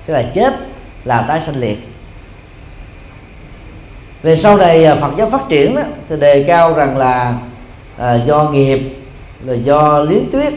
Tức 0.06 0.14
là 0.14 0.24
chết 0.34 0.54
là 1.06 1.22
tái 1.22 1.41
sanh 1.41 1.56
liệt 1.56 1.93
về 4.24 4.36
sau 4.36 4.58
này 4.58 4.86
à, 4.86 4.95
Phật 4.95 5.12
giáo 5.18 5.30
phát 5.30 5.49
triển 5.49 5.76
đó, 5.76 5.82
thì 6.10 6.16
đề 6.20 6.43
cao 6.43 6.74
rằng 6.74 6.97
là 6.97 7.36
à, 7.97 8.14
do 8.14 8.43
nghiệp 8.43 8.80
là 9.43 9.54
do 9.54 9.99
lý 9.99 10.20
tuyết 10.32 10.54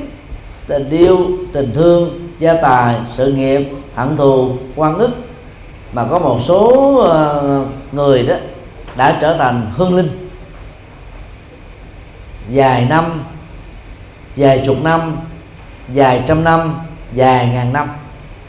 tình 0.66 0.90
yêu 0.90 1.18
tình 1.53 1.70
thương 1.74 2.28
gia 2.38 2.55
tài 2.55 2.97
sự 3.12 3.32
nghiệp 3.32 3.68
hận 3.94 4.16
thù 4.16 4.51
quan 4.76 4.99
ức 4.99 5.11
mà 5.93 6.05
có 6.11 6.18
một 6.18 6.41
số 6.45 6.97
ờ, 6.99 7.64
người 7.93 8.22
đó 8.22 8.34
đã 8.97 9.18
trở 9.20 9.37
thành 9.37 9.70
hương 9.76 9.97
linh. 9.97 10.09
Dài 12.51 12.87
năm 12.91 13.22
vài 14.37 14.62
chục 14.66 14.76
năm 14.82 15.16
vài 15.89 16.24
trăm 16.26 16.45
năm 16.45 16.74
vài 17.12 17.49
ngàn 17.49 17.72
năm. 17.72 17.89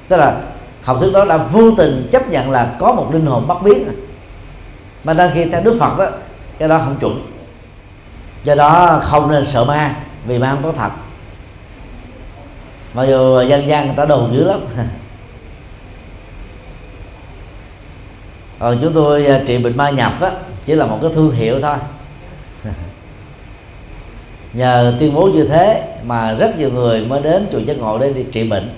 Tức 0.07 0.17
là 0.17 0.41
học 0.83 0.97
thuyết 0.99 1.11
đó 1.13 1.25
đã 1.25 1.37
vô 1.37 1.71
tình 1.77 2.07
chấp 2.11 2.29
nhận 2.29 2.51
là 2.51 2.75
có 2.79 2.93
một 2.93 3.09
linh 3.13 3.25
hồn 3.25 3.47
bất 3.47 3.61
biến. 3.61 3.89
Mà 5.03 5.13
đang 5.13 5.31
khi 5.33 5.45
theo 5.45 5.61
đức 5.63 5.77
phật 5.79 5.97
đó 5.97 6.05
cái 6.57 6.69
đó 6.69 6.77
không 6.77 6.97
chuẩn. 6.99 7.31
Do 8.43 8.55
đó 8.55 8.99
không 9.03 9.31
nên 9.31 9.45
sợ 9.45 9.65
ma, 9.65 9.95
vì 10.25 10.37
ma 10.37 10.51
không 10.51 10.63
có 10.63 10.71
thật. 10.77 10.89
Mặc 12.93 13.05
dù 13.05 13.41
dân 13.41 13.67
gian 13.67 13.85
người 13.85 13.95
ta 13.95 14.05
đồn 14.05 14.33
dữ 14.33 14.43
lắm. 14.43 14.59
còn 18.59 18.77
chúng 18.81 18.93
tôi 18.93 19.25
à, 19.25 19.41
trị 19.45 19.57
bệnh 19.57 19.77
ma 19.77 19.89
nhập 19.89 20.21
á, 20.21 20.31
chỉ 20.65 20.75
là 20.75 20.85
một 20.85 20.97
cái 21.01 21.11
thương 21.13 21.31
hiệu 21.31 21.61
thôi. 21.61 21.77
Nhờ 24.53 24.93
tuyên 24.99 25.13
bố 25.13 25.25
như 25.25 25.43
thế 25.43 25.83
mà 26.03 26.33
rất 26.33 26.57
nhiều 26.57 26.71
người 26.71 27.05
mới 27.05 27.21
đến 27.21 27.47
chùa 27.51 27.59
giác 27.59 27.77
ngộ 27.77 27.97
để 27.97 28.13
đi 28.13 28.25
trị 28.31 28.49
bệnh. 28.49 28.69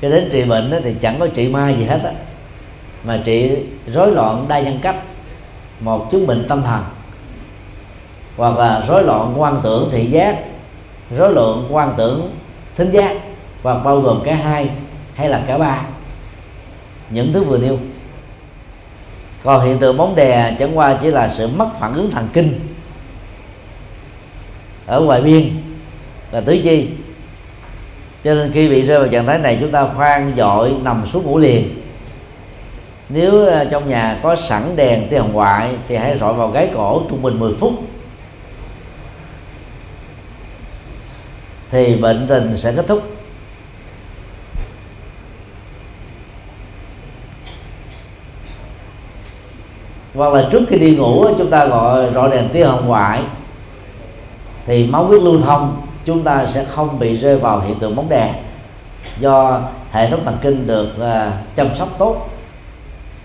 Cái 0.00 0.10
đến 0.10 0.28
trị 0.32 0.44
bệnh 0.44 0.70
đó 0.70 0.78
thì 0.84 0.94
chẳng 1.00 1.16
có 1.18 1.26
trị 1.26 1.48
ma 1.48 1.70
gì 1.70 1.84
hết 1.84 2.00
á, 2.04 2.10
mà 3.04 3.20
trị 3.24 3.56
rối 3.86 4.12
loạn 4.12 4.44
đa 4.48 4.60
nhân 4.60 4.78
cách 4.82 4.96
một 5.80 6.10
chứng 6.10 6.26
bệnh 6.26 6.48
tâm 6.48 6.62
thần, 6.62 6.82
hoặc 8.36 8.58
là 8.58 8.84
rối 8.88 9.02
loạn 9.04 9.34
quan 9.36 9.60
tưởng 9.62 9.88
thị 9.92 10.06
giác, 10.06 10.38
rối 11.16 11.32
loạn 11.32 11.66
quan 11.70 11.94
tưởng 11.96 12.30
thính 12.76 12.90
giác, 12.90 13.16
hoặc 13.62 13.84
bao 13.84 14.00
gồm 14.00 14.20
cả 14.24 14.34
hai 14.34 14.70
hay 15.14 15.28
là 15.28 15.44
cả 15.46 15.58
ba. 15.58 15.82
Những 17.10 17.32
thứ 17.32 17.44
vừa 17.44 17.58
nêu 17.58 17.78
còn 19.44 19.66
hiện 19.66 19.78
tượng 19.78 19.96
bóng 19.96 20.14
đè 20.14 20.56
chẳng 20.58 20.78
qua 20.78 20.98
chỉ 21.02 21.08
là 21.08 21.28
sự 21.28 21.48
mất 21.48 21.68
phản 21.78 21.94
ứng 21.94 22.10
thần 22.10 22.28
kinh. 22.32 22.60
Ở 24.86 25.00
ngoài 25.00 25.20
biên 25.20 25.50
và 26.30 26.40
tứ 26.40 26.58
chi. 26.64 26.88
Cho 28.24 28.34
nên 28.34 28.52
khi 28.52 28.68
bị 28.68 28.82
rơi 28.82 28.98
vào 28.98 29.08
trạng 29.08 29.26
thái 29.26 29.38
này, 29.38 29.58
chúng 29.60 29.70
ta 29.70 29.86
khoan 29.96 30.32
dội 30.36 30.74
nằm 30.82 31.06
xuống 31.06 31.24
ngủ 31.24 31.38
liền. 31.38 31.80
Nếu 33.08 33.46
ờ, 33.46 33.64
trong 33.64 33.88
nhà 33.88 34.18
có 34.22 34.36
sẵn 34.36 34.76
đèn 34.76 35.08
tia 35.08 35.18
hồng 35.18 35.32
ngoại 35.32 35.70
thì 35.88 35.96
hãy 35.96 36.18
rọi 36.18 36.34
vào 36.34 36.50
gáy 36.50 36.70
cổ 36.74 37.02
trung 37.10 37.22
bình 37.22 37.38
10 37.38 37.54
phút. 37.60 37.72
Thì 41.70 41.96
bệnh 41.96 42.26
tình 42.28 42.56
sẽ 42.56 42.72
kết 42.72 42.84
thúc. 42.88 43.13
Hoặc 50.14 50.32
là 50.32 50.48
trước 50.50 50.62
khi 50.68 50.78
đi 50.78 50.96
ngủ 50.96 51.26
chúng 51.38 51.50
ta 51.50 51.66
gọi 51.66 52.10
rọi 52.14 52.30
đèn 52.30 52.48
tia 52.48 52.64
hồng 52.64 52.86
ngoại 52.86 53.22
thì 54.66 54.86
máu 54.86 55.04
huyết 55.04 55.22
lưu 55.22 55.40
thông 55.40 55.76
chúng 56.04 56.22
ta 56.22 56.46
sẽ 56.46 56.64
không 56.64 56.98
bị 56.98 57.16
rơi 57.16 57.36
vào 57.36 57.60
hiện 57.60 57.78
tượng 57.78 57.96
bóng 57.96 58.08
đèn. 58.08 58.32
Do 59.18 59.60
hệ 59.90 60.10
thống 60.10 60.20
thần 60.24 60.36
kinh 60.42 60.66
được 60.66 60.88
uh, 60.96 61.32
chăm 61.56 61.74
sóc 61.74 61.88
tốt. 61.98 62.30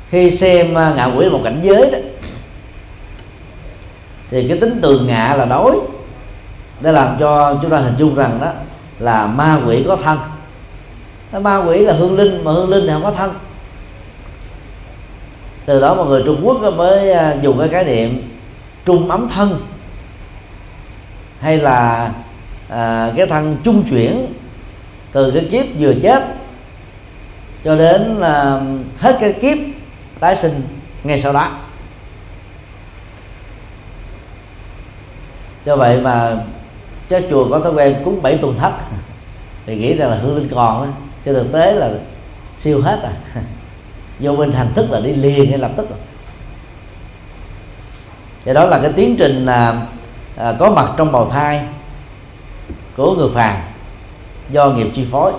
Khi 0.10 0.32
xem 0.32 0.72
uh, 0.72 0.96
ngạ 0.96 1.10
quỷ 1.18 1.30
một 1.30 1.42
cảnh 1.44 1.60
giới 1.64 1.92
đó 1.92 1.98
thì 4.32 4.48
cái 4.48 4.58
tính 4.58 4.80
tường 4.82 5.08
ngạ 5.08 5.36
là 5.38 5.46
đối. 5.46 5.80
Để 6.82 6.92
làm 6.92 7.16
cho 7.20 7.58
chúng 7.62 7.72
ta 7.72 7.78
hình 7.78 7.96
dung 7.98 8.16
rằng 8.16 8.40
đó 8.42 8.52
là 9.00 9.28
ma 9.28 9.60
quỷ 9.68 9.86
có 9.88 9.96
thân. 9.96 10.20
Ma 11.32 11.58
quỷ 11.58 11.80
là 11.80 11.94
hương 11.94 12.18
linh 12.18 12.44
mà 12.44 12.52
hương 12.52 12.70
linh 12.70 12.88
thì 12.88 12.94
không 12.94 13.04
có 13.04 13.12
thân 13.12 13.34
từ 15.70 15.82
đó 15.82 15.96
mà 15.96 16.04
người 16.04 16.24
Trung 16.26 16.42
Quốc 16.44 16.74
mới 16.78 17.12
à, 17.12 17.36
dùng 17.42 17.60
cái 17.60 17.70
khái 17.70 17.84
niệm 17.84 18.32
trung 18.86 19.10
ấm 19.10 19.30
thân 19.30 19.58
hay 21.40 21.58
là 21.58 22.12
à, 22.70 23.12
cái 23.16 23.28
thân 23.28 23.58
trung 23.64 23.84
chuyển 23.90 24.34
từ 25.12 25.32
cái 25.32 25.48
kiếp 25.52 25.66
vừa 25.78 25.94
chết 26.02 26.24
cho 27.64 27.76
đến 27.76 28.16
là 28.16 28.62
hết 29.00 29.18
cái 29.20 29.34
kiếp 29.34 29.58
tái 30.20 30.36
sinh 30.36 30.62
ngay 31.04 31.20
sau 31.20 31.34
đó 31.34 31.52
do 35.66 35.76
vậy 35.76 36.02
mà 36.02 36.32
các 37.10 37.24
chùa 37.30 37.50
có 37.50 37.60
thói 37.60 37.74
quen 37.74 37.96
cúng 38.06 38.22
bảy 38.22 38.38
tuần 38.38 38.58
thất 38.58 38.72
thì 39.66 39.76
nghĩ 39.76 39.94
rằng 39.94 40.10
là 40.10 40.18
hương 40.18 40.38
linh 40.38 40.50
còn 40.50 40.82
đó. 40.82 40.88
chứ 41.26 41.34
thực 41.34 41.52
tế 41.54 41.74
là 41.74 41.92
siêu 42.58 42.82
hết 42.82 43.00
à 43.04 43.42
vô 44.20 44.36
minh 44.36 44.52
hành 44.52 44.74
thức 44.76 44.92
là 44.92 45.00
đi 45.00 45.14
liền 45.14 45.50
ngay 45.50 45.60
lập 45.60 45.72
tức 45.78 45.90
rồi. 45.90 46.00
Thì 48.46 48.54
đó 48.54 48.66
là 48.66 48.80
cái 48.82 48.92
tiến 48.96 49.16
trình 49.20 49.46
à, 49.46 49.82
à, 50.38 50.54
có 50.60 50.72
mặt 50.72 50.92
trong 50.98 51.12
bào 51.12 51.30
thai 51.30 51.62
của 52.98 53.16
người 53.16 53.30
phàm 53.34 53.56
do 54.50 54.70
nghiệp 54.70 54.88
chi 54.96 55.06
phối. 55.12 55.32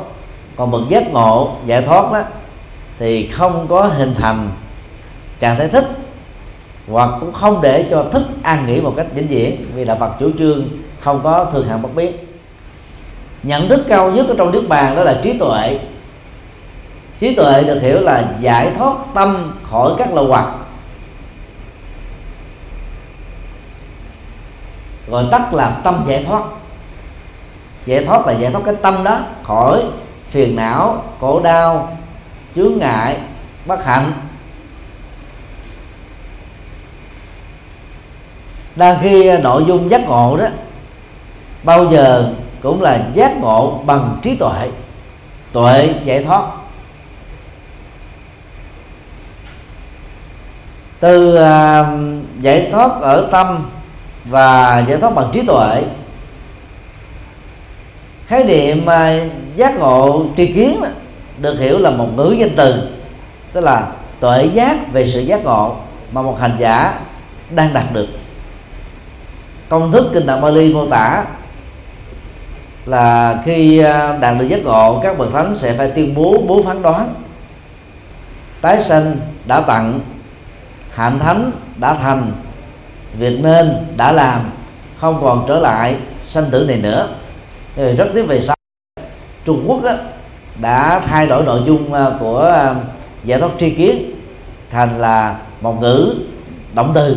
Còn 0.57 0.70
bậc 0.70 0.83
giác 0.89 1.12
ngộ 1.12 1.57
giải 1.66 1.83
thoát 1.83 2.12
đó 2.12 2.22
thì 2.99 3.26
không 3.26 3.66
có 3.68 3.83
hình 3.83 4.14
thành 4.14 4.51
trạng 5.41 5.57
thái 5.57 5.68
thích 5.68 5.89
hoặc 6.89 7.11
cũng 7.20 7.33
không 7.33 7.61
để 7.62 7.87
cho 7.91 8.05
thức 8.12 8.22
an 8.43 8.66
nghỉ 8.66 8.81
một 8.81 8.95
cách 8.97 9.07
vĩnh 9.14 9.28
viễn 9.28 9.57
vì 9.74 9.85
là 9.85 9.95
Phật 9.95 10.11
chủ 10.20 10.31
trương 10.39 10.68
không 11.01 11.20
có 11.22 11.45
thường 11.45 11.68
hạn 11.68 11.83
bất 11.83 11.95
biến. 11.95 12.12
Nhận 13.43 13.68
thức 13.68 13.85
cao 13.89 14.11
nhất 14.11 14.28
ở 14.28 14.35
trong 14.39 14.51
nước 14.51 14.64
bàn 14.68 14.97
đó 14.97 15.05
là 15.05 15.20
trí 15.22 15.39
tuệ 15.39 15.78
trí 17.20 17.34
tuệ 17.34 17.62
được 17.62 17.80
hiểu 17.82 18.00
là 18.00 18.24
giải 18.40 18.72
thoát 18.78 18.96
tâm 19.14 19.56
khỏi 19.70 19.92
các 19.98 20.12
lậu 20.12 20.26
hoặc. 20.26 20.46
Gọi 25.08 25.24
tắt 25.30 25.54
là 25.54 25.70
tâm 25.84 26.04
giải 26.08 26.24
thoát. 26.24 26.42
Giải 27.86 28.04
thoát 28.04 28.26
là 28.26 28.32
giải 28.32 28.50
thoát 28.50 28.60
cái 28.64 28.74
tâm 28.82 29.04
đó 29.04 29.20
khỏi 29.42 29.82
phiền 30.28 30.56
não, 30.56 31.04
khổ 31.20 31.40
đau, 31.40 31.96
chướng 32.54 32.78
ngại, 32.78 33.16
bất 33.66 33.84
hạnh. 33.84 34.12
Đang 38.76 38.98
khi 39.02 39.38
nội 39.38 39.64
dung 39.66 39.90
giác 39.90 40.08
ngộ 40.08 40.36
đó, 40.36 40.46
bao 41.62 41.86
giờ 41.90 42.32
cũng 42.62 42.82
là 42.82 43.06
giác 43.14 43.36
ngộ 43.36 43.82
bằng 43.86 44.18
trí 44.22 44.34
tuệ. 44.34 44.68
Tuệ 45.52 45.94
giải 46.04 46.24
thoát. 46.24 46.59
Từ 51.01 51.34
uh, 51.34 51.86
giải 52.40 52.68
thoát 52.72 52.90
ở 53.01 53.28
tâm 53.32 53.66
và 54.24 54.84
giải 54.88 54.98
thoát 54.98 55.14
bằng 55.14 55.28
trí 55.32 55.46
tuệ. 55.46 55.82
Khái 58.26 58.44
niệm 58.44 58.86
uh, 58.86 59.57
giác 59.57 59.78
ngộ 59.78 60.26
tri 60.36 60.46
kiến 60.46 60.82
được 61.38 61.59
hiểu 61.59 61.78
là 61.78 61.90
một 61.90 62.09
ngữ 62.16 62.36
danh 62.38 62.57
từ 62.57 62.88
tức 63.53 63.61
là 63.61 63.92
tuệ 64.20 64.44
giác 64.44 64.92
về 64.92 65.07
sự 65.07 65.20
giác 65.20 65.44
ngộ 65.44 65.76
mà 66.12 66.22
một 66.22 66.40
hành 66.40 66.57
giả 66.59 67.01
đang 67.51 67.74
đạt 67.74 67.84
được. 67.92 68.07
Công 69.68 69.92
thức 69.92 70.11
kinh 70.14 70.26
tạng 70.26 70.40
Bali 70.40 70.74
mô 70.74 70.86
tả 70.86 71.24
là 72.86 73.38
khi 73.44 73.78
à, 73.78 74.16
đạt 74.16 74.38
được 74.38 74.46
giác 74.48 74.64
ngộ 74.64 75.01
các 75.03 75.18
bậc 75.18 75.32
thánh 75.32 75.55
sẽ 75.55 75.72
phải 75.72 75.88
tuyên 75.88 76.14
bố 76.14 76.42
bố 76.46 76.62
phán 76.62 76.82
đoán. 76.82 77.14
Tái 78.61 78.82
sinh 78.82 79.20
đã 79.46 79.61
tặng 79.61 80.01
hạnh 80.95 81.18
thánh 81.18 81.53
đã 81.76 81.95
thành 81.95 82.32
việc 83.18 83.41
nên 83.43 83.76
đã 83.97 84.12
làm 84.12 84.51
không 84.99 85.18
còn 85.20 85.45
trở 85.49 85.59
lại 85.59 85.97
sanh 86.26 86.45
tử 86.51 86.64
này 86.68 86.76
nữa. 86.76 87.09
Thì 87.76 87.93
rất 87.97 88.09
tiếc 88.14 88.22
về 88.22 88.41
sau 88.41 88.57
Trung 89.45 89.64
Quốc 89.66 89.84
á, 89.84 89.97
đã 90.61 91.01
thay 91.01 91.26
đổi 91.26 91.45
nội 91.45 91.61
dung 91.66 91.93
à, 91.93 92.11
của 92.20 92.41
à, 92.41 92.74
giải 93.24 93.41
thoát 93.41 93.51
tri 93.59 93.70
kiến 93.70 94.11
thành 94.70 94.99
là 94.99 95.38
một 95.61 95.80
ngữ 95.80 96.14
động 96.74 96.93
từ. 96.95 97.16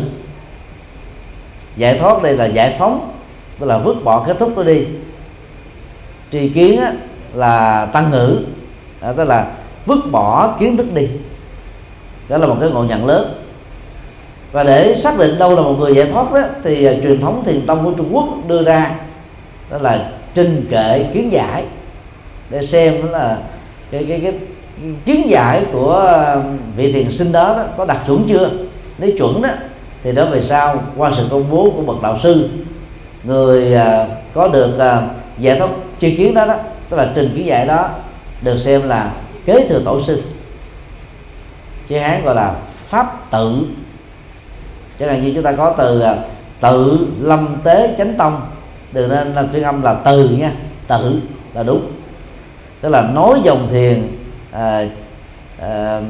Giải 1.76 1.98
thoát 1.98 2.22
đây 2.22 2.36
là 2.36 2.44
giải 2.44 2.76
phóng 2.78 3.12
tức 3.58 3.66
là 3.66 3.78
vứt 3.78 3.94
bỏ 4.04 4.24
kết 4.26 4.36
thúc 4.38 4.52
nó 4.56 4.62
đi. 4.62 4.86
Tri 6.32 6.48
kiến 6.48 6.80
á, 6.80 6.92
là 7.34 7.86
tăng 7.86 8.10
ngữ 8.10 8.38
à, 9.00 9.12
tức 9.12 9.24
là 9.24 9.46
vứt 9.86 9.98
bỏ 10.10 10.56
kiến 10.58 10.76
thức 10.76 10.94
đi. 10.94 11.08
Đó 12.28 12.38
là 12.38 12.46
một 12.46 12.56
cái 12.60 12.70
ngộ 12.70 12.84
nhận 12.84 13.06
lớn 13.06 13.43
và 14.54 14.62
để 14.62 14.94
xác 14.94 15.18
định 15.18 15.38
đâu 15.38 15.56
là 15.56 15.62
một 15.62 15.76
người 15.78 15.94
giải 15.94 16.06
thoát 16.12 16.32
đó 16.32 16.40
thì 16.62 16.88
uh, 16.88 17.02
truyền 17.02 17.20
thống 17.20 17.42
thiền 17.44 17.66
tông 17.66 17.84
của 17.84 17.90
Trung 17.90 18.08
Quốc 18.12 18.28
đưa 18.46 18.64
ra 18.64 18.94
đó 19.70 19.78
là 19.78 20.08
trình 20.34 20.66
kệ 20.70 21.04
kiến 21.14 21.32
giải. 21.32 21.64
Để 22.50 22.62
xem 22.62 23.02
đó 23.02 23.18
là 23.18 23.38
cái 23.90 24.04
cái 24.08 24.20
cái 24.20 24.32
kiến 25.04 25.30
giải 25.30 25.64
của 25.72 25.94
à, 25.94 26.36
vị 26.76 26.92
thiền 26.92 27.10
sinh 27.10 27.32
đó, 27.32 27.54
đó 27.56 27.64
có 27.76 27.84
đạt 27.84 27.96
chuẩn 28.06 28.24
chưa. 28.28 28.50
Nếu 28.98 29.10
chuẩn 29.18 29.42
đó 29.42 29.48
thì 30.02 30.12
đó 30.12 30.26
về 30.26 30.42
sau 30.42 30.82
qua 30.96 31.12
sự 31.16 31.26
công 31.30 31.50
bố 31.50 31.72
của 31.76 31.82
bậc 31.82 32.02
đạo 32.02 32.18
sư 32.22 32.48
người 33.24 33.74
uh, 33.74 34.08
có 34.34 34.48
được 34.48 34.70
uh, 34.76 35.02
giải 35.38 35.58
thoát 35.58 35.70
tri 36.00 36.16
kiến 36.16 36.34
đó 36.34 36.46
đó 36.46 36.54
tức 36.90 36.96
là 36.96 37.12
trình 37.14 37.32
kiến 37.36 37.46
giải 37.46 37.66
đó 37.66 37.88
được 38.42 38.56
xem 38.56 38.88
là 38.88 39.12
kế 39.44 39.66
thừa 39.68 39.80
tổ 39.84 40.02
sư. 40.02 40.22
Chữ 41.88 41.98
hán 41.98 42.24
gọi 42.24 42.34
là 42.34 42.54
pháp 42.86 43.30
tự 43.30 43.62
chẳng 44.98 45.08
hạn 45.08 45.22
như 45.22 45.32
chúng 45.34 45.42
ta 45.42 45.52
có 45.52 45.74
từ 45.78 46.00
à, 46.00 46.16
tự 46.60 47.06
lâm 47.20 47.56
tế 47.64 47.94
chánh 47.98 48.14
tông 48.14 48.40
từ 48.92 49.06
nên 49.06 49.34
là 49.34 49.44
phiên 49.52 49.62
âm 49.62 49.82
là 49.82 49.94
từ 49.94 50.28
nha 50.28 50.52
tự 50.88 51.20
là 51.54 51.62
đúng. 51.62 51.90
Tức 52.80 52.88
là 52.88 53.02
nói 53.02 53.40
dòng 53.44 53.68
thiền 53.70 54.08
à, 54.52 54.86
à, 55.60 56.00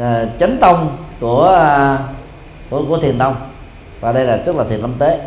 à, 0.00 0.24
chánh 0.40 0.56
tông 0.60 0.96
của 1.20 1.46
à, 1.46 1.98
của, 2.70 2.84
của 2.88 2.98
thiền 2.98 3.18
tông. 3.18 3.34
Và 4.00 4.12
đây 4.12 4.24
là 4.24 4.36
tức 4.36 4.56
là 4.56 4.64
thiền 4.64 4.80
lâm 4.80 4.94
tế. 4.98 5.18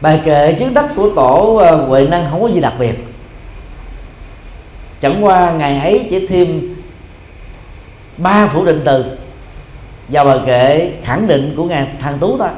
Bài 0.00 0.20
kệ 0.24 0.52
trước 0.52 0.68
đất 0.74 0.86
của 0.96 1.10
tổ 1.16 1.56
à, 1.56 1.70
huệ 1.72 2.06
năng 2.06 2.26
không 2.30 2.42
có 2.42 2.48
gì 2.48 2.60
đặc 2.60 2.74
biệt. 2.78 2.94
Chẳng 5.00 5.24
qua 5.24 5.52
ngày 5.52 5.78
ấy 5.80 6.06
chỉ 6.10 6.26
thêm 6.26 6.71
ba 8.22 8.46
phủ 8.46 8.64
định 8.64 8.82
từ. 8.84 9.04
Và 10.08 10.24
bài 10.24 10.38
kệ 10.46 10.92
khẳng 11.02 11.26
định 11.26 11.54
của 11.56 11.64
ngài 11.64 11.88
thằng 12.00 12.18
tú 12.18 12.38
thôi 12.38 12.48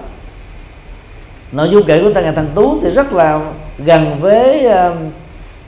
nội 1.54 1.68
dung 1.70 1.86
kệ 1.86 2.02
của 2.02 2.20
ngài 2.20 2.32
thằng 2.32 2.48
tú 2.54 2.80
thì 2.82 2.90
rất 2.90 3.12
là 3.12 3.40
gần 3.78 4.20
với 4.20 4.66
uh, 4.66 4.96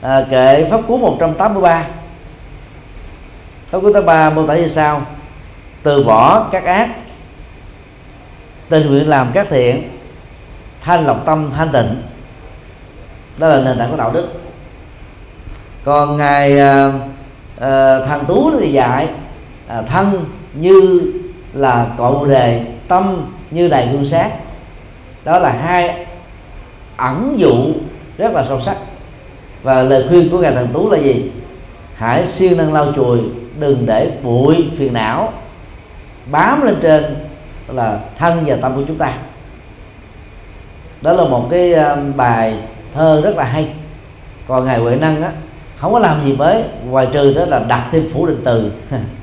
uh, 0.01 0.29
kệ 0.29 0.67
pháp 0.69 0.81
cú 0.87 0.97
183 0.97 1.85
pháp 3.71 3.79
cú 3.81 3.93
83 3.93 4.29
mô 4.29 4.47
tả 4.47 4.55
như 4.55 4.67
sau. 4.67 5.01
Từ 5.83 6.03
bỏ 6.03 6.47
các 6.51 6.63
ác 6.63 6.89
tình 8.69 8.87
nguyện 8.87 9.09
làm 9.09 9.31
các 9.33 9.47
thiện 9.49 9.89
thanh 10.81 11.05
lọc 11.05 11.25
tâm 11.25 11.51
thanh 11.57 11.69
tịnh. 11.69 12.01
Đó 13.37 13.47
là 13.47 13.61
nền 13.63 13.79
tảng 13.79 13.91
của 13.91 13.97
đạo 13.97 14.11
đức. 14.11 14.27
Còn 15.83 16.17
ngài 16.17 16.53
uh, 16.53 16.95
uh, 16.95 18.07
thằng 18.07 18.23
tú 18.27 18.51
thì 18.59 18.71
dạy 18.71 19.07
à, 19.67 19.81
thân 19.81 20.25
như 20.53 21.01
là 21.53 21.87
cội 21.97 22.29
đề 22.29 22.65
tâm 22.87 23.31
như 23.51 23.67
đài 23.67 23.87
gương 23.87 24.05
sát 24.05 24.31
đó 25.25 25.39
là 25.39 25.51
hai 25.51 26.05
ẩn 26.97 27.35
dụ 27.37 27.53
rất 28.17 28.33
là 28.33 28.45
sâu 28.47 28.59
sắc. 28.59 28.77
Và 29.63 29.83
lời 29.83 30.05
khuyên 30.09 30.29
của 30.29 30.39
ngài 30.39 30.53
thần 30.55 30.67
tú 30.73 30.89
là 30.89 30.97
gì? 30.97 31.31
Hãy 31.95 32.25
siêng 32.25 32.57
năng 32.57 32.73
lau 32.73 32.93
chùi 32.95 33.19
đừng 33.59 33.85
để 33.85 34.11
bụi 34.23 34.69
phiền 34.77 34.93
não. 34.93 35.33
Bám 36.31 36.61
lên 36.61 36.75
trên 36.81 37.15
là 37.67 37.99
thân 38.17 38.43
và 38.45 38.55
tâm 38.61 38.75
của 38.75 38.83
chúng 38.87 38.97
ta. 38.97 39.13
Đó 41.01 41.13
là 41.13 41.23
một 41.23 41.47
cái 41.51 41.73
à, 41.73 41.95
bài 42.15 42.55
thơ 42.93 43.21
rất 43.23 43.35
là 43.35 43.43
hay. 43.43 43.67
Còn 44.47 44.65
ngài 44.65 44.79
huệ 44.79 44.95
năng 44.95 45.21
á 45.21 45.31
không 45.77 45.93
có 45.93 45.99
làm 45.99 46.25
gì 46.25 46.35
mới 46.35 46.63
ngoài 46.85 47.07
trừ 47.11 47.33
đó 47.33 47.45
là 47.45 47.59
đặt 47.59 47.87
thêm 47.91 48.09
phủ 48.13 48.25
định 48.25 48.41
từ. 48.43 48.71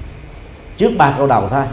trước 0.76 0.90
ba 0.98 1.14
câu 1.18 1.26
đầu 1.26 1.48
thôi. 1.48 1.64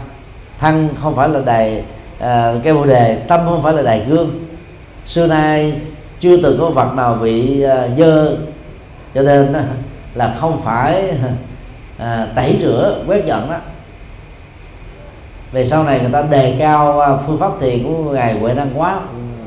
Thân 0.58 0.88
không 1.02 1.16
phải 1.16 1.28
là 1.28 1.40
đề 1.40 1.78
uh, 1.78 2.20
ờ, 2.20 2.60
cái 2.62 2.74
bồ 2.74 2.84
đề 2.84 3.22
tâm 3.28 3.40
không 3.44 3.62
phải 3.62 3.72
là 3.72 3.82
đề 3.82 4.04
gương. 4.08 4.30
Xưa 5.06 5.26
nay 5.26 5.80
chưa 6.20 6.36
từng 6.42 6.56
có 6.60 6.70
vật 6.70 6.94
nào 6.94 7.18
bị 7.22 7.64
uh, 7.64 7.98
dơ. 7.98 8.36
Cho 9.14 9.22
nên 9.22 9.54
là 10.14 10.34
không 10.40 10.60
phải 10.64 11.14
uh, 11.96 12.04
tẩy 12.34 12.58
rửa 12.62 13.04
quét 13.06 13.26
dọn 13.26 13.50
đó 13.50 13.56
về 15.52 15.66
sau 15.66 15.84
này 15.84 16.00
người 16.00 16.12
ta 16.12 16.22
đề 16.22 16.56
cao 16.58 17.02
uh, 17.14 17.20
phương 17.26 17.38
pháp 17.38 17.52
thiền 17.60 17.84
của 17.84 18.12
ngài 18.12 18.38
huệ 18.38 18.54
năng 18.54 18.70
quá 18.74 19.00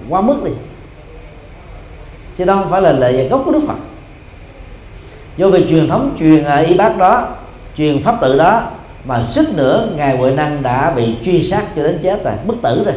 quá 0.10 0.22
mức 0.22 0.43
đi. 0.45 0.51
Chứ 2.38 2.45
đó 2.45 2.56
không 2.56 2.70
phải 2.70 2.82
là 2.82 2.91
lời 2.91 3.16
dạy 3.16 3.28
gốc 3.28 3.41
của 3.45 3.51
đức 3.51 3.62
phật. 3.68 3.76
Do 5.38 5.49
về 5.49 5.66
truyền 5.70 5.88
thống 5.88 6.16
truyền 6.20 6.41
uh, 6.41 6.68
y 6.68 6.74
bác 6.74 6.97
đó 6.97 7.28
truyền 7.78 8.03
pháp 8.03 8.18
tự 8.22 8.38
đó 8.38 8.62
mà 9.06 9.22
suýt 9.22 9.45
nữa 9.56 9.89
ngài 9.95 10.18
huệ 10.18 10.32
năng 10.32 10.64
đã 10.64 10.91
bị 10.91 11.16
truy 11.26 11.43
sát 11.43 11.64
cho 11.76 11.84
đến 11.84 11.99
chết 12.03 12.24
rồi 12.24 12.34
bất 12.45 12.56
tử 12.62 12.84
rồi. 12.86 12.95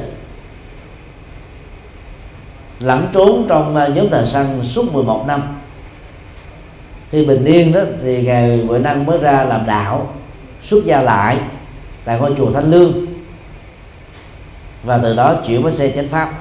Lẩn 2.80 3.06
trốn 3.12 3.46
trong 3.48 3.76
à, 3.76 3.88
nhóm 3.88 4.10
thờ 4.10 4.26
săn 4.26 4.60
suốt 4.62 4.92
11 4.92 5.24
năm. 5.26 5.42
Khi 7.10 7.24
bình 7.24 7.44
yên 7.44 7.72
đó 7.72 7.80
thì 8.02 8.22
ngài 8.22 8.64
huệ 8.68 8.78
năng 8.78 9.06
mới 9.06 9.18
ra 9.18 9.44
làm 9.44 9.66
đạo 9.66 10.14
xuất 10.64 10.84
gia 10.84 11.02
lại 11.02 11.36
tại 12.04 12.18
ngôi 12.20 12.34
chùa 12.38 12.52
thanh 12.52 12.70
lương. 12.70 13.06
Và 14.84 14.98
từ 14.98 15.16
đó 15.16 15.34
chuyển 15.46 15.62
bánh 15.62 15.74
xe 15.74 15.90
chánh 15.90 16.08
pháp. 16.08 16.32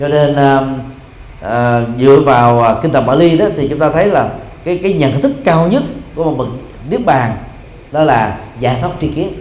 Cho 0.00 0.08
nên 0.08 0.32
uh, 0.32 1.98
dựa 1.98 2.20
vào 2.20 2.78
kinh 2.82 2.92
tập 2.92 3.04
Bali 3.06 3.38
đó 3.38 3.46
thì 3.56 3.68
chúng 3.68 3.78
ta 3.78 3.90
thấy 3.90 4.06
là 4.06 4.30
cái 4.64 4.80
cái 4.82 4.92
nhận 4.92 5.20
thức 5.20 5.32
cao 5.44 5.68
nhất 5.68 5.82
của 6.14 6.24
một 6.24 6.34
bậc 6.38 6.48
niết 6.90 7.04
bàn 7.04 7.36
đó 7.94 8.04
là 8.04 8.38
giải 8.60 8.78
thoát 8.80 8.90
tri 9.00 9.08
kiến. 9.08 9.32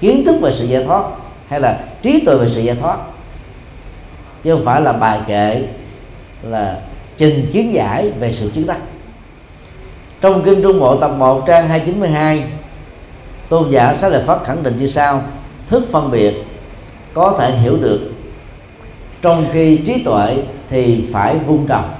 Kiến 0.00 0.24
thức 0.24 0.36
về 0.42 0.52
sự 0.54 0.66
giải 0.66 0.84
thoát 0.84 1.04
hay 1.48 1.60
là 1.60 1.80
trí 2.02 2.20
tuệ 2.26 2.36
về 2.36 2.48
sự 2.54 2.60
giải 2.60 2.76
thoát. 2.76 2.96
Chứ 4.44 4.54
không 4.54 4.64
phải 4.64 4.80
là 4.80 4.92
bài 4.92 5.20
kệ 5.26 5.62
là 6.42 6.80
trình 7.16 7.50
kiến 7.52 7.74
giải 7.74 8.10
về 8.20 8.32
sự 8.32 8.50
chứng 8.54 8.66
đắc. 8.66 8.78
Trong 10.20 10.42
kinh 10.44 10.62
trung 10.62 10.80
bộ 10.80 10.96
tập 10.96 11.10
1 11.18 11.46
trang 11.46 11.68
292 11.68 12.44
tôn 13.48 13.70
giả 13.70 13.94
xá 13.94 14.08
lợi 14.08 14.22
phật 14.26 14.44
khẳng 14.44 14.62
định 14.62 14.76
như 14.76 14.86
sau 14.86 15.22
thức 15.66 15.84
phân 15.92 16.10
biệt 16.10 16.34
có 17.14 17.36
thể 17.38 17.50
hiểu 17.50 17.76
được. 17.76 18.12
Trong 19.22 19.46
khi 19.52 19.76
trí 19.76 20.02
tuệ 20.04 20.36
thì 20.70 21.08
phải 21.12 21.38
vun 21.38 21.66
trồng 21.68 21.90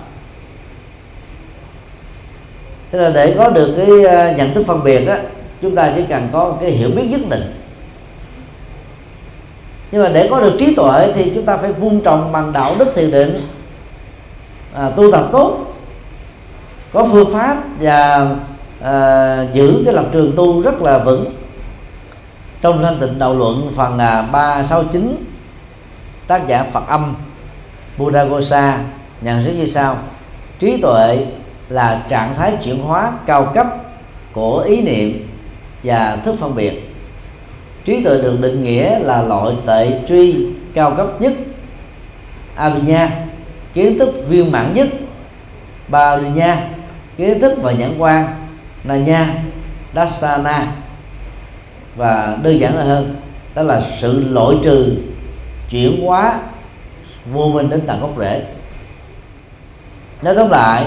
thế 2.95 3.01
là 3.01 3.11
để 3.11 3.35
có 3.39 3.49
được 3.49 3.75
cái 3.77 4.05
ờ, 4.05 4.33
nhận 4.33 4.55
thức 4.55 4.67
phân 4.67 4.85
biệt 4.85 5.07
á 5.07 5.19
chúng 5.63 5.75
ta 5.75 5.93
chỉ 5.97 6.03
cần 6.09 6.29
có 6.33 6.57
cái 6.61 6.71
hiểu 6.71 6.91
biết 6.97 7.05
nhất 7.11 7.21
định. 7.29 7.61
Nhưng 9.93 10.03
mà 10.03 10.09
để 10.09 10.29
có 10.31 10.41
được 10.41 10.57
trí 10.59 10.75
tuệ 10.75 11.13
thì 11.15 11.33
chúng 11.35 11.45
ta 11.45 11.57
phải 11.57 11.73
vun 11.73 12.01
trồng 12.01 12.33
bằng 12.33 12.53
đạo 12.53 12.75
đức 12.79 12.95
thiền 12.95 13.11
định 13.11 13.41
à, 14.75 14.91
tu 14.91 15.13
tập 15.13 15.29
tốt 15.33 15.59
có 16.93 17.09
phương 17.13 17.33
pháp 17.33 17.57
và 17.81 18.31
à, 18.83 19.47
giữ 19.53 19.83
cái 19.85 19.95
lập 19.95 20.05
trường 20.13 20.33
tu 20.37 20.63
rất 20.63 20.83
là 20.83 20.99
vững. 20.99 21.35
Trong 22.61 22.83
thanh 22.83 22.99
tịnh 23.01 23.19
đầu 23.19 23.35
luận 23.35 23.73
phần 23.77 23.99
à, 23.99 24.23
369 24.33 25.25
tác 26.27 26.47
giả 26.47 26.67
Phật 26.73 26.87
âm 26.87 27.15
Buddha 27.99 28.25
Gosa 28.25 28.79
nhận 29.21 29.45
xét 29.45 29.55
như 29.55 29.67
sau. 29.67 29.97
Trí 30.59 30.81
tuệ 30.83 31.27
là 31.75 32.03
trạng 32.09 32.35
thái 32.37 32.53
chuyển 32.65 32.79
hóa 32.79 33.13
cao 33.27 33.51
cấp 33.55 33.67
của 34.33 34.59
ý 34.59 34.83
niệm 34.83 35.29
và 35.83 36.17
thức 36.25 36.37
phân 36.41 36.55
biệt. 36.55 36.95
Trí 37.85 38.05
tuệ 38.05 38.23
được 38.23 38.41
định 38.41 38.65
nghĩa 38.65 38.99
là 38.99 39.23
loại 39.23 39.55
tệ 39.67 40.01
truy 40.09 40.47
cao 40.75 40.95
cấp 40.97 41.21
nhất. 41.21 41.33
Abhinya, 42.55 43.11
kiến 43.75 43.99
thức 43.99 44.15
viên 44.29 44.53
mãn 44.53 44.75
nhất. 44.75 44.89
Ba 45.89 46.17
nha 46.17 46.69
kiến 47.17 47.41
thức 47.41 47.59
và 47.63 47.73
nhãn 47.73 47.95
quan. 47.99 48.27
Là 48.85 48.97
nha 48.97 49.35
dasana. 49.95 50.67
Và 51.97 52.39
đơn 52.43 52.61
giản 52.61 52.77
là 52.77 52.85
hơn, 52.85 53.17
đó 53.55 53.63
là 53.63 53.83
sự 54.01 54.25
loại 54.29 54.57
trừ, 54.63 54.97
chuyển 55.71 56.05
hóa 56.07 56.41
vô 57.33 57.49
minh 57.49 57.71
đến 57.71 57.81
tận 57.87 58.01
gốc 58.01 58.11
rễ. 58.19 58.43
Nói 60.23 60.35
tóm 60.35 60.51
lại 60.51 60.87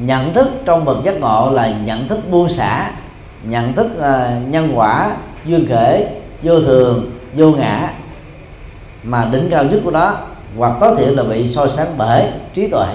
nhận 0.00 0.34
thức 0.34 0.48
trong 0.64 0.84
bậc 0.84 1.04
giác 1.04 1.20
ngộ 1.20 1.50
là 1.52 1.72
nhận 1.84 2.08
thức 2.08 2.30
buông 2.30 2.48
xả 2.48 2.90
nhận 3.42 3.72
thức 3.72 3.86
uh, 3.98 4.48
nhân 4.48 4.72
quả 4.74 5.16
duyên 5.44 5.66
khể 5.68 6.06
vô 6.42 6.60
thường 6.60 7.10
vô 7.34 7.50
ngã. 7.50 7.92
Mà 9.02 9.28
đỉnh 9.32 9.48
cao 9.50 9.64
nhất 9.64 9.80
của 9.84 9.90
nó 9.90 10.14
hoặc 10.56 10.76
tối 10.80 10.96
thiểu 10.98 11.14
là 11.14 11.22
bị 11.22 11.48
soi 11.48 11.68
sáng 11.68 11.88
bởi 11.96 12.30
trí 12.54 12.68
tuệ. 12.68 12.86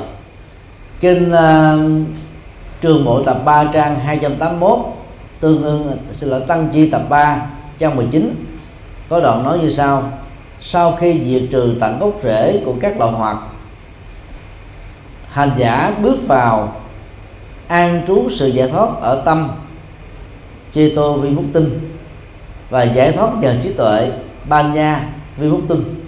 Kinh 0.99 1.31
uh, 1.31 2.07
trường 2.81 3.05
bộ 3.05 3.23
tập 3.23 3.37
3 3.45 3.63
trang 3.73 3.99
281 3.99 4.79
tương 5.39 5.63
ương 5.63 5.97
xin 6.11 6.29
lỗi 6.29 6.41
tăng 6.47 6.69
chi 6.69 6.89
tập 6.89 7.01
3 7.09 7.45
trang 7.79 7.95
19 7.95 8.45
có 9.09 9.19
đoạn 9.19 9.43
nói 9.43 9.59
như 9.59 9.69
sau. 9.69 10.03
Sau 10.61 10.97
khi 10.99 11.21
diệt 11.25 11.49
trừ 11.51 11.75
tận 11.79 11.99
gốc 11.99 12.13
rễ 12.23 12.61
của 12.65 12.73
các 12.81 12.99
loại 12.99 13.11
hoạt 13.11 13.37
hành 15.29 15.51
giả 15.57 15.93
bước 16.01 16.17
vào 16.27 16.75
an 17.67 18.01
trú 18.07 18.29
sự 18.29 18.47
giải 18.47 18.69
thoát 18.69 18.89
ở 19.01 19.21
tâm 19.25 19.51
chê 20.71 20.91
tô 20.95 21.13
vi 21.13 21.29
múc 21.29 21.45
tinh 21.53 21.97
và 22.69 22.83
giải 22.83 23.11
thoát 23.11 23.29
nhờ 23.41 23.55
trí 23.63 23.73
tuệ 23.73 24.11
ban 24.49 24.73
nha 24.73 25.09
vi 25.37 25.47
múc 25.47 25.61
tinh 25.67 26.05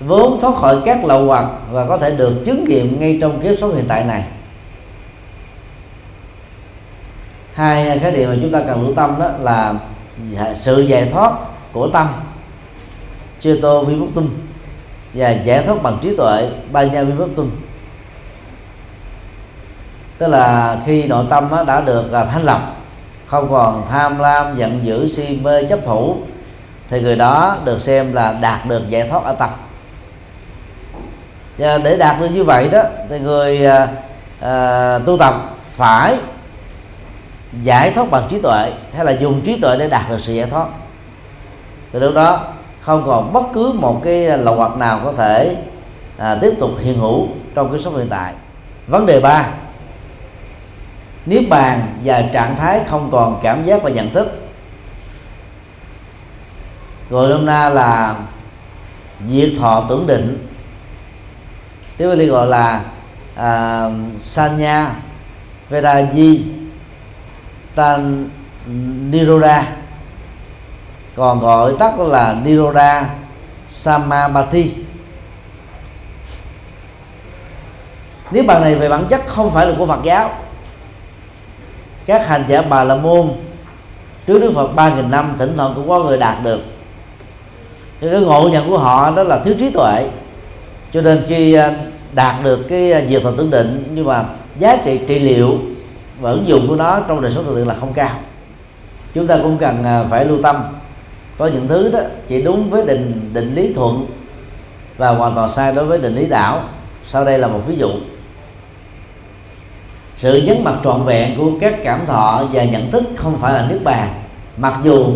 vốn 0.00 0.40
thoát 0.40 0.56
khỏi 0.56 0.76
các 0.84 1.04
lậu 1.04 1.26
hoặc 1.26 1.46
và 1.70 1.86
có 1.86 1.98
thể 1.98 2.10
được 2.16 2.42
chứng 2.44 2.64
nghiệm 2.64 3.00
ngay 3.00 3.18
trong 3.20 3.42
kiếp 3.42 3.58
sống 3.60 3.74
hiện 3.74 3.84
tại 3.88 4.04
này 4.04 4.24
hai 7.52 7.98
khái 7.98 8.12
niệm 8.12 8.28
mà 8.28 8.36
chúng 8.42 8.52
ta 8.52 8.62
cần 8.66 8.82
lưu 8.82 8.94
tâm 8.94 9.14
đó 9.18 9.30
là 9.40 9.74
sự 10.54 10.80
giải 10.80 11.08
thoát 11.12 11.32
của 11.72 11.88
tâm 11.88 12.08
chưa 13.40 13.60
tô 13.60 13.84
vi 13.84 13.94
bút 13.94 14.08
tinh 14.14 14.28
và 15.14 15.30
giải 15.30 15.62
thoát 15.66 15.82
bằng 15.82 15.98
trí 16.02 16.16
tuệ 16.16 16.50
ban 16.72 16.92
nha 16.92 17.02
vi 17.02 17.12
bút 17.12 17.28
tinh 17.36 17.50
tức 20.22 20.28
là 20.28 20.76
khi 20.86 21.06
nội 21.06 21.24
tâm 21.30 21.48
đã 21.66 21.80
được 21.80 22.12
à, 22.12 22.24
thanh 22.24 22.42
lọc 22.42 22.60
không 23.26 23.50
còn 23.50 23.86
tham 23.90 24.18
lam 24.18 24.56
giận 24.56 24.80
dữ 24.82 25.08
si 25.08 25.38
mê 25.42 25.64
chấp 25.64 25.78
thủ 25.84 26.16
thì 26.90 27.00
người 27.00 27.16
đó 27.16 27.56
được 27.64 27.80
xem 27.80 28.12
là 28.12 28.32
đạt 28.40 28.66
được 28.68 28.88
giải 28.88 29.08
thoát 29.08 29.24
ở 29.24 29.34
tâm 29.34 29.50
và 31.58 31.78
để 31.78 31.96
đạt 31.96 32.20
được 32.20 32.28
như 32.28 32.44
vậy 32.44 32.68
đó 32.72 32.82
thì 33.08 33.18
người 33.18 33.66
à, 33.66 33.88
à, 34.40 34.98
tu 34.98 35.18
tập 35.18 35.34
phải 35.74 36.16
giải 37.62 37.90
thoát 37.90 38.10
bằng 38.10 38.26
trí 38.30 38.38
tuệ 38.38 38.72
hay 38.96 39.04
là 39.04 39.12
dùng 39.12 39.40
trí 39.40 39.60
tuệ 39.60 39.76
để 39.78 39.88
đạt 39.88 40.10
được 40.10 40.20
sự 40.20 40.32
giải 40.32 40.46
thoát. 40.46 40.66
Từ 41.92 42.00
lúc 42.00 42.14
đó 42.14 42.40
không 42.80 43.02
còn 43.06 43.32
bất 43.32 43.44
cứ 43.54 43.72
một 43.72 44.00
cái 44.04 44.38
lậu 44.38 44.54
hoặc 44.54 44.76
nào 44.76 45.00
có 45.04 45.12
thể 45.12 45.56
à, 46.18 46.38
tiếp 46.40 46.54
tục 46.60 46.70
hiện 46.80 46.98
hữu 46.98 47.26
trong 47.54 47.72
cái 47.72 47.80
số 47.80 47.90
hiện 47.90 48.08
tại. 48.10 48.32
Vấn 48.86 49.06
đề 49.06 49.20
ba 49.20 49.46
niết 51.26 51.48
bàn 51.48 52.00
và 52.04 52.22
trạng 52.32 52.56
thái 52.56 52.80
không 52.88 53.08
còn 53.12 53.40
cảm 53.42 53.64
giác 53.64 53.82
và 53.82 53.90
nhận 53.90 54.10
thức 54.10 54.42
gọi 57.10 57.28
nôm 57.28 57.46
na 57.46 57.68
là 57.68 58.16
diệt 59.28 59.50
thọ 59.58 59.84
tưởng 59.88 60.06
định. 60.06 60.48
Tiếng 61.96 62.08
Bali 62.08 62.26
gọi 62.26 62.46
là 62.46 62.80
à, 63.36 63.86
sanya 64.20 64.90
vedaji 65.70 66.38
tan 67.74 68.28
niroda. 69.10 69.76
Còn 71.16 71.40
gọi 71.40 71.74
tắt 71.78 71.98
là 71.98 72.36
Niroda 72.44 73.08
samabati. 73.68 74.74
Niết 78.30 78.46
bàn 78.46 78.62
này 78.62 78.74
về 78.74 78.88
bản 78.88 79.06
chất 79.10 79.20
không 79.26 79.50
phải 79.50 79.66
là 79.66 79.74
của 79.78 79.86
Phật 79.86 80.00
giáo 80.02 80.30
các 82.06 82.28
hành 82.28 82.44
giả 82.48 82.62
bà 82.62 82.84
la 82.84 82.96
môn 82.96 83.28
trước 84.26 84.38
Đức 84.38 84.52
Phật 84.54 84.66
ba 84.74 84.94
nghìn 84.94 85.10
năm 85.10 85.34
thỉnh 85.38 85.52
thoảng 85.56 85.72
cũng 85.76 85.88
có 85.88 85.98
người 85.98 86.18
đạt 86.18 86.36
được. 86.44 86.60
Cái 88.00 88.10
ngộ 88.10 88.48
nhận 88.48 88.68
của 88.68 88.78
họ 88.78 89.10
đó 89.16 89.22
là 89.22 89.38
thiếu 89.38 89.54
trí 89.58 89.70
tuệ. 89.70 90.08
Cho 90.92 91.00
nên 91.00 91.22
khi 91.28 91.54
à, 91.54 91.74
đạt 92.14 92.34
được 92.44 92.60
cái 92.68 92.92
à, 92.92 93.00
diệt 93.08 93.22
thần 93.22 93.36
tưởng 93.36 93.50
định, 93.50 93.92
nhưng 93.94 94.06
mà 94.06 94.24
giá 94.58 94.76
trị 94.84 95.00
trị 95.06 95.18
liệu 95.18 95.58
và 96.20 96.30
ứng 96.30 96.48
dụng 96.48 96.68
của 96.68 96.76
nó 96.76 97.00
trong 97.08 97.20
đời 97.20 97.32
sống 97.32 97.44
thực 97.44 97.54
tiễn 97.56 97.66
là 97.66 97.74
không 97.74 97.92
cao. 97.92 98.18
Chúng 99.14 99.26
ta 99.26 99.36
cũng 99.42 99.58
cần 99.58 99.84
à, 99.84 100.04
phải 100.10 100.24
lưu 100.24 100.42
tâm. 100.42 100.56
Có 101.38 101.46
những 101.46 101.68
thứ 101.68 101.90
đó 101.90 101.98
chỉ 102.28 102.42
đúng 102.42 102.70
với 102.70 102.86
định 102.86 103.30
định 103.32 103.54
lý 103.54 103.72
thuận 103.74 104.06
và 104.96 105.08
hoàn 105.08 105.34
toàn 105.34 105.50
sai 105.50 105.74
đối 105.74 105.84
với 105.84 105.98
định 105.98 106.14
lý 106.14 106.26
đảo 106.26 106.62
sau 107.06 107.24
đây 107.24 107.38
là 107.38 107.48
một 107.48 107.60
ví 107.66 107.76
dụ 107.76 107.88
sự 110.22 110.42
nhấn 110.42 110.64
mặt 110.64 110.74
trọn 110.84 111.04
vẹn 111.04 111.36
của 111.38 111.50
các 111.60 111.74
cảm 111.84 112.06
thọ 112.06 112.44
và 112.52 112.64
nhận 112.64 112.90
thức 112.90 113.02
không 113.16 113.38
phải 113.38 113.52
là 113.52 113.66
niết 113.70 113.84
bàn. 113.84 114.14
Mặc 114.56 114.74
dù 114.84 115.06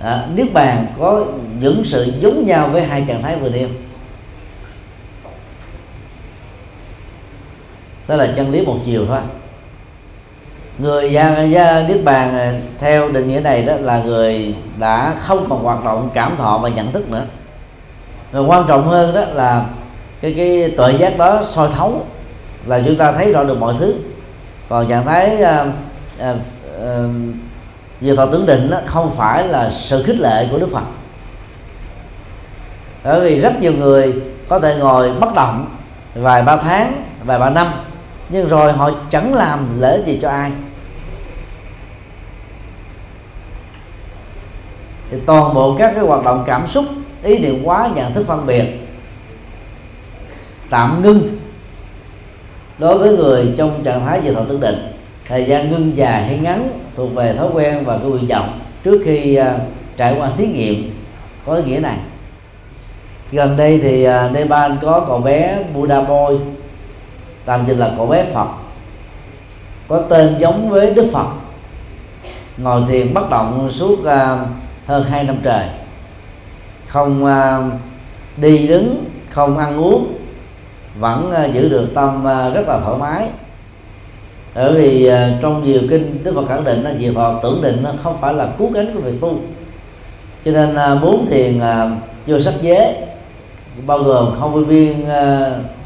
à, 0.00 0.26
niết 0.34 0.52
bàn 0.52 0.86
có 1.00 1.24
những 1.60 1.82
sự 1.84 2.12
giống 2.20 2.46
nhau 2.46 2.68
với 2.68 2.82
hai 2.82 3.04
trạng 3.08 3.22
thái 3.22 3.36
vừa 3.36 3.48
nêu. 3.48 3.68
Đó 8.08 8.16
là 8.16 8.32
chân 8.36 8.50
lý 8.50 8.66
một 8.66 8.76
chiều 8.84 9.06
thôi. 9.06 9.18
Người 10.78 11.12
gia, 11.12 11.42
gia 11.42 11.82
niết 11.88 12.04
bàn 12.04 12.38
à, 12.38 12.52
theo 12.78 13.08
định 13.08 13.28
nghĩa 13.28 13.40
này 13.40 13.62
đó 13.62 13.74
là 13.80 14.02
người 14.02 14.54
đã 14.78 15.14
không 15.18 15.46
còn 15.48 15.62
hoạt 15.62 15.84
động 15.84 16.10
cảm 16.14 16.36
thọ 16.36 16.58
và 16.58 16.68
nhận 16.68 16.92
thức 16.92 17.10
nữa. 17.10 17.24
Và 18.32 18.40
quan 18.40 18.64
trọng 18.68 18.88
hơn 18.88 19.14
đó 19.14 19.20
là 19.20 19.66
cái 20.20 20.34
cái 20.36 20.70
tuệ 20.76 20.92
giác 20.92 21.18
đó 21.18 21.42
soi 21.46 21.68
thấu 21.76 22.06
là 22.66 22.82
chúng 22.86 22.96
ta 22.96 23.12
thấy 23.12 23.32
rõ 23.32 23.44
được 23.44 23.60
mọi 23.60 23.74
thứ 23.78 23.94
còn 24.68 24.88
trạng 24.88 25.04
thái 25.04 25.36
ờ, 25.42 25.72
ờ, 26.18 26.26
ờ, 26.28 26.34
uh, 26.34 26.40
uh, 27.00 27.06
uh, 27.06 27.10
diệu 28.00 28.16
thọ 28.16 28.26
tưởng 28.26 28.46
định 28.46 28.70
đó 28.70 28.78
không 28.86 29.12
phải 29.16 29.48
là 29.48 29.70
sự 29.70 30.02
khích 30.02 30.20
lệ 30.20 30.48
của 30.50 30.58
đức 30.58 30.68
phật. 30.72 30.84
Bởi 33.04 33.20
vì 33.20 33.40
rất 33.40 33.60
nhiều 33.60 33.72
người 33.72 34.14
có 34.48 34.60
thể 34.60 34.76
ngồi 34.78 35.12
bất 35.12 35.34
động 35.34 35.76
vài 36.14 36.42
ba 36.42 36.56
tháng 36.56 37.02
vài 37.24 37.38
ba 37.38 37.50
năm 37.50 37.72
nhưng 38.28 38.48
rồi 38.48 38.72
họ 38.72 38.90
chẳng 39.10 39.34
làm 39.34 39.80
lễ 39.80 40.02
gì 40.06 40.18
cho 40.22 40.28
ai. 40.28 40.52
Thì 45.10 45.18
toàn 45.26 45.54
bộ 45.54 45.76
các 45.78 45.92
cái 45.94 46.04
hoạt 46.04 46.24
động 46.24 46.44
cảm 46.46 46.66
xúc 46.66 46.84
ý 47.22 47.38
niệm 47.38 47.62
quá 47.64 47.90
nhận 47.94 48.14
thức 48.14 48.24
phân 48.26 48.46
biệt 48.46 48.64
tạm 50.70 51.02
ngưng 51.02 51.45
đối 52.78 52.98
với 52.98 53.16
người 53.16 53.54
trong 53.56 53.84
trạng 53.84 54.04
thái 54.04 54.20
về 54.20 54.34
thọ 54.34 54.44
tương 54.44 54.60
định 54.60 54.92
thời 55.24 55.44
gian 55.44 55.70
ngưng 55.70 55.96
dài 55.96 56.24
hay 56.24 56.38
ngắn 56.38 56.68
thuộc 56.96 57.14
về 57.14 57.34
thói 57.34 57.48
quen 57.52 57.84
và 57.84 57.98
cái 57.98 58.06
nguyện 58.06 58.26
vọng 58.26 58.58
trước 58.84 59.02
khi 59.04 59.38
uh, 59.40 59.46
trải 59.96 60.16
qua 60.18 60.30
thí 60.36 60.46
nghiệm 60.46 60.90
có 61.46 61.54
ý 61.54 61.62
nghĩa 61.62 61.78
này. 61.78 61.96
Gần 63.32 63.56
đây 63.56 63.80
thì 63.82 64.08
uh, 64.08 64.32
Nepal 64.32 64.72
có 64.82 65.04
cậu 65.06 65.18
bé 65.18 65.58
Buddha 65.74 66.00
Boy 66.00 66.36
tạm 67.44 67.66
dịch 67.66 67.74
là 67.74 67.90
cậu 67.96 68.06
bé 68.06 68.24
Phật 68.34 68.48
có 69.88 70.02
tên 70.08 70.36
giống 70.38 70.70
với 70.70 70.94
Đức 70.94 71.10
Phật 71.12 71.26
ngồi 72.56 72.82
thiền 72.88 73.14
bất 73.14 73.30
động 73.30 73.70
suốt 73.72 73.98
uh, 74.00 74.06
hơn 74.86 75.04
hai 75.10 75.24
năm 75.24 75.36
trời. 75.42 75.64
Không 76.86 77.24
uh, 77.24 77.72
đi 78.36 78.66
đứng 78.66 79.04
không 79.30 79.58
ăn 79.58 79.78
uống 79.78 80.15
vẫn 80.98 81.30
ờ, 81.30 81.46
giữ 81.46 81.68
được 81.68 81.86
tâm 81.94 82.24
ờ, 82.24 82.54
rất 82.54 82.68
là 82.68 82.80
thoải 82.84 82.98
mái. 82.98 83.28
Bởi 84.54 84.72
vì 84.72 85.06
ờ, 85.06 85.30
trong 85.42 85.64
nhiều 85.64 85.80
kinh 85.90 86.24
Đức 86.24 86.34
Phật 86.34 86.48
khẳng 86.48 86.64
định 86.64 86.82
là 86.82 86.92
việc 86.98 87.14
thọ 87.14 87.40
tưởng 87.42 87.62
định 87.62 87.82
nó 87.82 87.90
không 88.02 88.16
phải 88.20 88.34
là 88.34 88.48
cứu 88.58 88.70
cánh 88.74 88.94
của 88.94 89.00
việc 89.00 89.20
tu. 89.20 89.38
Cho 90.44 90.52
nên 90.52 91.00
muốn 91.00 91.26
thiền 91.26 91.60
vô 92.26 92.40
sắc 92.40 92.54
giới 92.62 92.94
bao 93.86 93.98
gồm 93.98 94.34
không 94.40 94.52
vô 94.52 94.60
viên 94.60 95.06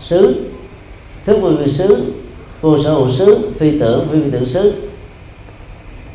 xứ 0.00 0.50
thức 1.24 1.38
vô 1.42 1.48
viên 1.48 1.68
xứ 1.68 2.12
vô 2.60 2.78
sở 2.82 2.92
hữu 2.92 3.12
xứ 3.12 3.50
phi 3.58 3.78
tưởng 3.78 4.08
phi 4.12 4.22
phi 4.22 4.30
tưởng 4.30 4.46
xứ 4.46 4.74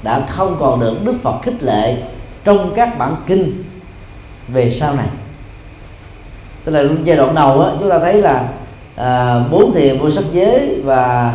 đã 0.03 0.25
không 0.29 0.55
còn 0.59 0.79
được 0.79 1.05
Đức 1.05 1.13
Phật 1.23 1.41
khích 1.43 1.63
lệ 1.63 1.97
trong 2.43 2.71
các 2.75 2.97
bản 2.97 3.15
kinh 3.27 3.63
về 4.47 4.71
sau 4.71 4.93
này. 4.93 5.07
Tức 6.63 6.71
là 6.71 6.83
giai 7.03 7.17
đoạn 7.17 7.35
đầu 7.35 7.59
đó, 7.59 7.73
chúng 7.79 7.89
ta 7.89 7.99
thấy 7.99 8.13
là 8.13 8.49
à, 8.95 9.39
bốn 9.51 9.73
thiền 9.73 9.99
vô 9.99 10.11
sắc 10.11 10.23
giới 10.31 10.81
và 10.83 11.33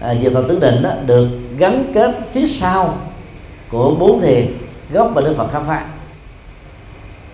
à, 0.00 0.14
diệu 0.22 0.30
thọ 0.30 0.42
tướng 0.42 0.60
định 0.60 0.82
đó, 0.82 0.90
được 1.06 1.28
gắn 1.56 1.84
kết 1.94 2.10
phía 2.32 2.46
sau 2.46 2.94
của 3.70 3.94
bốn 3.98 4.20
thiền 4.20 4.46
gốc 4.90 5.10
và 5.14 5.22
đức 5.22 5.34
phật 5.36 5.52
khám 5.52 5.64
phá. 5.66 5.84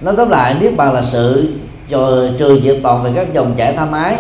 Nói 0.01 0.15
tóm 0.17 0.31
lại 0.31 0.57
niết 0.61 0.77
bàn 0.77 0.93
là 0.93 1.03
sự 1.03 1.53
trừ 2.39 2.61
diệt 2.63 2.77
toàn 2.83 3.03
về 3.03 3.13
các 3.15 3.33
dòng 3.33 3.55
chảy 3.57 3.73
tham 3.73 3.93
ái 3.93 4.17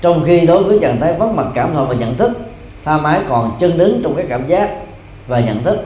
trong 0.00 0.24
khi 0.26 0.40
đối 0.40 0.62
với 0.62 0.78
trạng 0.82 1.00
thái 1.00 1.12
vắng 1.12 1.36
mặt 1.36 1.46
cảm 1.54 1.74
thọ 1.74 1.84
và 1.84 1.94
nhận 1.94 2.14
thức 2.14 2.38
tham 2.84 3.04
ái 3.04 3.20
còn 3.28 3.56
chân 3.58 3.78
đứng 3.78 4.00
trong 4.02 4.16
cái 4.16 4.26
cảm 4.28 4.46
giác 4.46 4.70
và 5.26 5.40
nhận 5.40 5.62
thức. 5.62 5.78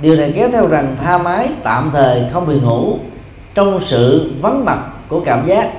Điều 0.00 0.16
này 0.16 0.32
kéo 0.36 0.48
theo 0.52 0.66
rằng 0.66 0.96
tha 1.02 1.18
mái 1.18 1.48
tạm 1.62 1.90
thời 1.92 2.24
không 2.32 2.46
bị 2.46 2.60
ngủ 2.60 2.98
trong 3.54 3.80
sự 3.86 4.32
vắng 4.40 4.64
mặt 4.64 4.78
của 5.08 5.20
cảm 5.20 5.46
giác 5.46 5.72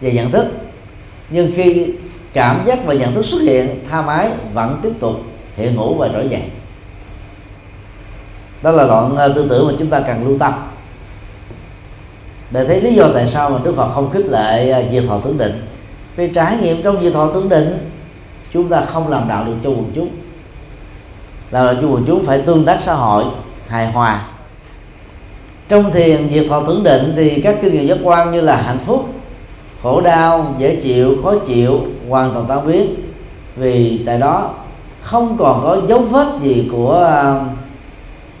và 0.00 0.10
nhận 0.10 0.30
thức 0.30 0.46
nhưng 1.30 1.52
khi 1.54 1.86
cảm 2.32 2.62
giác 2.66 2.78
và 2.84 2.94
nhận 2.94 3.14
thức 3.14 3.24
xuất 3.24 3.42
hiện, 3.42 3.80
tha 3.90 4.02
mái 4.02 4.30
vẫn 4.52 4.80
tiếp 4.82 4.92
tục 5.00 5.14
hiện 5.56 5.76
hữu 5.76 5.94
và 5.94 6.08
trỗi 6.08 6.28
dậy 6.28 6.42
đó 8.62 8.72
là 8.72 8.86
đoạn 8.86 9.16
ờ, 9.16 9.32
tư 9.32 9.46
tưởng 9.48 9.66
mà 9.66 9.72
chúng 9.78 9.90
ta 9.90 10.00
cần 10.00 10.26
lưu 10.26 10.38
tâm. 10.38 10.52
Để 12.50 12.64
thấy 12.64 12.80
lý 12.80 12.94
do 12.94 13.08
tại 13.14 13.26
sao 13.26 13.50
mà 13.50 13.58
Đức 13.64 13.74
Phật 13.76 13.92
không 13.94 14.10
khích 14.10 14.26
lệ 14.26 14.70
ờ, 14.70 14.84
diệt 14.90 15.04
thọ 15.08 15.18
tưởng 15.24 15.38
định. 15.38 15.66
Vì 16.16 16.28
trải 16.28 16.56
nghiệm 16.62 16.82
trong 16.82 17.02
diệt 17.02 17.12
thọ 17.12 17.30
tưởng 17.34 17.48
định, 17.48 17.90
chúng 18.52 18.68
ta 18.68 18.80
không 18.80 19.08
làm 19.08 19.28
đạo 19.28 19.44
được 19.44 19.54
cho 19.64 19.70
quần 19.70 19.92
chúng. 19.94 20.08
Là 21.50 21.74
cho 21.82 21.88
quần 21.88 22.04
chúng 22.06 22.24
phải 22.24 22.38
tương 22.38 22.64
tác 22.64 22.80
xã 22.80 22.94
hội, 22.94 23.24
hài 23.68 23.92
hòa. 23.92 24.22
Trong 25.68 25.92
thiền 25.92 26.28
diệt 26.28 26.46
thọ 26.48 26.62
tưởng 26.66 26.82
định 26.82 27.12
thì 27.16 27.40
các 27.40 27.58
kinh 27.62 27.72
nghiệm 27.72 27.86
giác 27.86 27.98
quan 28.02 28.32
như 28.32 28.40
là 28.40 28.62
hạnh 28.62 28.78
phúc 28.86 29.08
khổ 29.86 30.00
đau 30.00 30.54
dễ 30.58 30.76
chịu 30.76 31.16
khó 31.22 31.34
chịu 31.46 31.80
hoàn 32.08 32.32
toàn 32.32 32.46
tan 32.48 32.66
biến 32.66 32.94
vì 33.56 34.02
tại 34.06 34.18
đó 34.18 34.54
không 35.02 35.36
còn 35.38 35.62
có 35.62 35.80
dấu 35.88 36.00
vết 36.00 36.26
gì 36.42 36.68
của 36.72 37.20
uh, 37.30 37.46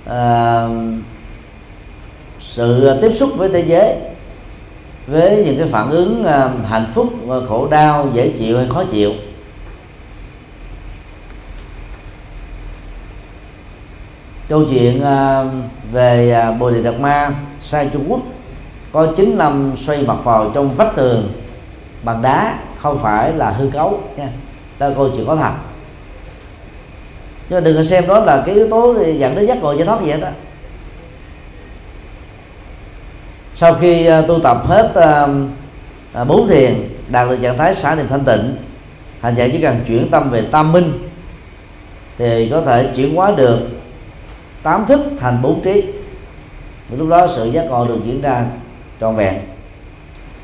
uh, 0.06 0.70
sự 2.40 2.98
tiếp 3.02 3.12
xúc 3.14 3.30
với 3.36 3.48
thế 3.48 3.60
giới 3.60 3.96
với 5.06 5.42
những 5.44 5.58
cái 5.58 5.68
phản 5.68 5.90
ứng 5.90 6.20
uh, 6.20 6.66
hạnh 6.68 6.86
phúc 6.94 7.08
và 7.26 7.36
khổ 7.48 7.68
đau 7.70 8.08
dễ 8.12 8.28
chịu 8.38 8.58
hay 8.58 8.66
khó 8.70 8.84
chịu. 8.84 9.12
Câu 14.48 14.64
chuyện 14.70 15.02
uh, 15.02 15.46
về 15.92 16.44
uh, 16.50 16.60
bồ 16.60 16.70
đề 16.70 16.82
đạt 16.82 17.00
ma 17.00 17.30
sai 17.60 17.90
trung 17.92 18.04
quốc 18.08 18.20
có 18.96 19.06
9 19.16 19.38
năm 19.38 19.72
xoay 19.86 20.02
mặt 20.02 20.16
vào 20.24 20.50
trong 20.54 20.76
vách 20.76 20.96
tường. 20.96 21.32
Bằng 22.02 22.22
đá 22.22 22.58
không 22.78 22.98
phải 23.02 23.32
là 23.32 23.50
hư 23.50 23.70
cấu 23.70 24.00
nha. 24.16 24.28
Đó 24.78 24.88
là 24.88 24.94
câu 24.94 25.10
chuyện 25.16 25.26
có 25.26 25.36
thật. 25.36 25.52
Nhưng 27.48 27.56
mà 27.56 27.60
đừng 27.60 27.76
có 27.76 27.82
xem 27.82 28.04
đó 28.08 28.18
là 28.18 28.42
cái 28.46 28.54
yếu 28.54 28.68
tố 28.68 28.94
dẫn 29.18 29.34
đến 29.34 29.46
giác 29.46 29.62
ngộ 29.62 29.72
giải 29.72 29.86
thoát 29.86 30.02
gì 30.02 30.10
hết 30.10 30.20
đó 30.20 30.28
sau 33.54 33.74
khi 33.74 34.08
uh, 34.08 34.28
tu 34.28 34.40
tập 34.42 34.66
hết 34.66 34.92
uh, 36.20 36.28
bốn 36.28 36.48
thiền 36.48 36.74
đạt 37.08 37.28
được 37.28 37.38
trạng 37.42 37.58
thái 37.58 37.74
xả 37.74 37.94
niệm 37.94 38.08
thanh 38.08 38.24
tịnh 38.24 38.56
hành 39.20 39.34
giả 39.34 39.48
chỉ 39.52 39.60
cần 39.60 39.80
chuyển 39.86 40.10
tâm 40.10 40.30
về 40.30 40.42
tam 40.50 40.72
minh 40.72 40.92
thì 42.18 42.48
có 42.50 42.60
thể 42.60 42.90
chuyển 42.96 43.16
hóa 43.16 43.32
được 43.36 43.58
tám 44.62 44.86
thức 44.86 45.00
thành 45.20 45.42
bốn 45.42 45.62
trí. 45.62 45.84
Lúc 46.96 47.08
đó 47.08 47.26
sự 47.36 47.50
giác 47.50 47.64
ngộ 47.68 47.86
được 47.86 47.98
diễn 48.04 48.20
ra 48.20 48.46
trọn 49.00 49.16
vẹn. 49.16 49.34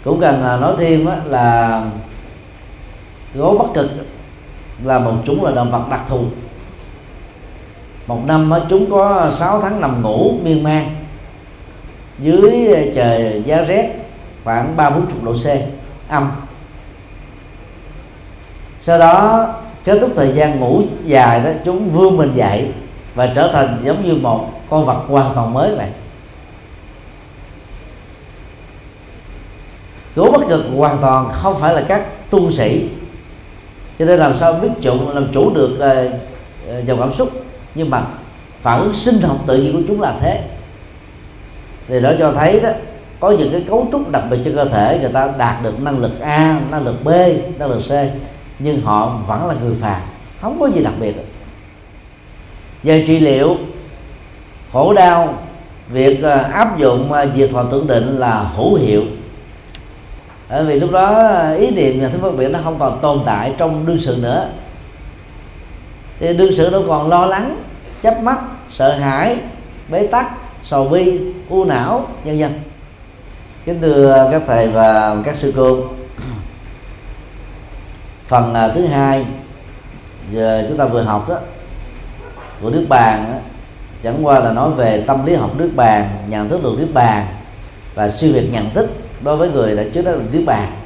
Cũng 0.05 0.21
cần 0.21 0.43
à, 0.45 0.57
nói 0.57 0.75
thêm 0.79 1.09
là 1.25 1.83
gấu 3.35 3.59
bắc 3.59 3.75
cực 3.75 3.91
là 4.85 4.99
một 4.99 5.15
chúng 5.25 5.45
là 5.45 5.51
động 5.51 5.71
vật 5.71 5.83
đặc 5.91 6.01
thù. 6.09 6.25
Một 8.07 8.21
năm 8.27 8.53
chúng 8.69 8.91
có 8.91 9.31
6 9.33 9.61
tháng 9.61 9.81
nằm 9.81 10.03
ngủ 10.03 10.35
miên 10.43 10.63
man 10.63 10.95
dưới 12.19 12.75
à, 12.75 12.83
trời 12.95 13.43
giá 13.47 13.63
rét 13.63 13.91
khoảng 14.45 14.77
ba 14.77 14.91
bốn 14.91 15.07
chục 15.07 15.25
độ 15.25 15.33
C, 15.33 15.47
âm. 16.09 16.31
Sau 18.81 18.99
đó, 18.99 19.47
kết 19.85 19.99
thúc 20.01 20.11
thời 20.17 20.33
gian 20.33 20.61
ngủ 20.61 20.83
dài 21.05 21.41
đó, 21.41 21.51
chúng 21.65 21.91
vươn 21.91 22.17
mình 22.17 22.33
dậy 22.35 22.73
và 23.15 23.33
trở 23.35 23.51
thành 23.53 23.79
giống 23.83 24.05
như 24.05 24.15
một 24.15 24.49
con 24.71 24.87
vật 24.87 25.03
hoàn 25.09 25.35
toàn 25.35 25.55
mới 25.55 25.75
vậy. 25.77 25.89
Gỗ 30.17 30.31
bất 30.33 30.49
cực 30.49 30.65
hoàn 30.77 30.99
toàn 31.01 31.29
không 31.33 31.59
phải 31.61 31.75
là 31.75 31.85
các 31.89 32.31
tu 32.31 32.51
sĩ. 32.51 32.89
Cho 33.99 34.05
nên 34.05 34.19
làm 34.19 34.37
sao 34.37 34.53
biết 34.53 34.69
chủ 34.81 35.11
làm 35.15 35.33
chủ 35.33 35.51
được 35.55 35.71
uh, 35.75 36.87
dòng 36.87 37.01
cảm 37.01 37.13
xúc? 37.13 37.31
Nhưng 37.75 37.91
mà 37.91 38.05
phản 38.63 38.81
ứng 38.81 38.95
sinh 38.95 39.21
học 39.21 39.37
tự 39.47 39.57
nhiên 39.57 39.73
của 39.73 39.83
chúng 39.89 40.01
là 40.01 40.15
thế. 40.21 40.41
Thì 41.89 42.01
đó 42.01 42.13
cho 42.19 42.33
thấy 42.33 42.61
đó 42.61 42.71
có 43.21 43.31
những 43.31 43.53
cái 43.53 43.65
cấu 43.69 43.89
trúc 43.93 44.11
đặc 44.11 44.25
biệt 44.31 44.39
cho 44.45 44.51
cơ 44.55 44.65
thể 44.65 44.99
người 45.01 45.13
ta 45.13 45.29
đạt 45.39 45.63
được 45.63 45.81
năng 45.81 45.99
lực 45.99 46.21
A 46.21 46.61
năng 46.71 46.85
lực 46.85 47.05
B 47.05 47.09
năng 47.59 47.71
lực 47.71 47.81
C 47.81 47.93
nhưng 48.59 48.81
họ 48.81 49.19
vẫn 49.27 49.47
là 49.49 49.55
người 49.63 49.75
phàm 49.81 50.01
không 50.41 50.61
có 50.61 50.67
gì 50.67 50.83
đặc 50.83 50.93
biệt. 51.01 51.13
Về 52.83 53.05
trị 53.07 53.19
liệu 53.19 53.57
khổ 54.73 54.95
đau 54.95 55.35
việc 55.89 56.23
ờ, 56.23 56.37
áp 56.53 56.79
dụng 56.79 57.13
diệt 57.37 57.51
thọ 57.53 57.63
tưởng 57.63 57.87
định 57.87 58.19
là 58.19 58.39
hữu 58.57 58.75
hiệu 58.75 59.03
bởi 60.53 60.65
vì 60.65 60.81
lúc 60.81 60.91
đó 60.91 61.15
à, 61.15 61.53
ý 61.53 61.71
niệm 61.71 62.01
nhà 62.01 62.09
thức 62.09 62.19
phân 62.23 62.37
biệt 62.37 62.49
nó 62.49 62.59
không 62.65 62.79
còn 62.79 62.99
tồn 63.03 63.23
tại 63.27 63.55
trong 63.59 63.87
đương 63.87 63.99
sự 64.01 64.19
nữa. 64.21 64.49
Thì 66.21 66.37
đương 66.37 66.55
sự 66.55 66.71
đâu 66.71 66.85
còn 66.89 67.09
lo 67.09 67.27
lắng 67.27 67.63
chấp 68.03 68.23
mắt 68.23 68.39
sợ 68.73 68.97
hãi 68.97 69.37
bế 69.89 70.07
tắc 70.07 70.27
sầu 70.63 70.89
bi 70.89 71.21
u 71.49 71.65
não 71.65 72.07
nhân 72.25 72.39
dân 72.39 72.53
kính 73.65 73.81
thưa 73.81 74.29
các 74.33 74.43
thầy 74.47 74.69
và 74.69 75.17
các 75.25 75.37
sư 75.37 75.53
cô. 75.57 75.79
Phần 78.27 78.55
à, 78.55 78.69
thứ 78.69 78.87
hai 78.87 79.27
giờ 80.33 80.67
chúng 80.69 80.79
ta 80.79 80.85
vừa 80.85 81.03
học 81.03 81.29
đó 81.29 81.39
của 82.63 82.71
nước 82.71 82.87
bàn 82.89 83.25
đó, 83.29 83.39
chẳng 84.03 84.27
qua 84.27 84.39
là 84.39 84.53
nói 84.53 84.71
về 84.71 85.05
tâm 85.07 85.27
lý 85.27 85.35
học 85.35 85.51
nước 85.57 85.71
bàn 85.75 86.09
nhận 86.29 86.49
thức 86.49 86.63
được 86.63 86.75
nước 86.79 86.89
bàn 86.95 87.27
và 87.95 88.09
suy 88.09 88.33
việc 88.33 88.49
nhận 88.53 88.71
thức 88.71 88.91
đối 89.25 89.37
với 89.37 89.49
người 89.49 89.77
đã 89.77 89.85
trước 89.93 90.03
đó 90.03 90.11
là 90.11 90.23
nước 90.33 90.43
bàn 90.47 90.83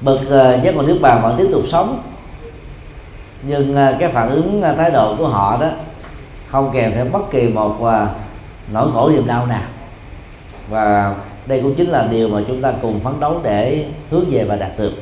bậc 0.00 0.20
uh, 0.20 0.28
ờ, 0.28 0.60
giác 0.62 0.76
ngộ 0.76 0.82
nước 0.82 0.98
bàn 1.00 1.22
vẫn 1.22 1.36
tiếp 1.38 1.48
tục 1.52 1.62
sống. 1.68 2.02
Nhưng 3.42 3.72
uh, 3.72 3.98
cái 3.98 4.08
phản 4.12 4.30
ứng 4.30 4.62
uh, 4.70 4.76
thái 4.76 4.90
độ 4.90 5.16
của 5.16 5.28
họ 5.28 5.58
đó 5.60 5.68
không 6.46 6.70
kèm 6.72 6.92
theo 6.94 7.04
bất 7.04 7.30
kỳ 7.30 7.48
một 7.48 7.76
uh, 7.80 8.08
nỗi 8.72 8.88
khổ 8.92 9.10
niềm 9.10 9.26
đau 9.26 9.46
nào. 9.46 9.62
Và 10.68 11.14
đây 11.46 11.60
cũng 11.62 11.74
chính 11.74 11.90
là 11.90 12.08
điều 12.10 12.28
mà 12.28 12.40
chúng 12.48 12.62
ta 12.62 12.72
cùng 12.82 13.00
phấn 13.00 13.20
đấu 13.20 13.40
để 13.42 13.86
hướng 14.10 14.24
về 14.30 14.44
và 14.44 14.56
đạt 14.56 14.70
được. 14.78 14.92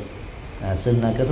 À, 0.63 0.75
xin 0.75 1.03
kết 1.03 1.09
thúc. 1.19 1.27